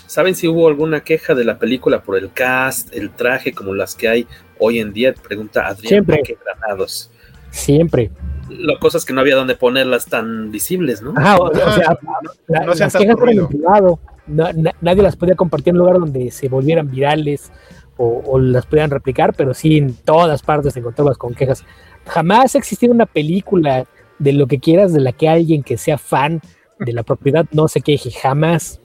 [0.07, 3.95] ¿Saben si hubo alguna queja de la película por el cast, el traje, como las
[3.95, 4.27] que hay
[4.59, 5.13] hoy en día?
[5.13, 7.11] Pregunta Adrián Granados.
[7.51, 8.11] Siempre.
[8.49, 11.13] La cosa es que no había donde ponerlas tan visibles, ¿no?
[11.17, 11.99] Ajá, o, sea,
[12.47, 13.99] las quejas eran en privado.
[14.27, 17.53] nadie las podía compartir en un lugar donde se volvieran virales
[17.99, 21.65] o, las pudieran replicar, pero sí en todas partes encontrabas con quejas.
[22.07, 23.87] Jamás ha existido una película
[24.19, 26.41] de lo que quieras de la que alguien que sea fan
[26.79, 28.81] de la propiedad no se queje, jamás.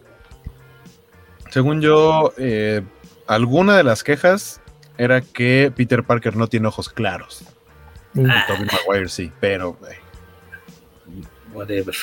[1.51, 2.82] Según yo, eh,
[3.28, 4.61] alguna de las quejas
[4.97, 7.45] era que Peter Parker no tiene ojos claros.
[8.14, 8.30] Mm.
[8.47, 9.78] Tobey Maguire sí, pero
[11.53, 11.95] whatever.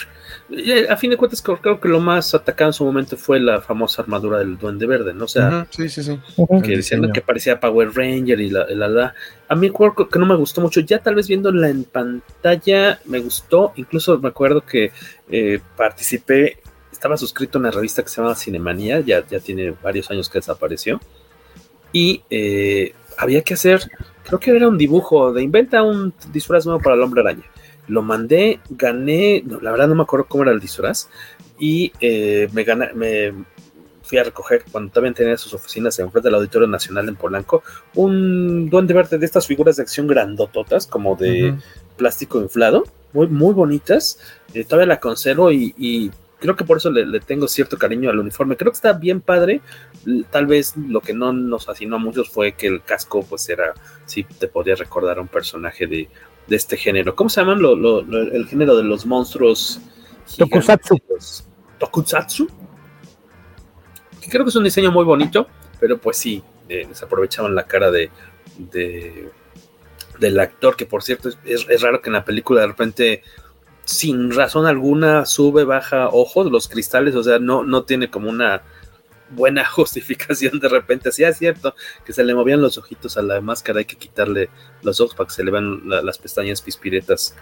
[0.89, 4.03] a fin de cuentas, creo, que lo más atacado en su momento fue la famosa
[4.03, 5.25] armadura del Duende Verde, ¿no?
[5.25, 6.19] O sea, sí, sí, sí.
[6.63, 9.15] que decían que parecía Power Ranger y la, la,
[9.49, 10.81] A mí, creo que no me gustó mucho.
[10.81, 13.73] Ya tal vez viéndola en pantalla, me gustó.
[13.77, 14.93] Incluso me acuerdo que
[15.31, 16.59] eh, participé,
[16.93, 20.39] estaba suscrito a una revista que se llama Cinemanía, ya, ya tiene varios años que
[20.39, 21.01] desapareció.
[21.93, 23.91] Y eh, había que hacer,
[24.31, 27.45] creo que era un dibujo de inventa un disfraz nuevo para el hombre araña.
[27.89, 31.09] Lo mandé, gané, la verdad no me acuerdo cómo era el disfraz,
[31.59, 33.33] y eh, me, gané, me
[34.03, 37.65] fui a recoger cuando también tenía sus oficinas en frente del Auditorio Nacional en Polanco,
[37.95, 41.57] un duende verde de estas figuras de acción grandototas, como de
[41.97, 44.19] plástico inflado, muy, muy bonitas,
[44.55, 48.57] eh, todavía la conservo y, creo que por eso le, tengo cierto cariño al uniforme.
[48.57, 49.61] Creo que está bien padre.
[50.31, 53.75] Tal vez lo que no nos fascinó a muchos fue que el casco, pues era,
[54.07, 56.09] sí, te podía recordar a un personaje de,
[56.47, 57.15] de este género.
[57.15, 57.61] ¿Cómo se llaman
[58.33, 59.81] el género de los monstruos?
[60.37, 60.99] Tokusatsu.
[61.79, 62.49] Tokusatsu.
[64.21, 65.47] Que creo que es un diseño muy bonito,
[65.79, 68.11] pero pues sí, eh, se aprovechaban la cara de,
[70.19, 73.23] del actor, que por cierto es, raro que en la película de repente,
[73.91, 78.63] sin razón alguna, sube, baja ojos, los cristales, o sea, no, no tiene como una
[79.31, 81.09] buena justificación de repente.
[81.09, 81.75] así es cierto
[82.05, 84.49] que se le movían los ojitos a la máscara, hay que quitarle
[84.83, 87.35] los ojos para que se le vean las pestañas pispiretas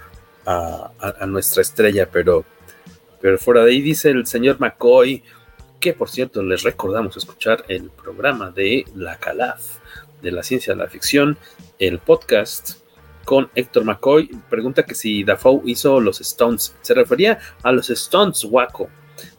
[0.47, 2.47] a, nuestra estrella, pero,
[3.21, 5.23] pero fuera de ahí dice el señor McCoy,
[5.81, 9.81] que por cierto les recordamos escuchar el programa de La Calaf,
[10.23, 11.37] de la ciencia de la ficción,
[11.79, 12.79] el podcast
[13.29, 18.43] con Héctor McCoy, pregunta que si Dafoe hizo los Stones, se refería a los Stones,
[18.45, 18.89] Waco,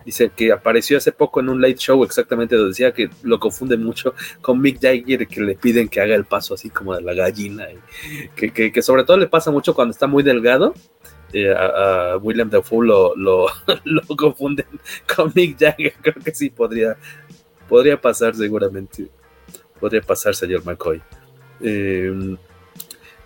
[0.06, 3.78] Dice que apareció hace poco en un late show, exactamente, donde decía que lo confunde
[3.78, 7.16] mucho con Mick Jagger, que le piden que haga el paso así como de la
[7.16, 7.66] gallina.
[8.36, 10.76] que, sobre todo le pasa mucho cuando está muy delgado.
[11.34, 13.48] Eh, a, William Dafoe lo, lo,
[14.16, 14.68] confunden
[15.16, 15.94] con Mick Jagger.
[16.02, 16.96] Creo que sí podría,
[17.68, 19.08] podría pasar, seguramente.
[19.80, 21.02] Podría pasar, señor McCoy.
[21.62, 22.38] Eh,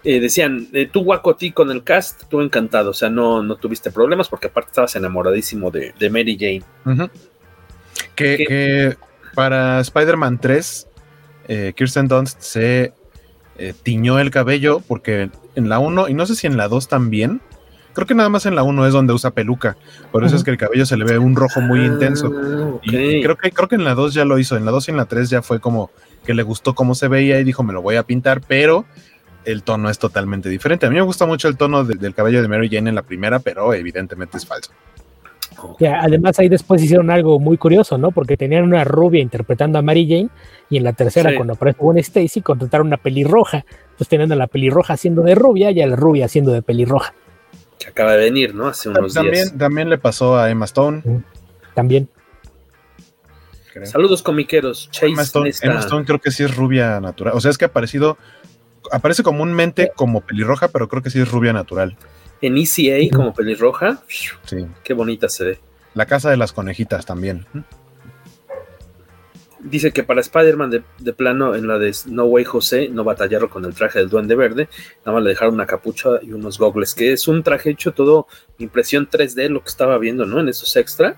[0.04, 3.56] eh, decían, eh, tú guaco ti con el cast, tú encantado, o sea, no, no
[3.56, 7.08] tuviste problemas porque aparte estabas enamoradísimo de, Mary Jane.
[8.16, 8.98] que,
[9.34, 10.88] para Spider-Man 3,
[11.48, 12.94] eh, Kirsten Dunst se
[13.84, 17.40] tiñó el cabello porque en la 1, y no sé si en la 2 también,
[17.94, 19.78] creo que nada más en la 1 es donde usa peluca,
[20.12, 22.30] por eso es que el cabello se le ve un rojo muy intenso.
[22.36, 24.90] Ah, y creo que, creo que en la 2 ya lo hizo, en la 2
[24.90, 25.92] y en la 3 ya fue como
[26.26, 28.86] que le gustó cómo se veía y dijo, me lo voy a pintar, pero
[29.46, 30.86] el tono es totalmente diferente.
[30.86, 33.40] A mí me gusta mucho el tono del cabello de Mary Jane en la primera,
[33.40, 34.72] pero evidentemente es falso.
[35.88, 38.12] además ahí después hicieron algo muy curioso, ¿no?
[38.12, 40.30] Porque tenían una rubia interpretando a Mary Jane
[40.70, 43.66] y en la tercera, cuando aparece Gwen Stacy, contrataron una pelirroja.
[43.84, 47.14] Entonces teniendo a la pelirroja haciendo de rubia y a la rubia haciendo de pelirroja.
[47.80, 48.68] Que acaba de venir, ¿no?
[48.68, 49.58] Hace unos también, días.
[49.58, 51.04] También le pasó a Emma Stone.
[51.74, 52.10] También.
[53.84, 54.90] Saludos comiqueros.
[54.92, 57.34] Chase Emma Stone, creo que sí es rubia natural.
[57.36, 58.18] O sea, es que ha aparecido
[58.92, 61.98] aparece comúnmente como pelirroja, pero creo que sí es rubia natural.
[62.42, 64.66] En ECA como pelirroja, sí.
[64.84, 65.60] qué bonita se ve.
[65.94, 67.46] La casa de las conejitas también.
[69.60, 73.64] Dice que para Spider-Man de, plano en la de No Way José no batallaron con
[73.64, 74.68] el traje del duende verde,
[75.06, 78.28] nada más le dejaron una capucha y unos gogles, que es un traje hecho todo
[78.58, 80.42] impresión 3D, lo que estaba viendo, ¿no?
[80.42, 81.16] En esos extra,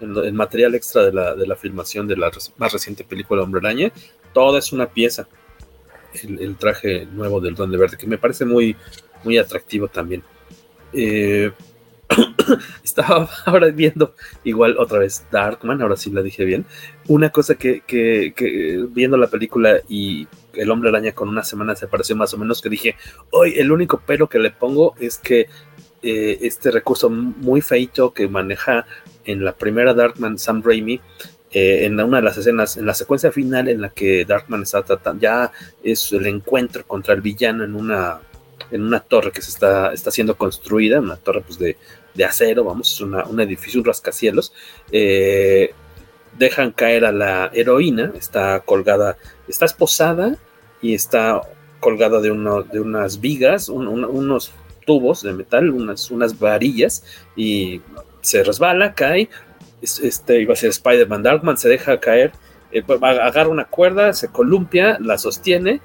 [0.00, 3.58] en el material extra de la, de la filmación de la más reciente película Hombre
[3.58, 3.90] Araña,
[4.32, 5.26] toda es una pieza
[6.22, 8.76] el, traje nuevo del Duende Verde, que me parece muy,
[9.24, 10.22] muy atractivo también.
[10.92, 11.52] Eh,
[12.84, 16.66] estaba ahora viendo igual otra vez Darkman, ahora sí la dije bien.
[17.08, 21.86] Una cosa que, que, viendo la película y el hombre araña con una semana se
[21.86, 22.96] pareció más o menos que dije,
[23.30, 25.48] hoy el único pero que le pongo es que
[26.02, 28.86] eh, este recurso muy feito que maneja
[29.24, 31.00] en la primera Darkman Sam Raimi
[31.52, 34.82] eh, en una de las escenas, en la secuencia final en la que Darkman está
[34.82, 38.20] tratando, ya es el encuentro contra el villano en una,
[38.70, 41.76] en una torre que se está, está siendo construida, una torre pues, de,
[42.24, 44.52] acero, vamos, es un edificio, un rascacielos.
[44.92, 45.72] Eh,
[46.38, 49.16] dejan caer a la heroína, está colgada,
[49.48, 50.36] está esposada
[50.80, 51.40] y está
[51.80, 54.52] colgada de, uno, de unas vigas, unos
[54.86, 57.04] tubos de metal, unas, unas varillas,
[57.36, 57.80] y
[58.20, 59.28] se resbala, cae.
[59.82, 62.32] Este iba a ser Spider-Man Darkman, se deja caer,
[62.72, 65.80] eh, agarra una cuerda, se columpia, la sostiene,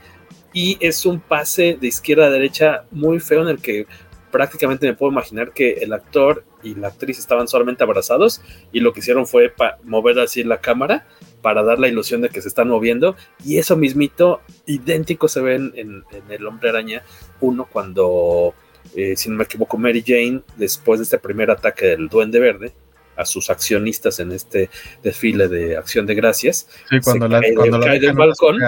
[0.54, 3.88] y es un pase de izquierda a derecha muy feo en el que
[4.32, 8.41] prácticamente me puedo imaginar que el actor y la actriz estaban solamente abrazados
[8.74, 11.08] y lo que hicieron fue mover así la cámara
[11.41, 13.16] para dar la ilusión de que se están moviendo
[13.46, 17.04] y eso mismito idéntico se ve en, el hombre araña
[17.39, 18.54] 1 cuando
[18.93, 22.74] eh, si no me equivoco Mary Jane después de este primer ataque del duende verde
[23.16, 24.70] a sus accionistas en este
[25.03, 28.59] desfile de acción de gracias sí, cuando la, cuando cae del balcón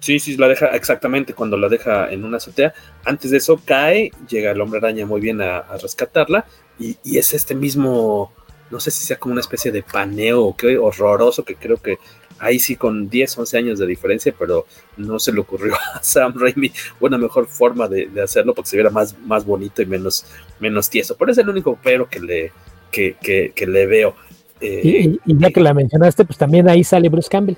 [0.00, 2.72] Sí, sí, la deja exactamente cuando la deja en una azotea.
[3.04, 6.46] Antes de eso cae, llega el hombre araña muy bien a, rescatarla
[6.78, 8.32] y, es este mismo,
[8.70, 11.98] no sé si sea como una especie de paneo qué horroroso que creo que
[12.38, 14.66] ahí sí con 10, 11 años de diferencia, pero
[14.96, 18.90] no se le ocurrió a Sam Raimi una mejor forma de, hacerlo porque se viera
[18.90, 20.24] más, más bonito y menos,
[20.60, 21.16] menos tieso.
[21.16, 22.52] Pero es el único pero que le,
[22.90, 23.16] que,
[23.54, 24.14] que, le veo.
[24.60, 27.56] y, y ya que la mencionaste, pues también ahí sale Bruce Campbell.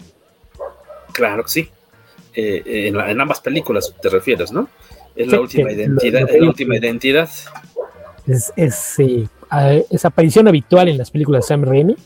[1.13, 1.71] Claro que sí.
[2.35, 4.69] Eh, en, ambas películas te refieres, ¿no?
[5.17, 6.29] Es la última identidad.
[6.31, 7.29] la última identidad.
[8.27, 11.97] Es, es, aparición habitual en las películas de Sam Raimi.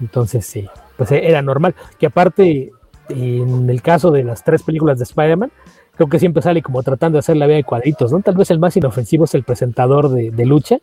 [0.00, 0.66] Entonces, sí,
[0.96, 1.74] pues era normal.
[1.98, 2.72] Que aparte,
[3.10, 5.52] en el caso de las tres películas de Spider-Man,
[5.96, 8.20] creo que siempre sale como tratando de hacer la vida de cuadritos, ¿no?
[8.20, 10.78] Tal vez el más inofensivo es el presentador de, lucha,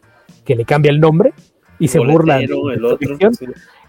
[0.46, 1.34] que le cambia el nombre
[1.82, 3.18] y se burla de, el otro,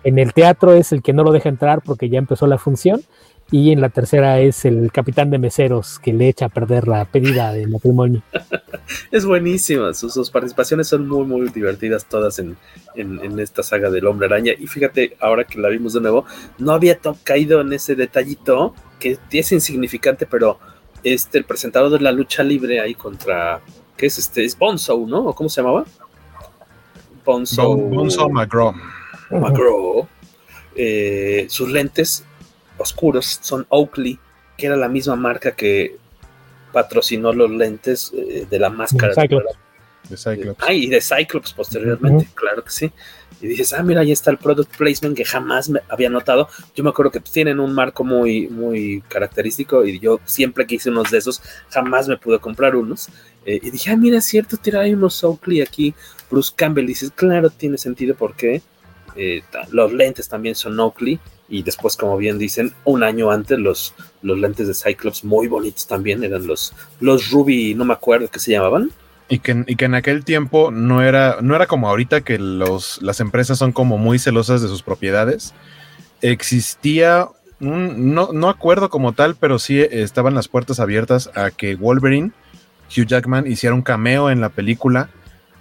[0.03, 3.03] En el teatro es el que no lo deja entrar porque ya empezó la función
[3.51, 7.05] y en la tercera es el capitán de meseros que le echa a perder la
[7.05, 8.23] pedida de matrimonio.
[9.13, 12.57] es buenísima, sus, participaciones son muy, muy divertidas todas en,
[13.39, 14.55] esta saga del hombre araña.
[14.59, 16.25] Y fíjate, ahora que la vimos de nuevo,
[16.59, 20.59] no había caído en ese detallito que es insignificante, pero
[21.05, 23.61] este, el presentador de la lucha libre ahí contra,
[23.99, 24.45] ¿qué es este?
[24.45, 25.27] Es Bonzo, ¿no?
[25.27, 25.85] ¿O cómo se llamaba?
[27.25, 27.77] Bonzo.
[27.77, 28.75] Bonzo McGraw.
[29.31, 30.09] McGraw.
[30.75, 32.25] Eh, sus lentes
[32.79, 34.19] oscuros son Oakley,
[34.57, 35.97] que era la misma marca que
[36.73, 39.15] patrocinó los lentes eh, de la máscara.
[39.15, 40.59] De Cyclops.
[40.59, 42.93] Ah, y de Cyclops posteriormente, claro que sí.
[43.41, 46.49] Y dices, ah, mira, ahí está el product placement que jamás me había notado.
[46.75, 51.11] Yo me acuerdo que tienen un marco muy, muy característico y yo siempre quise unos
[51.11, 53.09] de esos, jamás me pude comprar unos.
[53.45, 55.95] Eh, y dije, ah, mira, es cierto, tira hay unos Oakley aquí.
[56.33, 58.63] Bruce Campbell dices, claro, tiene sentido porque
[59.15, 63.95] eh, los lentes también son Oakley y después, como bien dicen, un año antes los,
[64.23, 68.39] los lentes de Cyclops muy bonitos también eran los, los Ruby, no me acuerdo qué
[68.39, 68.91] se llamaban.
[69.29, 73.01] Y que, y que, en aquel tiempo no era, no era como ahorita que los,
[73.03, 75.53] las empresas son como muy celosas de sus propiedades.
[76.23, 77.29] Existía
[77.61, 82.33] un, no, no acuerdo como tal, pero sí estaban las puertas abiertas a que Wolverine,
[82.89, 85.11] Hugh Jackman, hiciera un cameo en la película,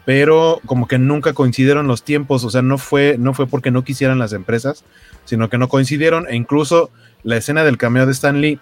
[0.06, 3.84] pero como que nunca coincidieron los tiempos, o sea, no fue, no fue porque no
[3.84, 4.84] quisieran las empresas,
[5.26, 6.90] sino que no coincidieron e incluso
[7.24, 8.60] la escena del cameo de Stan Lee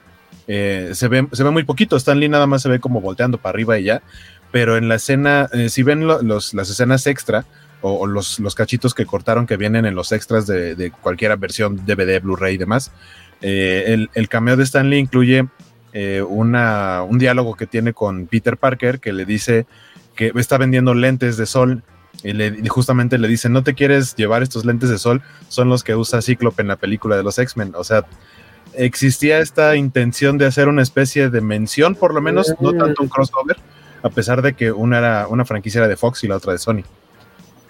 [0.47, 3.37] eh, se, ve, se ve muy poquito, Stan Lee nada más se ve como volteando
[3.37, 4.01] para arriba y ya,
[4.51, 7.45] pero en la escena, eh, si ven los, las escenas extra
[7.81, 11.77] o, los, los, cachitos que cortaron que vienen en los extras de, de cualquier versión
[11.85, 12.91] DVD, Blu-ray y demás,
[13.41, 15.47] eh, el, el, cameo de Stan Lee incluye
[16.27, 19.65] una, un diálogo que tiene con Peter Parker que le dice
[20.19, 21.81] que está vendiendo lentes de sol
[22.23, 25.95] y, justamente le dice, no te quieres llevar estos lentes de sol, son los que
[25.95, 27.71] usa Cíclope en la película de los X-Men.
[27.77, 28.05] O sea,
[28.73, 33.07] existía esta intención de hacer una especie de mención, por lo menos, no tanto un
[33.07, 33.55] crossover,
[34.03, 36.59] a pesar de que una, era, una franquicia era de Fox y la otra de
[36.59, 36.83] Sony.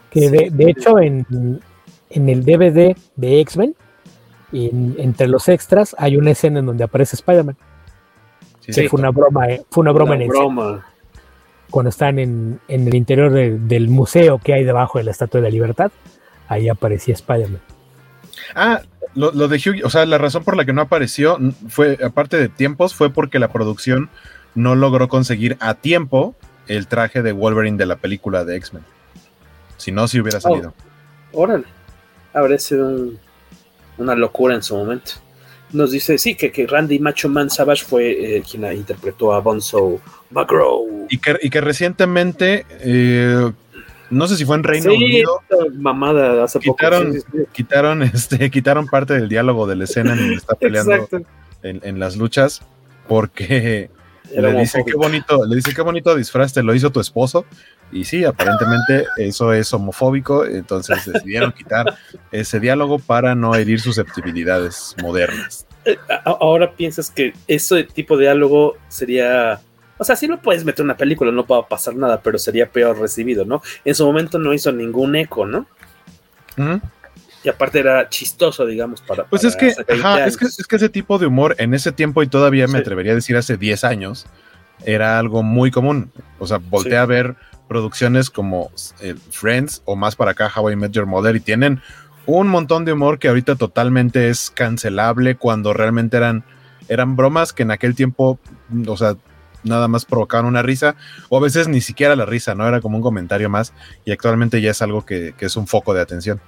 [0.09, 1.61] Que de, hecho en,
[2.09, 3.75] el DVD de X-Men,
[4.51, 7.57] entre los extras, hay una escena en donde aparece Spider-Man.
[8.61, 10.85] Sí, fue una broma, eh, fue una broma en broma
[11.69, 15.51] cuando están en, el interior del museo que hay debajo de la Estatua de la
[15.51, 15.91] Libertad,
[16.47, 17.61] ahí aparecía Spider-Man.
[18.55, 18.81] Ah,
[19.15, 21.37] lo, de Hugh, o sea, la razón por la que no apareció
[21.67, 24.09] fue, aparte de tiempos, fue porque la producción
[24.55, 26.35] no logró conseguir a tiempo
[26.67, 28.83] el traje de Wolverine de la película de X-Men.
[29.77, 30.73] Si no, si hubiera salido.
[31.31, 31.65] Oh, órale,
[32.33, 33.09] habría sido
[33.97, 35.13] una locura en su momento.
[35.71, 40.01] Nos dice, sí, que, que Randy Macho Man Savage fue eh, quien interpretó a Bonzo
[40.31, 43.51] McGraw y que, recientemente, eh,
[44.09, 45.41] no sé si fue en Reino Unido.
[45.73, 50.35] Mamada hace quitaron, poco, quitaron, este, quitaron parte del diálogo de la escena en donde
[50.35, 51.07] está peleando
[51.63, 52.61] en, las luchas,
[53.07, 53.89] porque
[54.35, 57.45] le dice qué bonito, le dice qué bonito disfraz te lo hizo tu esposo.
[57.91, 61.97] Y sí, aparentemente eso es homofóbico, entonces decidieron quitar
[62.31, 65.65] ese diálogo para no herir susceptibilidades modernas.
[66.23, 69.59] Ahora piensas que ese tipo de diálogo sería
[69.97, 72.37] O sea, sí lo puedes meter en una película, no va a pasar nada, pero
[72.37, 73.61] sería peor recibido, ¿no?
[73.83, 75.65] En su momento no hizo ningún eco, ¿no?
[77.43, 79.25] Y aparte era chistoso, digamos, para.
[79.25, 82.27] Pues es, que, es, que, es que ese tipo de humor en ese tiempo, y
[82.27, 84.25] todavía me atrevería a decir hace 10 años,
[84.85, 86.11] era algo muy común.
[86.37, 87.35] O sea, volteé a ver
[87.69, 91.81] producciones como eh, Friends o más para acá, How I Met Your Mother, y tienen
[92.25, 96.43] un montón de humor que ahorita totalmente es cancelable cuando realmente eran,
[96.89, 98.39] eran bromas que en aquel tiempo,
[98.87, 99.15] o sea,
[99.63, 100.95] nada más provocaban una risa,
[101.29, 102.67] o a veces ni siquiera la risa, ¿no?
[102.67, 103.73] Era como un comentario más,
[104.03, 106.41] y actualmente ya es algo que, es un foco de atención.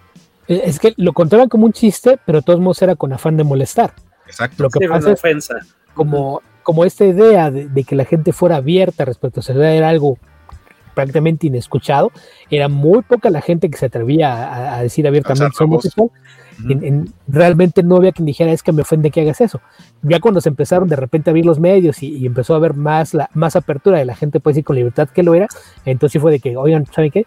[0.47, 3.37] Eh, es que lo contaban como un chiste, pero de todos modos era con afán
[3.37, 3.93] de molestar.
[4.25, 4.63] Exacto.
[4.63, 5.55] Lo que pasa ofensa.
[5.93, 10.17] como, como esta idea de, que la gente fuera abierta respecto a eso, era algo
[10.93, 12.11] prácticamente inescuchado,
[12.49, 15.85] era muy poca la gente que se atrevía a, decir abiertamente somos
[17.27, 19.61] realmente no había quien dijera es que me ofende que hagas eso.
[20.01, 23.13] Ya cuando se empezaron de repente a abrir los medios y, empezó a haber más,
[23.13, 25.47] la, más apertura de la gente puede decir con libertad que lo era,
[25.85, 27.25] entonces fue de que, oigan, ¿saben qué?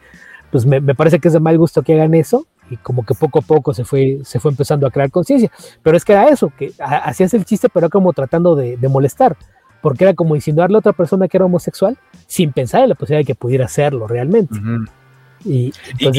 [0.51, 3.41] Pues me, parece que es de mal gusto que hagan eso y como que poco
[3.41, 5.51] a poco se fue, se fue empezando a crear conciencia.
[5.83, 9.37] Pero es que era eso, que hacías el chiste pero como tratando de, de molestar
[9.85, 13.21] porque era como insinuarle a otra persona que era homosexual sin pensar en la posibilidad
[13.21, 14.59] de que pudiera hacerlo realmente.
[15.45, 15.75] y,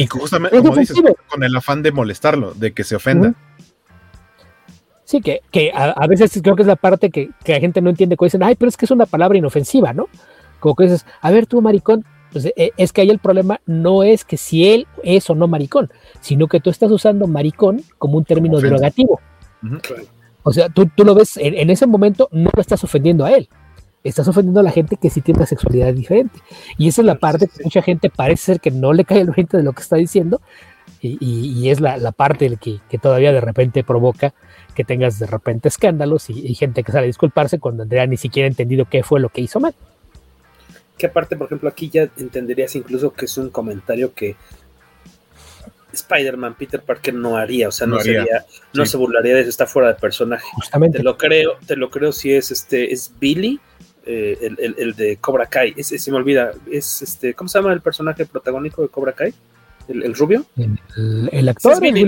[0.08, 0.96] justamente, como dices,
[1.28, 3.34] con el afán de molestarlo, de que se ofenda.
[5.02, 7.90] Sí, que, que a, veces creo que es la parte que, que, la gente no
[7.90, 10.06] entiende, cuando dicen, ay, pero es que es una palabra inofensiva, ¿no?
[10.60, 14.04] Como que dices, a ver tú, maricón, pues e, es que ahí el problema no
[14.04, 15.90] es que si él es o no maricón,
[16.20, 19.20] sino que tú estás usando maricón como un término derogativo.
[20.48, 23.48] O sea, tú, tú lo ves, en, ese momento no lo estás ofendiendo a él,
[24.04, 26.38] estás ofendiendo a la gente que sí tiene una sexualidad diferente.
[26.78, 29.30] Y esa es la parte que mucha gente parece ser que no le cae el
[29.32, 30.40] 20 de lo que está diciendo,
[31.00, 34.34] y, y, es la, la parte que, que, todavía de repente provoca
[34.76, 38.16] que tengas de repente escándalos y, y, gente que sale a disculparse cuando Andrea ni
[38.16, 39.74] siquiera ha entendido qué fue lo que hizo mal.
[40.96, 44.36] Que aparte, por ejemplo, aquí ya entenderías incluso que es un comentario que
[45.96, 49.66] Spider-Man, Peter Parker no haría, o sea, no, sería, no se burlaría de eso, está
[49.66, 50.46] fuera de personaje.
[50.54, 50.98] Justamente.
[50.98, 53.60] Te lo creo, te lo creo si es este, es Billy,
[54.08, 57.80] eh, el, de Cobra Kai, es, se me olvida, es este, ¿cómo se llama el
[57.80, 59.34] personaje protagónico de Cobra Kai?
[59.88, 60.44] ¿El, rubio?
[60.56, 62.06] El, actor es Billy,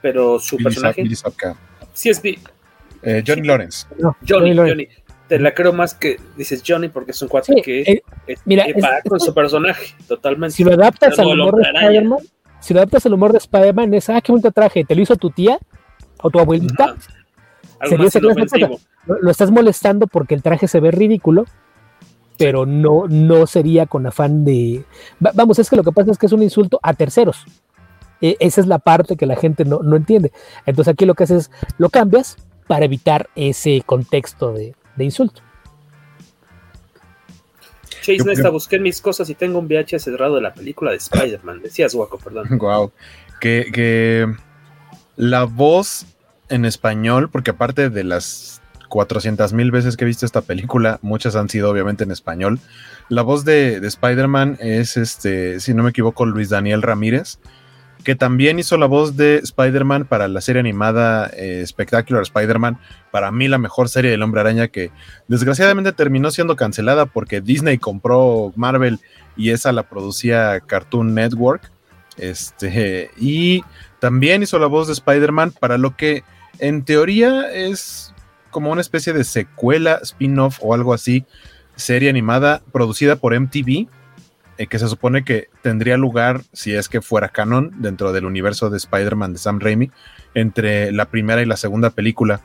[0.00, 1.04] pero su personaje.
[1.92, 2.40] sí es Billy.
[3.02, 3.86] Eh, Johnny Lawrence.
[4.26, 4.88] Johnny, Johnny,
[5.28, 8.66] Te la creo más que dices Johnny porque es un cuate que, eh, mira,
[9.08, 10.54] con su personaje, totalmente.
[10.54, 12.18] Si lo adaptas al humor de Spider-Man,
[12.62, 15.16] si lo adaptas al humor de Spider-Man, es, ah, qué bonito traje, te lo hizo
[15.16, 15.58] tu tía
[16.22, 16.94] o tu abuelita.
[19.06, 21.44] Lo, estás molestando porque el traje se ve ridículo,
[22.38, 24.84] pero no, no sería con afán de.
[25.18, 27.44] vamos, es que lo que pasa es que es un insulto a terceros.
[28.20, 30.30] E, esa es la parte que la gente no, no, entiende.
[30.64, 32.36] Entonces aquí lo que haces es lo cambias
[32.68, 35.42] para evitar ese contexto de, de insulto.
[38.02, 41.62] Chase Nesta, busqué mis cosas y tengo un VHS cerrado de la película de Spider-Man.
[41.62, 42.48] Decías, Guaco, perdón.
[42.58, 42.92] Wow.
[43.40, 44.32] Que, que
[45.16, 46.06] la voz
[46.48, 51.34] en español, porque aparte de las 400 mil veces que he visto esta película, muchas
[51.34, 52.60] han sido obviamente en español.
[53.08, 57.38] La voz de, de Spider-Man es, este, si no me equivoco, Luis Daniel Ramírez
[58.02, 62.78] que también hizo la voz de Spider-Man para la serie animada eh, Spectacular Spider-Man,
[63.10, 64.90] para mí la mejor serie del hombre araña que
[65.28, 69.00] desgraciadamente terminó siendo cancelada porque Disney compró Marvel
[69.36, 71.70] y esa la producía Cartoon Network.
[72.18, 73.64] Este, y
[73.98, 76.24] también hizo la voz de Spider-Man para lo que
[76.58, 78.12] en teoría es
[78.50, 81.24] como una especie de secuela, spin-off o algo así,
[81.74, 83.88] serie animada producida por MTV
[84.58, 88.70] eh, que se supone que tendría lugar, si es que fuera canon, dentro del universo
[88.70, 89.90] de Spider-Man de Sam Raimi,
[90.34, 92.40] entre la primera y la segunda película.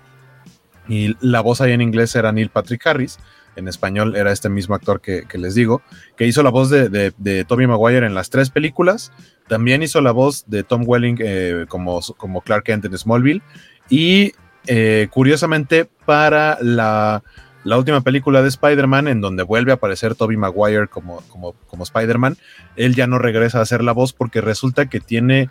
[0.88, 3.20] Y la voz ahí en inglés era Neil Patrick Harris,
[3.58, 5.82] en español era este mismo actor que, les digo,
[6.16, 9.12] que hizo la voz de, de, Tobey Maguire en las tres películas,
[9.48, 13.42] también hizo la voz de Tom Welling eh, como, como Clark Kent en Smallville,
[13.90, 14.34] y
[14.68, 17.24] eh, curiosamente para la
[17.68, 21.84] la última película de Spider-Man, en donde vuelve a aparecer Tobey Maguire como, como, como
[21.84, 22.38] Spider-Man,
[22.78, 25.50] él ya no regresa a hacer la voz porque resulta que tiene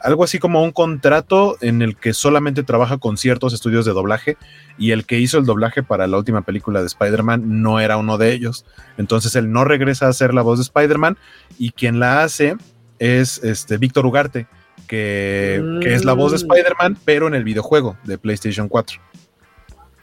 [0.00, 4.36] algo así como un contrato en el que solamente trabaja con ciertos estudios de doblaje
[4.76, 8.18] y el que hizo el doblaje para la última película de Spider-Man no era uno
[8.18, 8.64] de ellos.
[8.98, 11.16] Entonces él no regresa a hacer la voz de Spider-Man
[11.58, 12.56] y quien la hace
[12.98, 14.48] es este Víctor Ugarte,
[14.88, 16.50] que, que es la voz de mm.
[16.50, 19.00] Spider-Man, pero en el videojuego de PlayStation 4.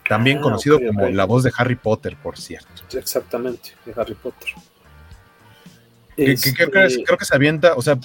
[0.10, 2.84] También ah, conocido como la voz de Harry Potter, por cierto.
[2.98, 4.50] Exactamente, de Harry Potter.
[6.18, 8.00] Este creo, que, se avienta, o sea,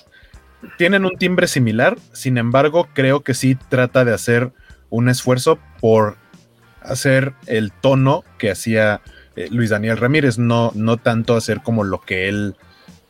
[0.77, 4.53] tienen un timbre similar, sin embargo, creo que sí trata de hacer
[4.91, 6.17] un esfuerzo por
[6.83, 9.01] hacer el tono que hacía
[9.35, 12.55] eh, Luis Daniel Ramírez, no, no tanto hacer como lo que él,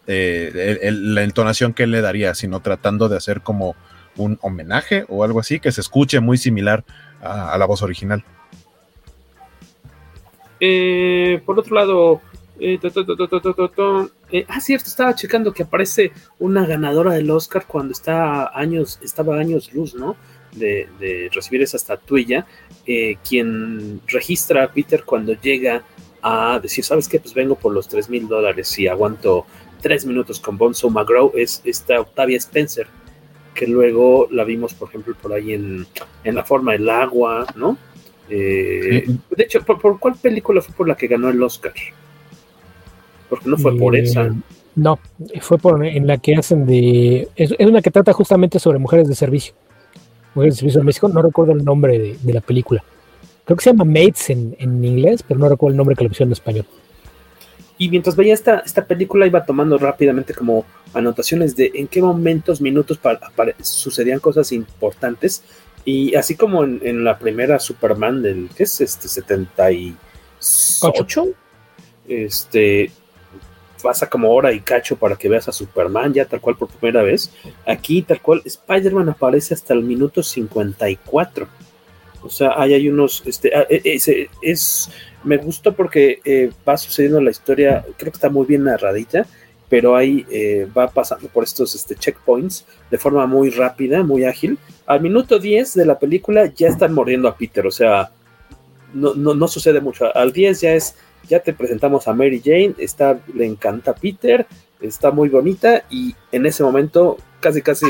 [0.07, 3.75] eh, la entonación que él le daría, sino tratando de hacer como
[4.16, 6.85] un homenaje o algo así que se escuche muy similar
[7.21, 8.25] a, la voz original.
[10.66, 12.23] Eh, por otro lado,
[14.49, 19.74] ah, cierto, estaba checando que aparece una ganadora del Oscar cuando está años, estaba años
[19.74, 20.16] luz, ¿no?
[20.53, 22.47] De, de recibir esa estatuilla,
[23.28, 25.82] quien registra a Peter cuando llega
[26.23, 27.20] a decir, ¿sabes qué?
[27.20, 29.45] Pues vengo por los 3 mil dólares y aguanto
[29.82, 32.86] 3 minutos con Bonzo McGraw, es esta Octavia Spencer,
[33.55, 35.86] que luego la vimos, por ejemplo, por ahí en,
[36.23, 37.77] en La forma del agua, ¿no?
[38.31, 39.07] Eh,
[39.37, 41.73] de hecho, ¿por, cuál película fue por la que ganó el Oscar?
[43.29, 44.35] Porque no fue por eh, esa.
[44.75, 44.99] No,
[45.41, 47.29] fue por en la que hacen de.
[47.37, 49.55] Es, una que trata justamente sobre mujeres de servicio.
[50.35, 52.83] Mujeres de servicio en México, no recuerdo el nombre de, de la película
[53.45, 56.31] Creo que se llama Mates en, inglés, pero no recuerdo el nombre que le pusieron
[56.31, 56.67] en español.
[57.77, 60.65] Y mientras veía esta, esta película, iba tomando rápidamente como
[60.95, 62.99] anotaciones de en qué momentos, minutos
[63.61, 65.43] sucedían cosas importantes.
[65.85, 69.09] Y así como en, la primera Superman del, ¿qué es este?
[69.09, 71.27] 78.
[72.09, 72.90] Este,
[73.82, 77.02] pasa como hora y cacho para que veas a Superman ya tal cual por primera
[77.02, 77.31] vez.
[77.66, 81.48] Aquí tal cual Spider-Man aparece hasta el minuto 54.
[82.23, 84.90] O sea, ahí hay unos, este, ah, e, e, es,
[85.23, 89.27] me gusta porque eh, va sucediendo la historia, creo que está muy bien narradita,
[89.69, 94.59] pero ahí eh, va pasando por estos este, checkpoints de forma muy rápida, muy ágil.
[94.86, 98.11] Al minuto 10 de la película ya están muriendo a Peter, o sea,
[98.93, 100.15] no, no, no sucede mucho.
[100.16, 100.94] Al 10 ya es,
[101.28, 104.47] ya te presentamos a Mary Jane, está, le encanta a Peter,
[104.81, 107.86] está muy bonita y en ese momento casi casi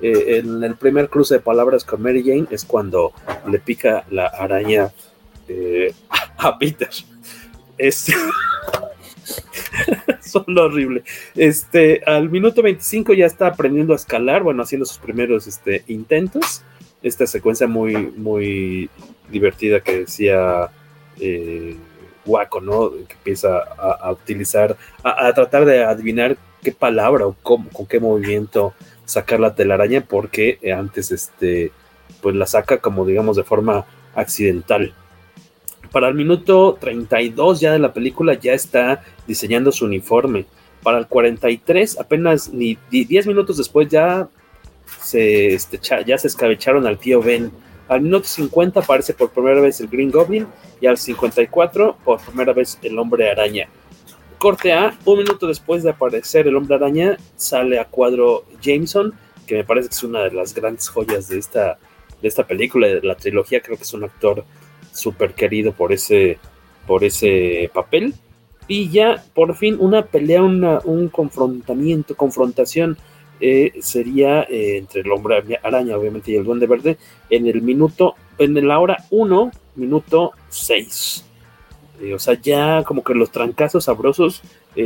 [0.00, 3.12] eh, en el primer cruce de palabras con Mary Jane es cuando
[3.48, 4.92] le pica la araña
[5.48, 5.92] eh,
[6.38, 6.90] a Peter.
[7.78, 8.06] Es
[10.20, 11.02] solo horrible.
[11.34, 16.62] Este, al minuto 25 ya está aprendiendo a escalar, bueno, haciendo sus primeros este, intentos.
[17.02, 18.90] Esta secuencia muy, muy
[19.30, 20.70] divertida que decía
[21.20, 21.76] eh,
[22.24, 22.90] Waco, ¿no?
[22.90, 28.74] Que empieza a, utilizar, a, tratar de adivinar qué palabra o con qué movimiento
[29.04, 31.70] sacar la telaraña porque antes este
[32.20, 34.92] pues la saca como digamos de forma accidental.
[35.96, 40.44] Para el minuto 32 ya de la película ya está diseñando su uniforme.
[40.82, 44.28] Para el 43 apenas ni 10 minutos después ya
[45.00, 47.50] se este, ya se escabecharon al tío Ben.
[47.88, 50.46] Al minuto 50 aparece por primera vez el Green Goblin
[50.82, 53.66] y al 54 por primera vez el Hombre Araña.
[54.36, 59.14] Corte A, un minuto después de aparecer el hombre araña, sale a cuadro Jameson,
[59.46, 61.78] que me parece que es una de las grandes joyas de esta,
[62.20, 63.62] de esta película, de la trilogía.
[63.62, 64.44] Creo que es un actor
[64.96, 66.38] súper querido por ese,
[66.86, 68.14] por ese papel.
[68.68, 72.96] Y ya, por fin, una pelea, un confrontamiento, confrontación
[73.38, 76.96] eh, sería eh, entre el hombre araña, obviamente, y el duende verde
[77.28, 81.24] en el minuto, en la hora 1, minuto 6.
[82.00, 84.42] Eh, o sea, ya como que los trancazos sabrosos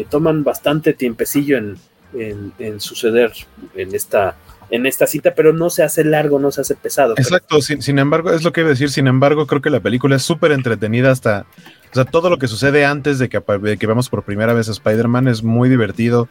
[0.09, 3.33] toman bastante tiempecillo en, en, suceder
[3.75, 4.37] en esta,
[4.71, 7.15] en esta cita, pero no se hace largo, no se hace pesado.
[7.17, 10.17] Exacto, sin, embargo, es lo que iba a decir, sin embargo, creo que la película
[10.17, 11.47] es súper entretenida hasta,
[11.91, 14.69] o sea, todo lo que sucede antes de que, de que vemos por primera vez
[14.69, 16.29] a Spider-Man es muy divertido.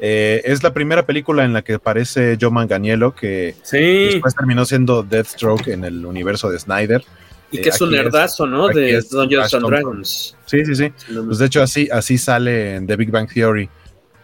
[0.00, 5.02] Eh, es la primera película en la que aparece Joe Manganiello, que después terminó siendo
[5.02, 7.04] Deathstroke en el universo de Snyder.
[7.50, 8.68] Y que es un nerdazo, ¿no?
[8.68, 10.36] De Dungeons and Dragons.
[10.44, 10.92] Sí, sí, sí.
[11.26, 13.68] Pues de hecho, así, así sale en The Big Bang Theory.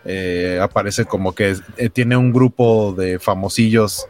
[0.04, 4.06] Eh, aparece como que eh, tiene un grupo de famosillos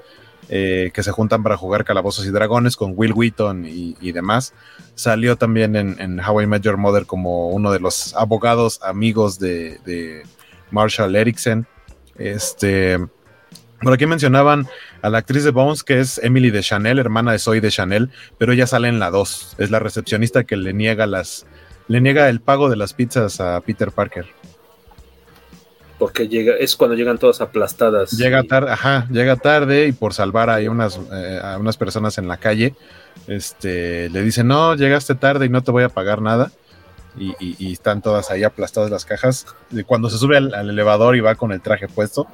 [0.49, 4.53] eh, que se juntan para jugar calabozos y dragones con Will Wheaton y, demás.
[4.95, 9.39] Salió también en, en, How I Met Your Mother como uno de los abogados amigos
[9.39, 10.23] de,
[10.71, 11.67] Marshall Erickson.
[12.19, 12.99] Este.
[13.81, 14.67] Por aquí mencionaban
[15.03, 18.11] a la actriz de Bones, que es Emily de Chanel, hermana de Zoe de Chanel,
[18.39, 19.57] pero ella sale en la 2.
[19.59, 21.47] Es la recepcionista que le niega las.
[21.87, 24.27] le niega el pago de las pizzas a Peter Parker.
[25.99, 28.13] Porque llega, es cuando llegan todas aplastadas.
[28.13, 32.27] Llega tarde, ajá, llega tarde y por salvar a unas, eh, a unas personas en
[32.27, 32.75] la calle,
[33.27, 36.51] este, le dice, no, llegaste tarde y no te voy a pagar nada.
[37.17, 39.47] Y, están todas ahí aplastadas las cajas.
[39.87, 42.27] Cuando se sube al, elevador y va con el traje puesto,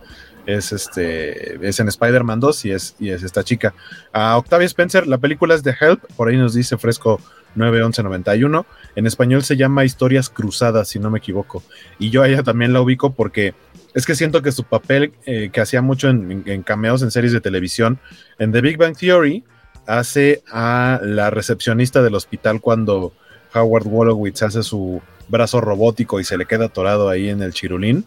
[0.47, 3.75] es este es en Spider-Man 2 y es, y es esta chica.
[4.13, 7.21] A Octavia Spencer, la película es de Help, por ahí nos dice Fresco
[7.55, 8.67] 91191.
[8.97, 11.63] En español se llama Historias Cruzadas, si no me equivoco.
[11.99, 13.55] Y yo a ella también la ubico porque
[13.95, 17.33] es que siento que su papel, eh, que hacía mucho en, en, cameos en series
[17.33, 17.99] de televisión,
[18.39, 19.45] en The Big Bang Theory,
[19.87, 23.13] hace a la recepcionista del hospital cuando
[23.55, 28.07] Howard Wolowitz hace su brazo robótico y se le queda atorado ahí en el chirulín.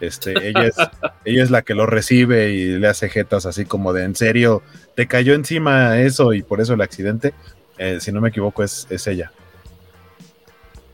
[0.00, 0.76] Este, ella, es,
[1.24, 4.62] ella es la que lo recibe y le hace jetas así como de en serio,
[4.94, 7.32] te cayó encima eso y por eso el accidente.
[7.78, 9.32] Eh, si no me equivoco, es, es ella.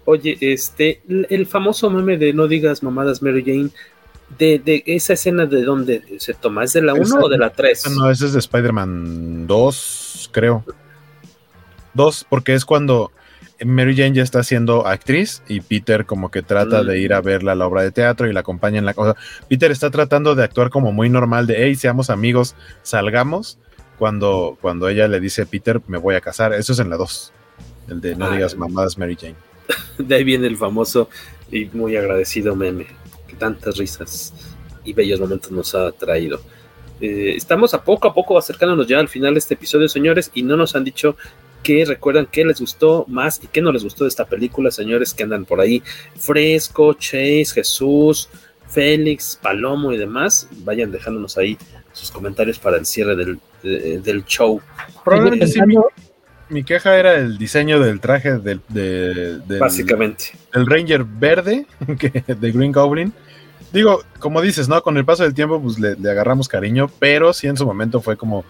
[0.04, 3.70] Oye, este, el famoso meme de no digas mamadas Mary Jane,
[4.38, 7.50] de, de esa escena de dónde se toma, ¿es de la 1 o de la
[7.50, 7.90] 3?
[7.96, 10.64] No, ese es de Spider-Man 2, creo.
[11.94, 13.12] 2, porque es cuando
[13.64, 17.52] Mary Jane ya está siendo actriz y Peter como que trata de ir a verla
[17.52, 19.16] a la obra de teatro y la acompaña en la cosa.
[19.48, 23.58] Peter está tratando de actuar como muy normal de, hey, seamos amigos, salgamos.
[23.98, 26.52] Cuando, cuando ella le dice, Peter, me voy a casar.
[26.54, 27.32] Eso es en la 2.
[27.88, 29.36] El de no digas mamadas Mary Jane.
[29.98, 31.08] De ahí viene el famoso
[31.50, 32.86] y muy agradecido meme,
[33.28, 34.32] que tantas risas
[34.84, 36.40] y bellos momentos nos ha traído.
[37.00, 40.42] Eh, estamos a poco a poco acercándonos ya al final de este episodio, señores, y
[40.42, 41.16] no nos han dicho
[41.62, 45.14] que recuerdan qué les gustó más y qué no les gustó de esta película, señores
[45.14, 45.82] que andan por ahí.
[46.16, 48.28] Fresco, Chase, Jesús,
[48.68, 50.48] Félix, Palomo y demás.
[50.64, 51.56] Vayan dejándonos ahí
[51.92, 54.60] sus comentarios para el cierre del, del show.
[55.04, 55.76] Probablemente sí, mi,
[56.48, 61.66] mi, queja era el diseño del traje del, básicamente el Ranger verde
[61.98, 63.12] que, de Green Goblin.
[63.72, 64.82] Digo, como dices, ¿no?
[64.82, 68.02] Con el paso del tiempo, pues le, le agarramos cariño, pero sí en su momento
[68.02, 68.44] fue como,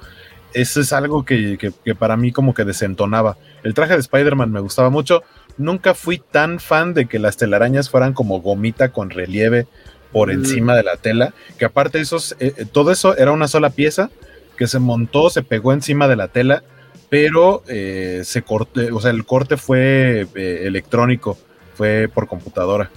[0.55, 3.37] eso es algo que, que, para mí como que desentonaba.
[3.63, 5.23] El traje de Spider-Man me gustaba mucho.
[5.59, 9.67] Nunca fui tan fan de que las telarañas fueran como gomita con relieve
[10.13, 10.33] por mm.
[10.33, 14.11] encima de la tela, que aparte esos, eh, todo eso era una sola pieza
[14.57, 16.63] que se montó, se pegó encima de la tela,
[17.09, 21.39] pero eh, se cortó, o sea, el corte fue eh, electrónico,
[21.75, 22.91] fue por computadora.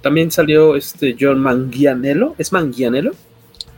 [0.00, 3.12] También salió este John Mangianello, ¿es Mangianello?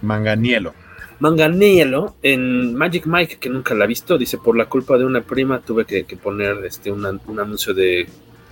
[0.02, 0.74] Manganiello.
[1.22, 5.20] Manganiello en Magic Mike, que nunca la ha visto, dice, por la culpa de una
[5.20, 8.08] prima tuve que, poner este, un anuncio de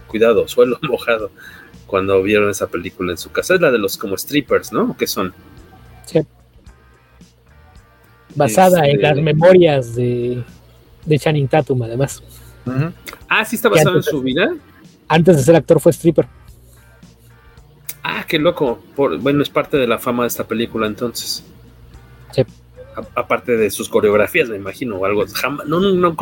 [0.07, 1.33] cuidado, suelo mojado,
[1.89, 3.55] cuando vieron esa película en su casa.
[3.55, 4.97] Es la de los como strippers, ¿no?
[4.97, 5.35] ¿Qué son?
[6.07, 6.21] Sí.
[8.37, 10.45] Basada en este, las memorias de,
[11.05, 12.23] de Channing Tatum, además.
[13.29, 14.55] Ah, sí está basado en su vida.
[15.09, 16.29] Antes de ser actor fue stripper.
[18.05, 18.81] Ah, qué loco.
[18.97, 21.45] bueno, es parte de la fama de esta película entonces.
[22.33, 22.43] Sí.
[23.15, 25.25] aparte de sus coreografías, me imagino, o algo.
[25.67, 26.17] no, no, no,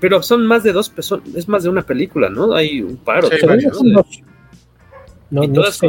[0.00, 2.54] pero son más de dos personas, es más de una película, ¿no?
[2.54, 3.28] Hay un paro.
[3.28, 3.92] Sí,
[5.30, 5.44] ¿no?
[5.44, 5.80] ¿Y todas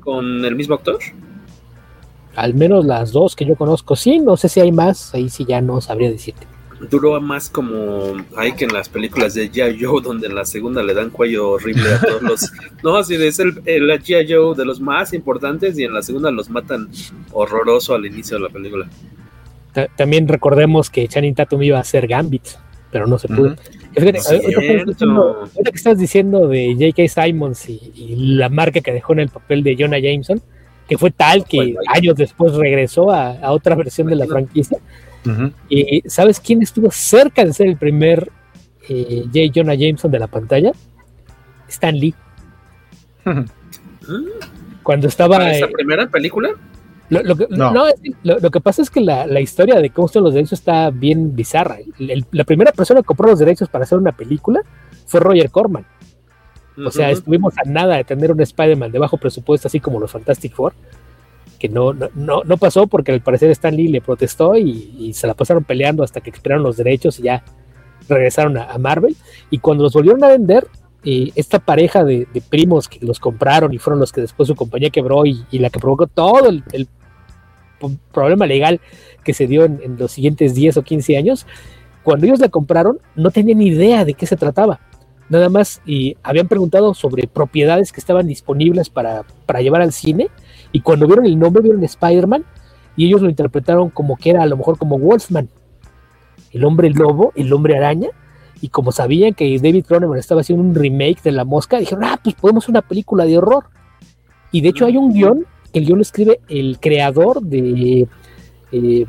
[0.00, 0.98] con, el mismo actor?
[2.36, 5.44] Al menos las dos que yo conozco, sí, no sé si hay más, ahí sí
[5.46, 6.46] ya no sabría decirte
[6.88, 9.82] duró más como hay que en las películas de G.I.
[9.82, 12.52] Joe, donde en la segunda le dan cuello horrible a todos los.
[12.82, 14.32] no, así es el, el G.I.
[14.32, 16.88] Joe de los más importantes y en la segunda los matan
[17.32, 18.88] horroroso al inicio de la película.
[19.96, 22.42] También recordemos que Channing Tatum iba a hacer Gambit,
[22.90, 23.54] pero no se pudo.
[23.94, 24.10] que
[25.72, 27.22] estás diciendo de J.K.
[27.22, 30.42] Simons y, la marca que dejó en el papel de Jonah Jameson,
[30.88, 34.78] que fue tal que años después regresó a, a otra versión de la franquicia
[35.68, 38.30] y ¿sabes quién estuvo cerca de ser el primer
[38.88, 39.52] eh, J.
[39.54, 40.72] Jonah Jameson de la pantalla?
[41.68, 42.14] Stan Lee.
[44.82, 45.50] Cuando estaba.
[45.52, 46.50] ¿Esa primera película?
[47.10, 47.72] Lo, que, no.
[48.22, 51.78] lo, que pasa es que la, historia de cómo están los derechos está bien bizarra.
[51.98, 54.62] la primera persona que compró los derechos para hacer una película
[55.06, 55.84] fue Roger Corman.
[56.86, 60.10] O sea, estuvimos a nada de tener un Spider-Man de bajo presupuesto, así como los
[60.10, 60.72] Fantastic Four
[61.60, 62.08] que no, no,
[62.42, 66.22] no, pasó porque al parecer Stan Lee le protestó y, se la pasaron peleando hasta
[66.22, 67.44] que expiraron los derechos y ya
[68.08, 69.14] regresaron a, Marvel.
[69.50, 70.66] Y cuando los volvieron a vender,
[71.04, 74.88] eh, esta pareja de, primos que los compraron y fueron los que después su compañía
[74.88, 76.64] quebró y, la que provocó todo el,
[78.10, 78.80] problema legal
[79.22, 81.46] que se dio en, los siguientes 10 o 15 años,
[82.02, 84.80] cuando ellos la compraron no tenían idea de qué se trataba.
[85.28, 90.30] Nada más y habían preguntado sobre propiedades que estaban disponibles para, para llevar al cine
[90.72, 92.44] y cuando vieron el nombre, vieron Spider-Man
[92.96, 95.48] y ellos lo interpretaron como que era a lo mejor como Wolfman,
[96.52, 98.08] el hombre lobo, el hombre araña.
[98.60, 102.20] Y como sabían que David Cronenberg estaba haciendo un remake de La Mosca, dijeron, ah,
[102.22, 103.64] pues podemos hacer una película de horror.
[104.52, 108.06] Y de hecho hay un guion, el guion lo escribe el creador de...
[108.72, 109.06] Eh,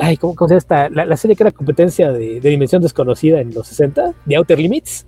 [0.00, 3.54] ay, ¿cómo, se llama La, la, serie que era competencia de, de, Dimensión Desconocida en
[3.54, 5.06] los 60, de Outer Limits.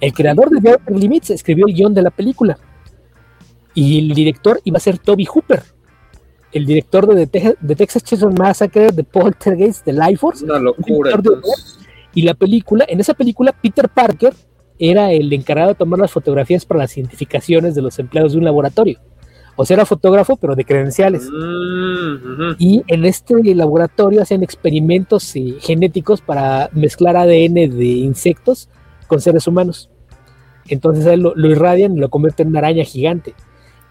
[0.00, 2.56] El creador de The Outer Limits escribió el guion de la película.
[3.74, 5.62] Y el director iba a ser Toby Hooper,
[6.52, 10.44] el director de, de Texas Chainsaw Massacre, de Poltergeist, de Life Force.
[10.44, 11.20] Una locura.
[12.14, 14.34] y la película, en esa película, Peter Parker
[14.78, 18.44] era el encargado de tomar las fotografías para las identificaciones de los empleados de un
[18.44, 18.98] laboratorio.
[19.56, 21.28] O sea, era fotógrafo, pero de credenciales.
[21.30, 28.70] Mm, y en este laboratorio hacían experimentos eh, genéticos para mezclar ADN de insectos
[29.06, 29.90] con seres humanos.
[30.68, 33.34] entonces a él lo, lo irradian y lo convierten en una araña gigante.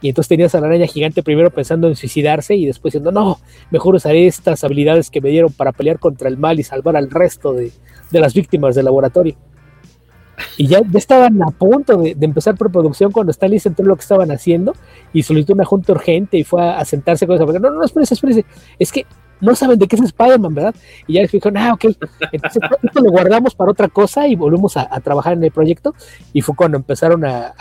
[0.02, 3.40] Y entonces tenías a la araña gigante primero pensando en suicidarse y después diciendo, no,
[3.70, 7.10] mejor usaré estas habilidades que me dieron para pelear contra el mal y salvar al
[7.10, 7.72] resto de,
[8.12, 9.36] de las víctimas del laboratorio.
[10.58, 13.96] Y ya, ya estaban a punto de, de empezar preproducción cuando Stanley se enteró lo
[13.96, 14.74] que estaban haciendo
[15.14, 18.14] y solicitó una junta urgente y fue a, sentarse con esa porque no, no, espérese,
[18.14, 18.46] espérese,
[18.78, 19.06] es que
[19.42, 20.76] no saben de qué es Spider-Man, ¿verdad?
[21.08, 21.86] Y ya les dijeron, ah, ok,
[22.32, 25.96] entonces esto lo guardamos para otra cosa y volvemos a, trabajar en el proyecto.
[26.34, 27.54] Y fue cuando empezaron a,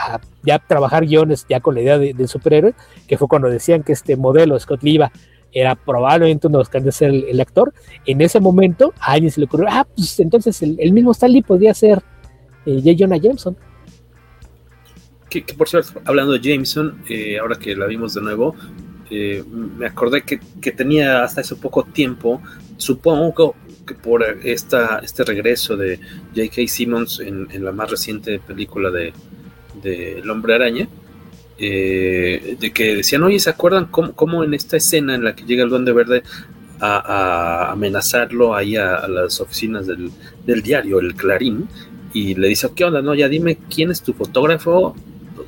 [0.42, 2.74] ya trabajar guiones ya con la idea de, del superhéroe,
[3.06, 5.10] que fue cuando decían que este modelo, Scott Liva,
[5.52, 7.72] era probablemente uno de los ser el, el, actor.
[8.06, 11.74] En ese momento a alguien se le ocurrió, ah, pues entonces el, mismo Stanley podría
[11.74, 12.02] ser
[12.66, 12.96] eh, J.
[12.98, 13.56] Jonah Jameson.
[15.30, 18.54] Que, que, por cierto, hablando de Jameson, eh, ahora que la vimos de nuevo,
[19.10, 20.38] me acordé que,
[20.72, 22.42] tenía hasta hace poco tiempo,
[22.76, 23.54] supongo
[23.86, 25.98] que por esta, este regreso de
[26.34, 26.66] J.K.
[26.66, 29.12] Simmons en, la más reciente película de,
[29.82, 30.88] de El Hombre Araña,
[31.58, 35.44] eh, de que decían, oye, ¿se acuerdan cómo, cómo, en esta escena en la que
[35.44, 36.22] llega el Duende Verde
[36.80, 40.10] a, amenazarlo ahí a, a las oficinas del,
[40.46, 41.68] del, diario, el Clarín?
[42.12, 43.02] Y le dice, ¿qué onda?
[43.02, 44.94] No, ya dime quién es tu fotógrafo,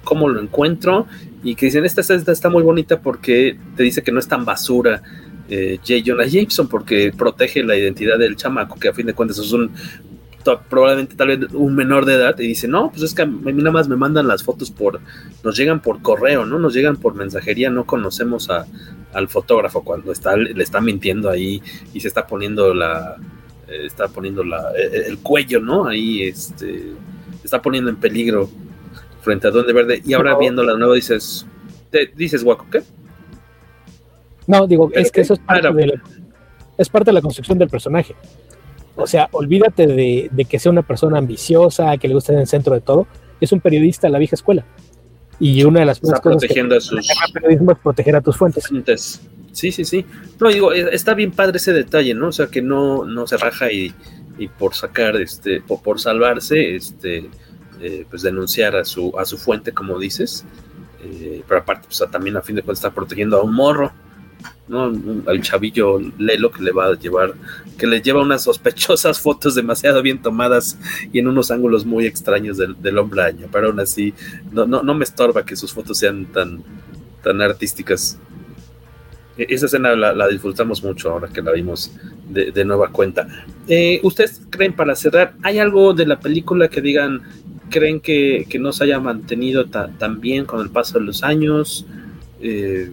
[0.02, 1.06] cómo lo encuentro,
[1.42, 4.44] y que dicen, esta, esta está muy bonita porque te dice que no es tan
[4.44, 5.02] basura
[5.48, 6.02] eh, J.
[6.04, 9.72] Jonah Jameson, porque protege la identidad del chamaco, que a fin de cuentas es un
[10.68, 13.52] probablemente tal vez un menor de edad y dice, no, pues es que a mí
[13.52, 15.00] nada más me mandan las fotos por,
[15.44, 16.58] nos llegan por correo, ¿no?
[16.58, 18.66] Nos llegan por mensajería, no conocemos a,
[19.12, 21.62] al fotógrafo cuando está, le está mintiendo ahí
[21.92, 23.16] y se está poniendo la,
[23.68, 25.86] eh, está poniendo la, el, el, cuello, ¿no?
[25.86, 26.94] Ahí, este,
[27.44, 28.48] está poniendo en peligro
[29.20, 31.46] frente a Donde Verde y ahora viendo la nueva dices,
[31.90, 32.82] te, dices, Guaco, ¿qué?
[34.46, 36.02] No, digo, es que eso es parte, de la,
[36.76, 38.14] es parte de la construcción del personaje.
[38.96, 42.46] O sea, olvídate de, de, que sea una persona ambiciosa, que le guste en el
[42.46, 43.06] centro de todo.
[43.40, 44.64] Es un periodista de la vieja escuela.
[45.38, 48.36] Y una de las está cosas protegiendo que a sus periodismo es proteger a tus
[48.36, 48.66] fuentes.
[48.66, 49.20] fuentes.
[49.52, 50.04] Sí, sí, sí.
[50.38, 52.28] No, digo, está bien padre ese detalle, ¿no?
[52.28, 53.92] O sea, que no, no se raja y,
[54.38, 57.30] y por sacar, este, por, por salvarse, este,
[57.80, 60.44] eh, pues denunciar a su, a su fuente, como dices.
[61.02, 63.92] Eh, pero aparte, pues también a fin de cuentas está protegiendo a un morro.
[64.68, 64.92] ¿no?
[65.26, 67.34] Al chavillo Lelo que le va a llevar,
[67.76, 70.78] que le lleva unas sospechosas fotos demasiado bien tomadas
[71.12, 74.14] y en unos ángulos muy extraños del, hombre año, pero aún así
[74.52, 76.62] no, no, no, me estorba que sus fotos sean tan,
[77.22, 78.18] tan artísticas.
[79.36, 81.90] Esa escena la, disfrutamos mucho ahora que la vimos
[82.28, 83.26] de, de nueva cuenta.
[83.66, 87.22] Eh, ¿Ustedes creen, para cerrar, hay algo de la película que digan,
[87.70, 91.22] creen que, que no se haya mantenido tan, tan bien con el paso de los
[91.22, 91.86] años?
[92.40, 92.90] Eh,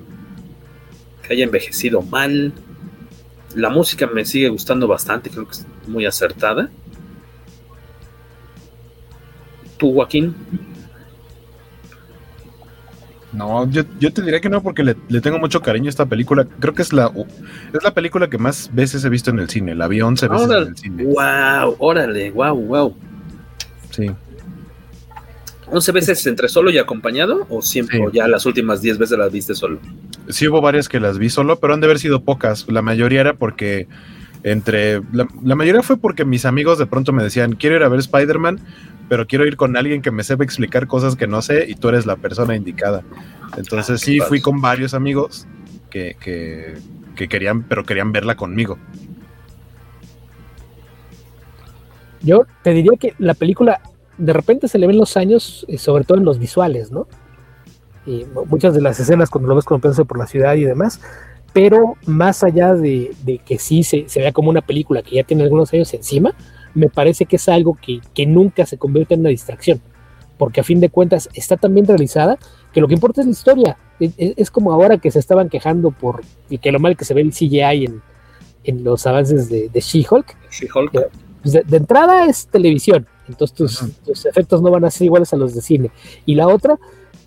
[1.22, 2.54] que haya envejecido mal.
[3.56, 6.70] La música me sigue gustando bastante, creo que es muy acertada.
[9.78, 10.36] ¿Tú, Joaquín?
[13.34, 16.06] No, yo, yo, te diría que no, porque le, le, tengo mucho cariño a esta
[16.06, 16.48] película.
[16.60, 17.12] Creo que es la,
[17.74, 19.76] es la película que más veces he visto en el cine.
[19.76, 21.04] La vi 11 veces órale, en el cine.
[21.04, 21.76] ¡Wow!
[21.78, 22.96] Órale, wow, wow.
[23.92, 24.10] Sí.
[25.72, 27.46] ¿11 veces entre solo y acompañado?
[27.50, 28.04] ¿O siempre, sí.
[28.04, 29.80] o ya las últimas 10 veces las viste solo?
[30.30, 32.66] Sí, hubo varias que las vi solo, pero han de haber sido pocas.
[32.70, 33.88] La mayoría era porque
[34.44, 35.02] entre.
[35.12, 38.00] La, la mayoría fue porque mis amigos de pronto me decían: Quiero ir a ver
[38.00, 38.60] Spider-Man,
[39.10, 41.90] pero quiero ir con alguien que me sepa explicar cosas que no sé y tú
[41.90, 43.04] eres la persona indicada.
[43.58, 45.48] Entonces ah, sí, fui con varios amigos
[45.90, 46.76] que, que,
[47.16, 48.78] que, querían, pero querían verla conmigo.
[52.22, 53.80] Yo te diría que la película
[54.18, 57.08] de repente se le ven los años, eh, sobre todo en los visuales, ¿no?
[58.06, 61.02] Y muchas de las escenas cuando lo ves cuando piensas por la ciudad y demás,
[61.54, 65.24] pero más allá de, de que sí se, se, vea como una película que ya
[65.24, 66.34] tiene algunos años encima,
[66.74, 69.82] me parece que es algo que, que, nunca se convierte en una distracción,
[70.38, 72.38] porque a fin de cuentas está tan bien realizada
[72.72, 73.78] que lo que importa es la historia.
[74.00, 77.14] Es, es como ahora que se estaban quejando por y que lo mal que se
[77.14, 78.02] ve el CGI en,
[78.64, 80.38] en los avances de, de She-Hulk.
[80.52, 80.92] She-Hulk.
[81.42, 85.34] Pues de, de, entrada es televisión, entonces tus, tus, efectos no van a ser iguales
[85.34, 85.92] a los de cine.
[86.26, 86.78] Y la otra,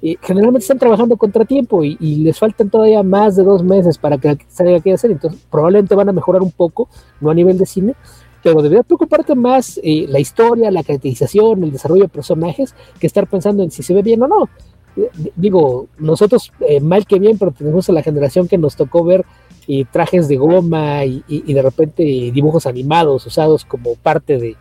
[0.03, 4.19] eh, generalmente están trabajando contratiempo y, y, les faltan todavía más de dos meses para
[4.19, 6.89] que salga que hacer, entonces probablemente van a mejorar un poco,
[7.21, 7.95] no a nivel de cine,
[8.43, 13.27] pero debería preocuparte más eh, la historia, la caracterización, el desarrollo de personajes, que estar
[13.27, 14.49] pensando en si se ve bien o no.
[14.97, 19.25] Eh, digo, nosotros eh, mal que bien pertenecemos a la generación que nos tocó ver
[19.69, 24.57] eh, trajes de goma y, y, y, de repente dibujos animados usados como parte de,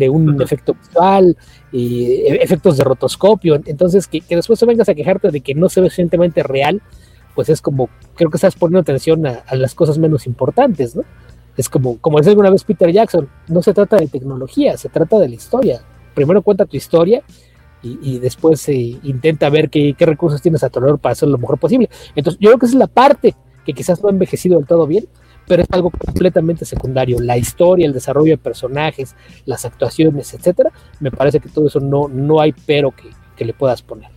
[0.00, 0.42] de un uh -huh.
[0.42, 1.36] efecto visual,
[1.70, 3.60] y efectos de rotoscopio.
[3.66, 6.82] Entonces, que, que, después te vengas a quejarte de que no se ve suficientemente real,
[7.36, 11.04] pues es como, creo que estás poniendo atención a, a las cosas menos importantes, ¿no?
[11.56, 15.18] Es como, como decía alguna vez Peter Jackson, no se trata de tecnología, se trata
[15.18, 15.80] de la historia.
[16.14, 17.22] Primero cuenta tu historia
[17.82, 21.58] y, después se intenta ver qué, recursos tienes a tu alrededor para hacerlo lo mejor
[21.58, 21.88] posible.
[22.14, 24.86] Entonces, yo creo que esa es la parte que quizás no ha envejecido del todo
[24.86, 25.06] bien,
[25.50, 27.18] pero es algo completamente secundario.
[27.18, 29.16] La historia, el desarrollo de personajes,
[29.46, 30.70] las actuaciones, etcétera,
[31.00, 34.10] me parece que todo eso no, no hay pero que, que le puedas poner.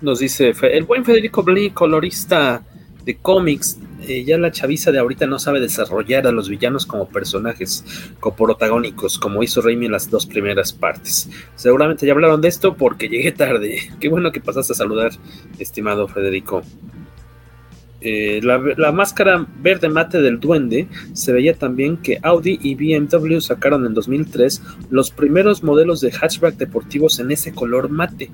[0.00, 2.64] Nos dice el buen Federico Blee, colorista
[3.04, 7.06] de cómics, eh, ya la chaviza de ahorita no sabe desarrollar a los villanos como
[7.06, 7.84] personajes
[8.18, 11.28] coprotagónicos, como hizo Raimi en las dos primeras partes.
[11.54, 13.90] Seguramente ya hablaron de esto porque llegué tarde.
[14.00, 15.12] Qué bueno que pasaste a saludar,
[15.58, 16.62] estimado Federico.
[18.04, 23.86] Eh, la, máscara verde mate del duende se veía también que Audi y BMW sacaron
[23.86, 24.60] en 2003
[24.90, 28.28] los primeros modelos de hatchback deportivos en ese color mate.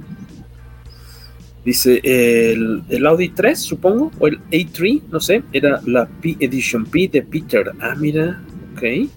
[1.67, 7.11] Dice el, Audi 3, supongo, o el A3, no sé, era la P Edition P
[7.13, 7.71] de Peter.
[7.79, 8.41] Ah, mira,
[8.73, 9.11] ok.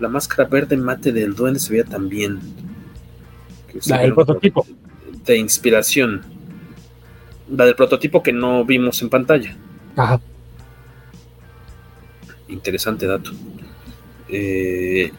[0.00, 2.40] La máscara verde mate del duende se veía también.
[3.86, 4.66] La del prototipo.
[5.24, 6.22] De inspiración.
[7.48, 9.56] La del prototipo que no vimos en pantalla.
[9.98, 10.20] Ajá.
[12.46, 13.32] Interesante dato.
[14.28, 15.10] Eh,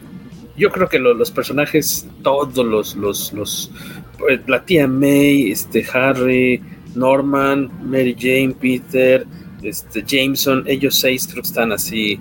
[0.56, 3.70] yo creo que los personajes, todos los, los, los,
[4.18, 6.62] pues, la tía May, este Harry,
[6.94, 9.26] Norman, Mary Jane, Peter,
[9.62, 12.18] este Jameson, ellos seis creo que están así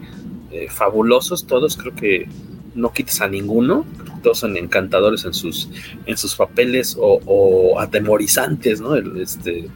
[0.52, 2.28] eh, fabulosos, todos creo que
[2.76, 3.86] no quites a ninguno,
[4.22, 5.70] todos son encantadores en sus,
[6.06, 8.96] en sus papeles o, atemorizantes, ¿no?
[8.96, 9.70] este,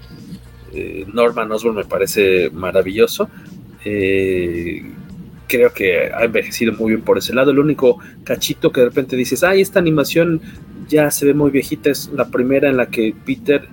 [0.73, 3.29] eh, Norman Osborn me parece maravilloso.
[3.85, 4.83] Eh,
[5.47, 7.51] creo que ha envejecido muy bien por ese lado.
[7.51, 10.41] El único cachito que de repente dices, ay, esta animación
[10.87, 13.67] ya se ve muy viejita, es la primera en la que Peter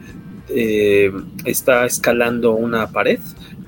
[0.48, 1.10] eh,
[1.44, 3.20] está escalando una pared,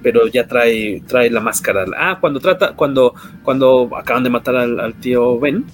[0.03, 1.87] pero ya trae, trae la máscara.
[1.97, 5.65] Ah, cuando trata, cuando, cuando acaban de matar al, tío Ben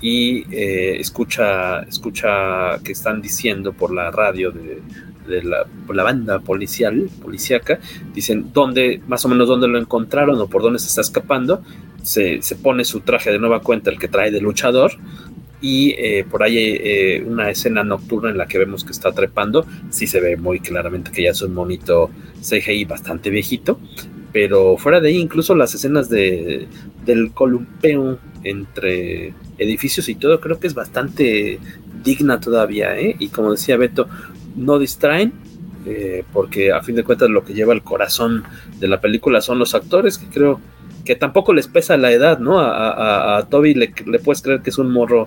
[0.00, 4.80] y escucha, escucha que están diciendo por la radio de
[5.30, 7.78] de la, banda policial, policíaca,
[8.14, 11.62] dicen dónde, más o menos dónde lo encontraron o por dónde se está escapando,
[12.02, 14.92] se, pone su traje de nueva cuenta, el que trae de luchador,
[15.62, 19.66] y eh, por ahí eh, una escena nocturna en la que vemos que está trepando,
[19.90, 23.78] sí se ve muy claramente que ya es un monito CGI bastante viejito,
[24.32, 26.66] pero fuera de ahí incluso las escenas de,
[27.04, 31.58] del columpeo entre edificios y todo creo que es bastante
[32.02, 33.16] digna todavía, ¿eh?
[33.18, 34.08] y como decía Beto,
[34.56, 35.32] no distraen,
[35.86, 38.44] eh, porque a fin de cuentas lo que lleva el corazón
[38.78, 40.60] de la película son los actores, que creo
[41.04, 42.60] que tampoco les pesa la edad, ¿no?
[42.60, 43.88] A, Toby le,
[44.22, 45.26] puedes creer que es un morro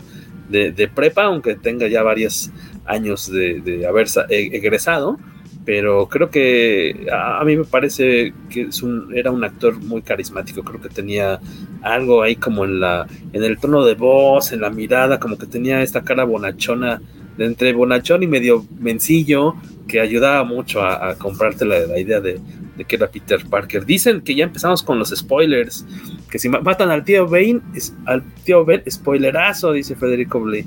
[0.50, 2.52] de, prepa, aunque tenga ya varios
[2.86, 5.18] años de, haber e, egresado,
[5.66, 10.64] pero creo que a, mí me parece que es un, era un actor muy carismático,
[10.64, 11.40] creo que tenía
[11.82, 15.48] algo ahí como en la en el tono de voz, en la mirada, como que
[15.48, 17.02] tenía esta cara bonachona
[17.38, 19.56] entre bonachón y medio mencillo
[19.88, 22.40] que ayudaba mucho a, comprarte la, idea de,
[22.88, 23.86] que era Peter Parker.
[23.86, 25.86] Dicen que ya empezamos con los spoilers,
[26.30, 30.66] que si matan al tío Bane, es, al tío Ben, spoilerazo, dice Federico Blee.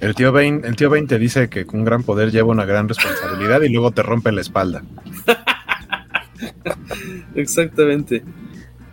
[0.00, 2.64] El tío, Bane, el tío Bane te dice que con un gran poder lleva una
[2.64, 4.82] gran responsabilidad y luego te rompe la espalda.
[7.34, 8.22] Exactamente.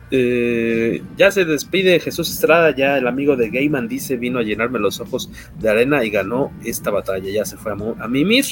[0.09, 4.79] Eh, ya se despide Jesús Estrada, ya el amigo de Gaiman dice vino a llenarme
[4.79, 5.29] los ojos
[5.59, 8.45] de arena y ganó esta batalla, ya se fue a, mimir.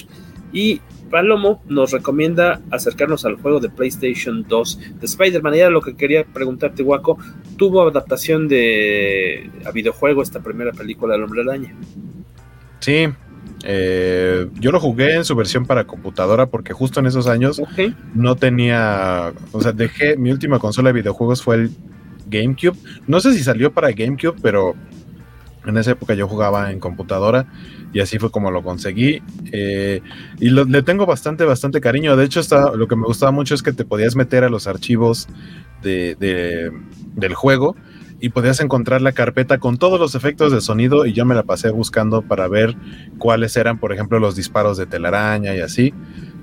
[0.51, 5.55] Y Palomo nos recomienda acercarnos al juego de PlayStation 2 de Spider-Man.
[5.55, 7.17] Y era lo que quería preguntarte, Waco.
[7.57, 11.75] ¿Tuvo adaptación de a videojuego esta primera película del Hombre Araña?
[12.79, 13.07] Sí,
[13.67, 17.59] eh, yo lo jugué en su versión para computadora porque justo en esos años
[18.13, 21.71] no tenía, o sea, dejé, mi última consola de videojuegos fue el
[22.27, 22.77] GameCube.
[23.07, 24.75] No sé si salió para GameCube, pero
[25.65, 27.47] en esa época yo jugaba en computadora
[27.91, 29.23] y así fue como lo conseguí.
[29.51, 30.01] Eh,
[30.39, 32.15] y le tengo bastante, bastante cariño.
[32.15, 34.67] De hecho, está, lo que me gustaba mucho es que te podías meter a los
[34.67, 35.27] archivos
[35.81, 36.15] de,
[37.15, 37.75] del juego
[38.19, 41.43] y podías encontrar la carpeta con todos los efectos de sonido y yo me la
[41.43, 42.75] pasé buscando para ver
[43.17, 45.93] cuáles eran, por ejemplo, los disparos de telaraña y así.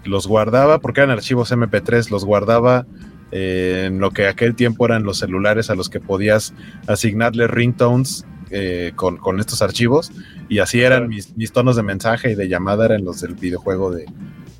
[0.05, 2.87] Los guardaba porque eran archivos MP3, los guardaba
[3.31, 6.55] eh, en lo que aquel tiempo eran los celulares a los que podías
[6.87, 10.13] asignarle ringtones eh, con, estos archivos
[10.51, 14.05] y así eran mis, tonos de mensaje y de llamada eran los del videojuego de,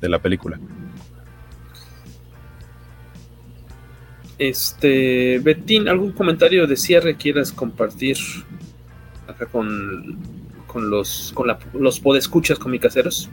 [0.01, 0.59] de la película.
[4.37, 8.17] Este, Betín, ¿algún comentario de cierre quieras compartir
[9.27, 10.17] acá con,
[10.67, 13.29] con los con la, los podescuchas caseros?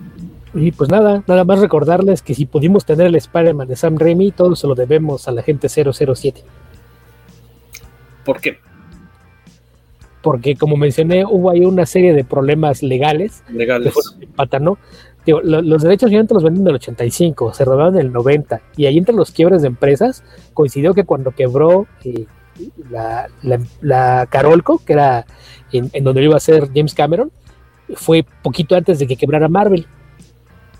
[0.52, 4.32] Y pues nada, nada más recordarles que si pudimos tener el Spider-Man de Sam Raimi,
[4.32, 6.43] todo se lo debemos a la gente 007.
[8.24, 8.59] ¿Por qué?
[10.22, 13.43] porque como mencioné, hubo ahí una serie de problemas legales.
[13.51, 13.94] Legales.
[14.36, 14.78] Patanó.
[15.26, 18.98] Los derechos finalmente los venden en el 85, se rodaron en el 90, y ahí
[18.98, 20.24] entre los quiebres de empresas
[20.55, 22.26] coincidió que cuando quebró eh,
[22.90, 25.26] la, Carolco, que era
[25.72, 27.30] en, en, donde iba a ser James Cameron,
[27.94, 29.86] fue poquito antes de que quebrara Marvel.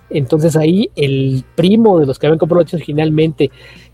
[0.09, 3.51] Entonces ahí el primo de los que habían comprado los originalmente,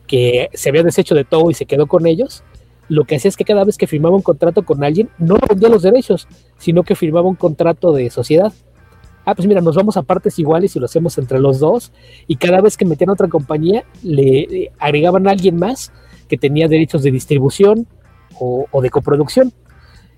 [0.06, 2.42] que se había deshecho de todo y se quedó con ellos,
[2.88, 5.68] lo que hacía es que cada vez que firmaba un contrato con alguien, no vendía
[5.68, 8.52] los derechos, sino que firmaba un contrato de sociedad.
[9.26, 11.92] Ah, pues mira, nos vamos a partes iguales y lo hacemos entre los dos.
[12.28, 15.92] Y cada vez que metían a otra compañía, le, le agregaban a alguien más
[16.28, 17.88] que tenía derechos de distribución
[18.38, 19.52] o, o de coproducción.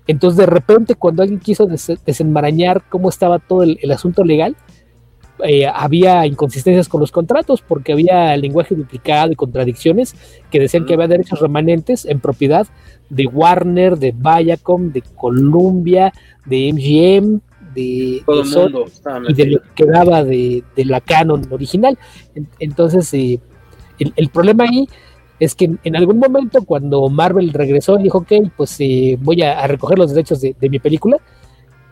[0.05, 4.55] Entonces, de repente, cuando alguien quiso des desenmarañar cómo estaba todo el, el asunto legal,
[5.43, 10.13] eh, había inconsistencias con los contratos porque había lenguaje duplicado y contradicciones
[10.51, 12.67] que decían que había derechos remanentes en propiedad
[13.09, 16.11] de Warner, de Viacom, de Columbia,
[16.45, 17.41] de MGM,
[17.73, 18.85] de, Todo de el mundo
[19.27, 21.97] y de lo que quedaba de, de, la canon original.
[22.59, 23.39] Entonces, eh,
[23.99, 24.87] el, el, problema ahí
[25.39, 29.41] es que en, en, algún momento cuando Marvel regresó y dijo, ok, pues eh, voy
[29.41, 31.17] a, a, recoger los derechos de, de mi película,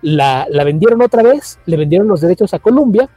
[0.02, 3.10] la, la, vendieron otra vez, le vendieron los derechos a Columbia,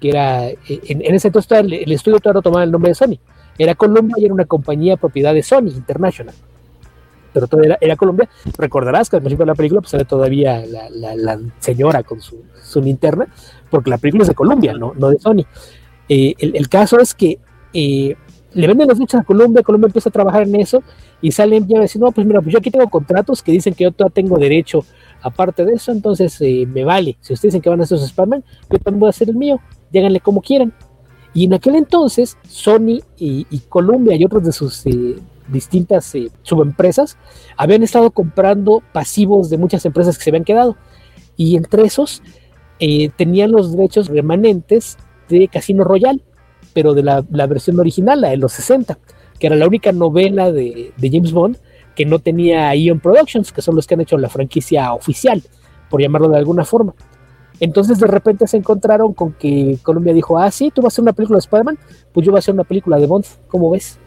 [0.00, 2.94] que era, en, en ese entonces el, el, estudio todavía no tomaba el nombre de
[2.94, 3.18] Sony,
[3.58, 6.34] era Columbia y era una compañía propiedad de Sony International.
[7.32, 8.28] Pero todo era, era Columbia.
[8.56, 12.20] Recordarás que al principio de la película pues, sale todavía la, la, la señora con
[12.20, 13.26] su, su, linterna,
[13.70, 15.44] porque la película es de Columbia, no, no de Sony.
[16.08, 17.38] Eh, el, el, caso es que
[17.72, 18.16] eh,
[18.54, 20.82] le venden los derechos a Colombia, Colombia empieza a trabajar en eso
[21.20, 23.84] y salen ya decir, no, pues mira, pues yo aquí tengo contratos que dicen que
[23.84, 24.84] yo todavía tengo derecho
[25.22, 27.16] aparte de eso, entonces eh, me vale.
[27.20, 29.36] Si ustedes dicen que van a hacer su Spider-Man, yo también voy a hacer el
[29.36, 29.60] mío,
[29.90, 30.72] lléganle como quieran.
[31.34, 35.16] Y en aquel entonces, Sony y, y Columbia y otros de sus eh,
[35.48, 37.16] distintas eh, subempresas
[37.56, 40.76] habían estado comprando pasivos de muchas empresas que se habían quedado.
[41.36, 42.22] Y entre esos
[42.80, 44.96] eh, tenían los derechos remanentes
[45.28, 46.22] de Casino Royale
[46.72, 48.98] pero de la, la, versión original, la de los 60,
[49.40, 51.58] que era la única novela de, de, James Bond
[51.96, 55.42] que no tenía Ion Productions, que son los que han hecho la franquicia oficial,
[55.90, 56.94] por llamarlo de alguna forma.
[57.58, 61.02] Entonces de repente se encontraron con que Colombia dijo, ah, sí, tú vas a hacer
[61.02, 61.78] una película de Spider-Man,
[62.12, 63.98] pues yo voy a hacer una película de Bond, ¿cómo ves?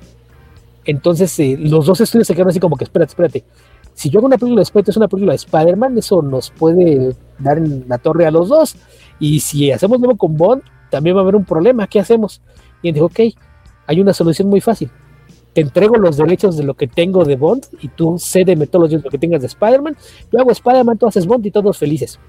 [0.86, 3.46] Entonces eh, los dos estudios se quedaron así como que, espérate, espérate,
[3.94, 7.86] si yo hago una película de Spider-Man, película de Spider-Man, eso nos puede dar en
[7.88, 8.76] la torre a los dos.
[9.20, 12.42] Y si hacemos nuevo con Bond, también va a haber un problema, ¿qué hacemos?
[12.82, 13.20] Y él dijo, ok,
[13.88, 14.90] hay una solución muy fácil.
[15.54, 18.92] Te entrego los derechos de lo que tengo de Bond y tú cédeme todos los
[18.92, 19.98] derechos de lo que tengas de Spider-Man.
[20.32, 22.20] Yo hago Spider-Man, tú haces Bond y todos felices.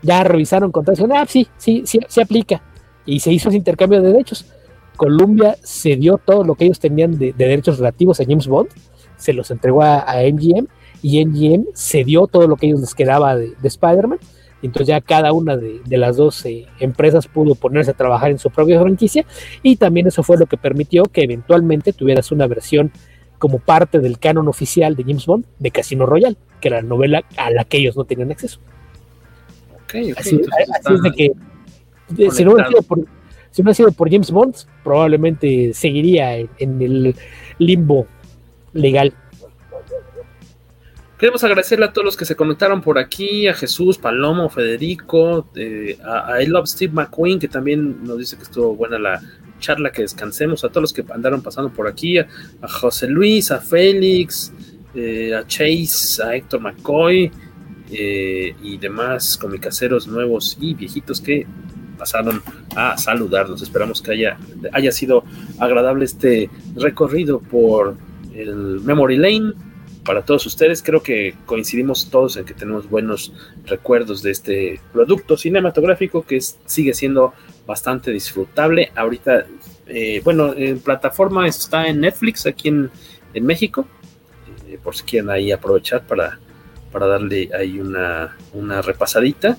[0.00, 2.62] Ya revisaron contratos, ah, sí, sí, sí, se aplica.
[3.04, 4.46] Y se hizo ese intercambio de derechos.
[4.96, 8.68] Columbia cedió todo lo que ellos tenían de, de derechos relativos a James Bond,
[9.16, 10.66] se los entregó a, a, MGM
[11.02, 14.18] y MGM cedió todo lo que ellos les quedaba de, de Spider-Man
[14.62, 18.38] entonces ya cada una de, de las dos eh, empresas pudo ponerse a trabajar en
[18.38, 19.26] su propia franquicia
[19.62, 22.92] y también eso fue lo que permitió que eventualmente tuvieras una versión
[23.38, 27.24] como parte del canon oficial de James Bond de Casino Royale, que era la novela
[27.36, 28.60] a la que ellos no tenían acceso.
[29.84, 30.40] Okay, okay, así,
[30.78, 31.32] así es de que
[32.30, 33.00] si no, sido por,
[33.52, 37.14] si no ha sido por James Bond, probablemente seguiría en, el
[37.58, 38.06] limbo
[38.72, 39.14] legal.
[41.18, 45.96] Queremos agradecerle a todos los que se conectaron por aquí, a Jesús, Palomo, Federico, eh,
[46.04, 49.22] a, a I Love Steve McQueen, que también nos dice que estuvo buena la
[49.60, 52.26] charla, que descansemos, a todos los que andaron pasando por aquí, a,
[52.60, 54.52] a José Luis, a Félix,
[54.94, 57.30] eh, a Chase, a Héctor McCoy
[57.90, 61.46] eh, y demás comicaseros nuevos y viejitos que
[62.02, 62.42] pasaron
[62.74, 63.62] a saludarnos.
[63.62, 64.36] Esperamos que haya,
[64.72, 65.22] haya sido
[65.60, 67.94] agradable este recorrido por
[68.34, 69.52] el Memory Lane
[70.04, 70.82] para todos ustedes.
[70.82, 73.32] Creo que coincidimos todos en que tenemos buenos
[73.66, 77.34] recuerdos de este producto cinematográfico que sigue siendo
[77.68, 78.90] bastante disfrutable.
[78.96, 79.46] Ahorita,
[79.86, 82.90] eh, bueno, en plataforma está en Netflix aquí en,
[83.32, 83.86] en México,
[84.66, 86.40] eh, por si quieren ahí aprovechar para,
[86.90, 89.50] para darle ahí una, una repasadita.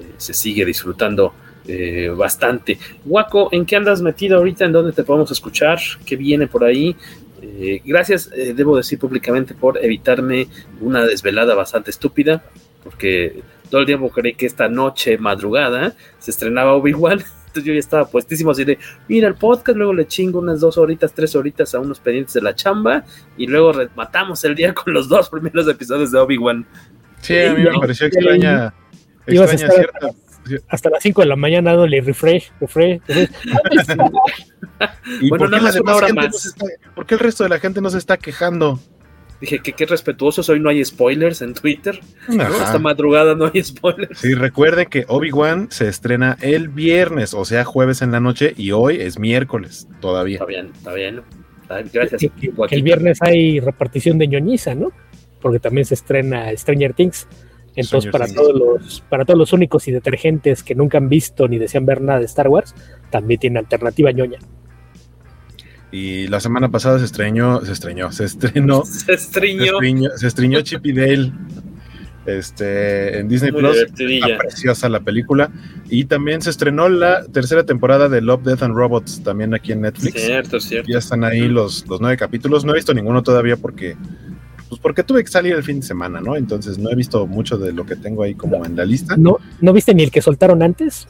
[0.00, 1.34] Eh, se sigue disfrutando.
[1.72, 2.78] Eh, bastante.
[3.06, 4.64] Waco, ¿en qué andas metido ahorita?
[4.64, 5.78] ¿En dónde te podemos escuchar?
[6.04, 6.96] ¿Qué viene por ahí?
[7.40, 10.48] Eh, gracias, eh, debo decir públicamente, por evitarme
[10.80, 12.42] una desvelada bastante estúpida,
[12.82, 13.40] porque
[13.70, 17.22] todo el tiempo creí que esta noche, madrugada, se estrenaba Obi-Wan.
[17.46, 20.76] Entonces yo ya estaba puestísimo así de, mira el podcast, luego le chingo unas dos
[20.76, 23.04] horitas, tres horitas a unos pendientes de la chamba
[23.36, 26.66] y luego matamos el día con los dos primeros episodios de Obi-Wan.
[27.20, 28.74] Sí, a mí me pareció extraña,
[29.26, 30.14] extraña cierta
[30.68, 33.00] hasta las 5 de la mañana dándole refresh, refresh.
[33.06, 33.30] refresh.
[35.20, 36.30] ¿Y bueno, por, qué una hora más.
[36.30, 38.80] No está, ¿por, qué el resto de la gente no se está quejando?
[39.40, 41.98] Dije que qué respetuosos, hoy no hay spoilers en Twitter.
[42.28, 42.42] ¿no?
[42.42, 44.18] Esta madrugada no hay spoilers.
[44.18, 48.72] Sí, recuerden que Obi-Wan se estrena el viernes, o sea, jueves en la noche, y
[48.72, 50.34] hoy es miércoles todavía.
[50.34, 51.22] Está bien, está bien.
[51.92, 52.20] Gracias.
[52.20, 54.92] Que, que, que el viernes hay repartición de ñoñiza, ¿no?
[55.40, 57.26] Porque también se estrena Stranger Things.
[57.76, 61.58] Entonces, para todos, los, para todos los únicos y detergentes que nunca han visto ni
[61.58, 62.74] desean ver nada de Star Wars,
[63.10, 64.38] también tiene alternativa ñoña.
[65.92, 68.84] Y la semana pasada se estreñó, se estreñó, se estrenó.
[68.84, 69.64] Se estreñó.
[69.64, 71.32] Se estreñó, se estreñó Chip y Dale
[72.26, 73.76] este, en Disney Muy Plus.
[73.78, 75.50] Está preciosa la película.
[75.88, 79.82] Y también se estrenó la tercera temporada de Love, Death and Robots, también aquí en
[79.82, 80.22] Netflix.
[80.22, 80.90] Cierto, cierto.
[80.90, 82.64] Ya están ahí los, los nueve capítulos.
[82.64, 83.96] No he visto ninguno todavía porque.
[84.70, 86.36] Pues porque tuve que salir el fin de semana, ¿no?
[86.36, 89.16] Entonces no he visto mucho de lo que tengo ahí como en la lista.
[89.16, 91.08] ¿No, ¿no viste ni el que soltaron antes?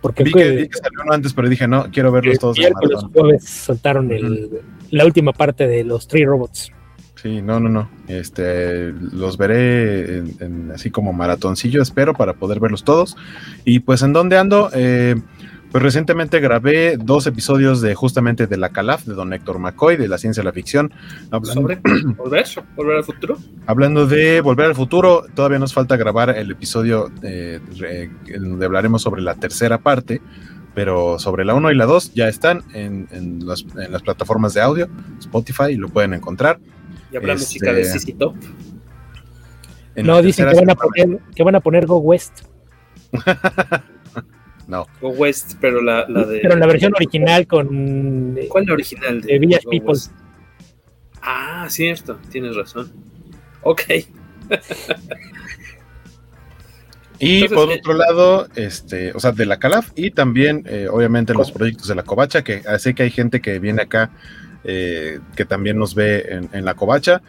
[0.00, 2.58] Porque vi, que, vi que salió uno antes, pero dije, no, quiero verlos todos.
[2.58, 2.74] El
[3.14, 4.60] jueves soltaron el,
[4.90, 6.72] la última parte de los Three Robots.
[7.14, 7.88] Sí, no, no, no.
[8.08, 13.16] Este, los veré en, en, así como maratoncillo, espero, para poder verlos todos.
[13.64, 14.68] Y pues, ¿en dónde ando?
[14.74, 15.14] Eh,
[15.70, 20.08] pues recientemente grabé dos episodios de justamente de la Calaf, de don Héctor McCoy, de
[20.08, 20.92] la ciencia de la ficción.
[21.30, 21.76] Hablando, ¿Sobre
[22.16, 22.46] volver?
[22.74, 23.38] ¿Volver al futuro?
[23.66, 27.60] Hablando de volver al futuro, todavía nos falta grabar el episodio eh,
[28.38, 30.20] donde hablaremos sobre la tercera parte,
[30.74, 34.54] pero sobre la 1 y la 2 ya están en, en, las, en, las, plataformas
[34.54, 34.88] de audio,
[35.20, 36.58] Spotify, y lo pueden encontrar.
[37.12, 38.34] Y habrá este, música de CC Top.
[39.96, 42.42] No, dicen que van, a poner, que van a poner Go West.
[44.70, 44.86] No.
[45.00, 46.38] Go West, pero la, la, de.
[46.40, 48.38] Pero la versión original con.
[48.48, 49.20] ¿Cuál es la original?
[49.20, 49.90] De, de Village People.
[49.90, 50.12] West?
[51.20, 52.92] Ah, cierto, tienes razón.
[53.62, 53.82] Ok.
[57.18, 60.86] y Entonces, por otro eh, lado, este, o sea, de la Calaf y también, eh,
[60.88, 64.12] obviamente, los proyectos de la Covacha, que sé que hay gente que viene acá
[64.62, 67.22] eh, que también nos ve en, en la Covacha.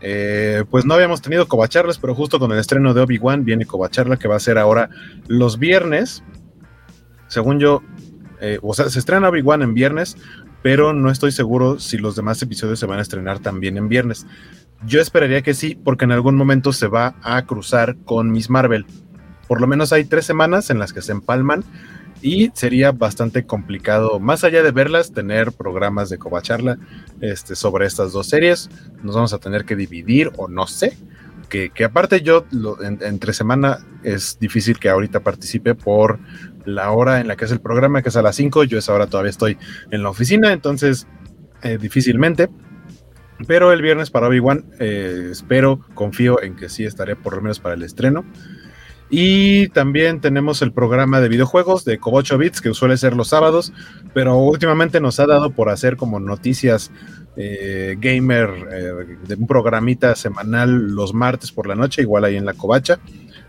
[0.00, 4.16] Eh, pues no habíamos tenido Covacharlas, pero justo con el estreno de Obi-Wan viene Covacharla,
[4.16, 4.90] que va a ser ahora
[5.26, 6.22] los viernes.
[7.28, 7.82] Según yo,
[8.40, 10.16] eh, o sea, se estrena Obi-Wan en viernes,
[10.62, 14.26] pero no estoy seguro si los demás episodios se van a estrenar también en viernes.
[14.86, 18.86] Yo esperaría que sí, porque en algún momento se va a cruzar con Miss Marvel.
[19.46, 21.64] Por lo menos hay tres semanas en las que se empalman
[22.20, 26.78] y sería bastante complicado, más allá de verlas, tener programas de Covacharla
[27.20, 28.68] este, sobre estas dos series.
[29.02, 30.96] Nos vamos a tener que dividir o no sé.
[31.48, 32.44] Que, aparte yo
[33.00, 36.18] entre semana es difícil que ahorita participe por
[36.64, 38.64] la hora en la que es el programa, que es a las 5.
[38.64, 39.56] Yo esa hora todavía estoy
[39.90, 41.06] en la oficina, entonces
[41.62, 42.48] eh, difícilmente.
[43.46, 47.60] Pero el viernes para Obi-Wan, eh, espero, confío en que sí estaré por lo menos
[47.60, 48.24] para el estreno.
[49.10, 53.72] Y también tenemos el programa de videojuegos de Cobocho Bits, que suele ser los sábados,
[54.12, 56.90] pero últimamente nos ha dado por hacer como noticias
[57.40, 62.44] eh, gamer eh, de un programita semanal los martes por la noche, igual ahí en
[62.44, 62.98] la Covacha.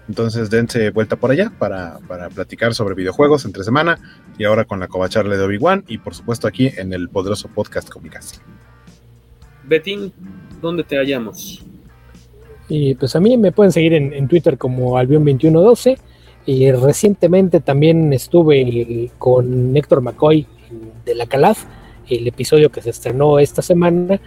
[0.08, 3.98] Entonces dense vuelta por allá para, para, platicar sobre videojuegos entre semana
[4.38, 7.90] y ahora con la Covacharle de Obi-Wan y por supuesto aquí en el poderoso podcast
[7.90, 8.38] Comicast.
[9.64, 10.14] Betín,
[10.62, 11.66] ¿dónde te hallamos?
[12.68, 15.98] Y pues a mí me pueden seguir en, en Twitter como Albion2112.
[16.46, 20.48] Y recientemente también estuve con Héctor McCoy
[21.06, 21.66] de la Calaf.
[22.10, 24.20] El episodio que se estrenó esta semana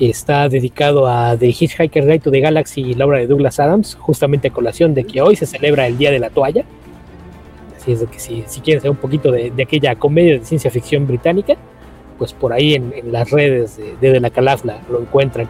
[0.00, 3.94] está dedicado a The Hitchhiker Guide to the Galaxy y la obra de Douglas Adams,
[4.00, 6.64] justamente a colación de que hoy se celebra el Día de la Toalla.
[7.76, 11.06] Así es que si, si quieren saber un poquito de, aquella comedia de ciencia ficción
[11.06, 11.56] británica,
[12.18, 15.48] pues por ahí en, las redes de, de, la Calaf la, lo encuentran.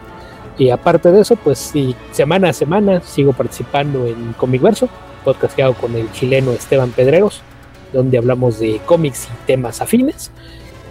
[0.57, 4.89] Y aparte de eso, pues sí, semana a semana sigo participando en Comicverso,
[5.23, 7.41] podcast que hago con el chileno Esteban Pedreros,
[7.93, 10.31] donde hablamos de cómics y temas afines.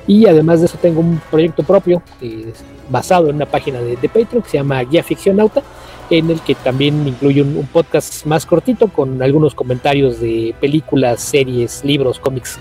[0.07, 2.53] Y además de eso tengo un proyecto propio eh,
[2.89, 5.63] basado en una página de, Patreon que se llama Guía Ficcionauta,
[6.11, 11.21] en el que también incluye un, un, podcast más cortito con algunos comentarios de películas,
[11.21, 12.59] series, libros, cómics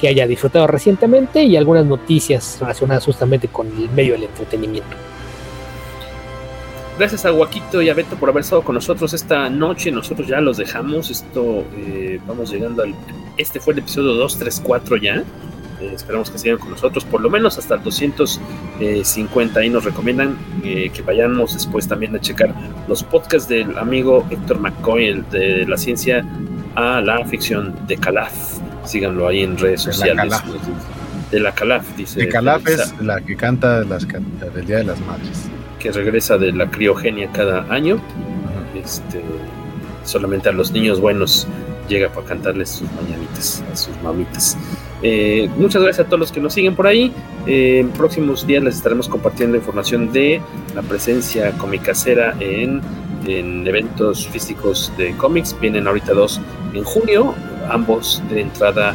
[0.00, 4.96] que haya disfrutado recientemente y algunas noticias relacionadas justamente con el medio del entretenimiento.
[6.98, 9.92] Gracias a Guaquito y a Beto por haber estado con nosotros esta noche.
[9.92, 11.10] Nosotros ya los dejamos.
[11.10, 12.92] Esto eh, vamos llegando al.
[13.36, 15.22] Este fue el episodio 234 ya.
[15.80, 19.60] Eh, esperamos que sigan con nosotros por lo menos hasta el 250.
[19.60, 22.54] Ahí nos recomiendan eh, que vayamos después también a checar
[22.88, 26.24] los podcasts del amigo Héctor McCoy, el de la ciencia
[26.74, 28.32] a la ficción de Calaf.
[28.84, 30.30] Síganlo ahí en redes de sociales.
[30.30, 30.44] La
[31.30, 32.20] de la Calaf, dice.
[32.20, 35.48] De Calaf es la que canta las, del Día de las Madres
[35.78, 38.00] que regresa de la criogenia cada año.
[38.74, 39.22] Este,
[40.04, 41.46] solamente a los niños buenos
[41.88, 44.56] llega para cantarles sus mañanitas a sus mamitas.
[45.02, 47.12] Eh, muchas gracias a todos los que nos siguen por ahí.
[47.46, 50.40] Eh, en próximos días les estaremos compartiendo información de
[50.74, 52.80] la presencia comicacera en,
[53.26, 55.56] en eventos físicos de cómics.
[55.60, 56.40] Vienen ahorita dos
[56.74, 57.34] en junio,
[57.70, 58.94] ambos de entrada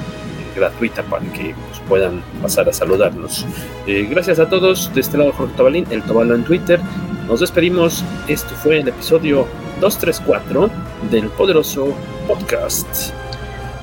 [0.55, 3.45] gratuita para que pues, puedan pasar a saludarnos.
[3.87, 4.93] Eh, gracias a todos.
[4.93, 6.79] De este lado, Jorge Tobalín, el Tobalo en Twitter.
[7.27, 8.03] Nos despedimos.
[8.27, 9.47] Esto fue el episodio
[9.79, 10.69] 234
[11.11, 11.93] del poderoso
[12.27, 13.11] podcast.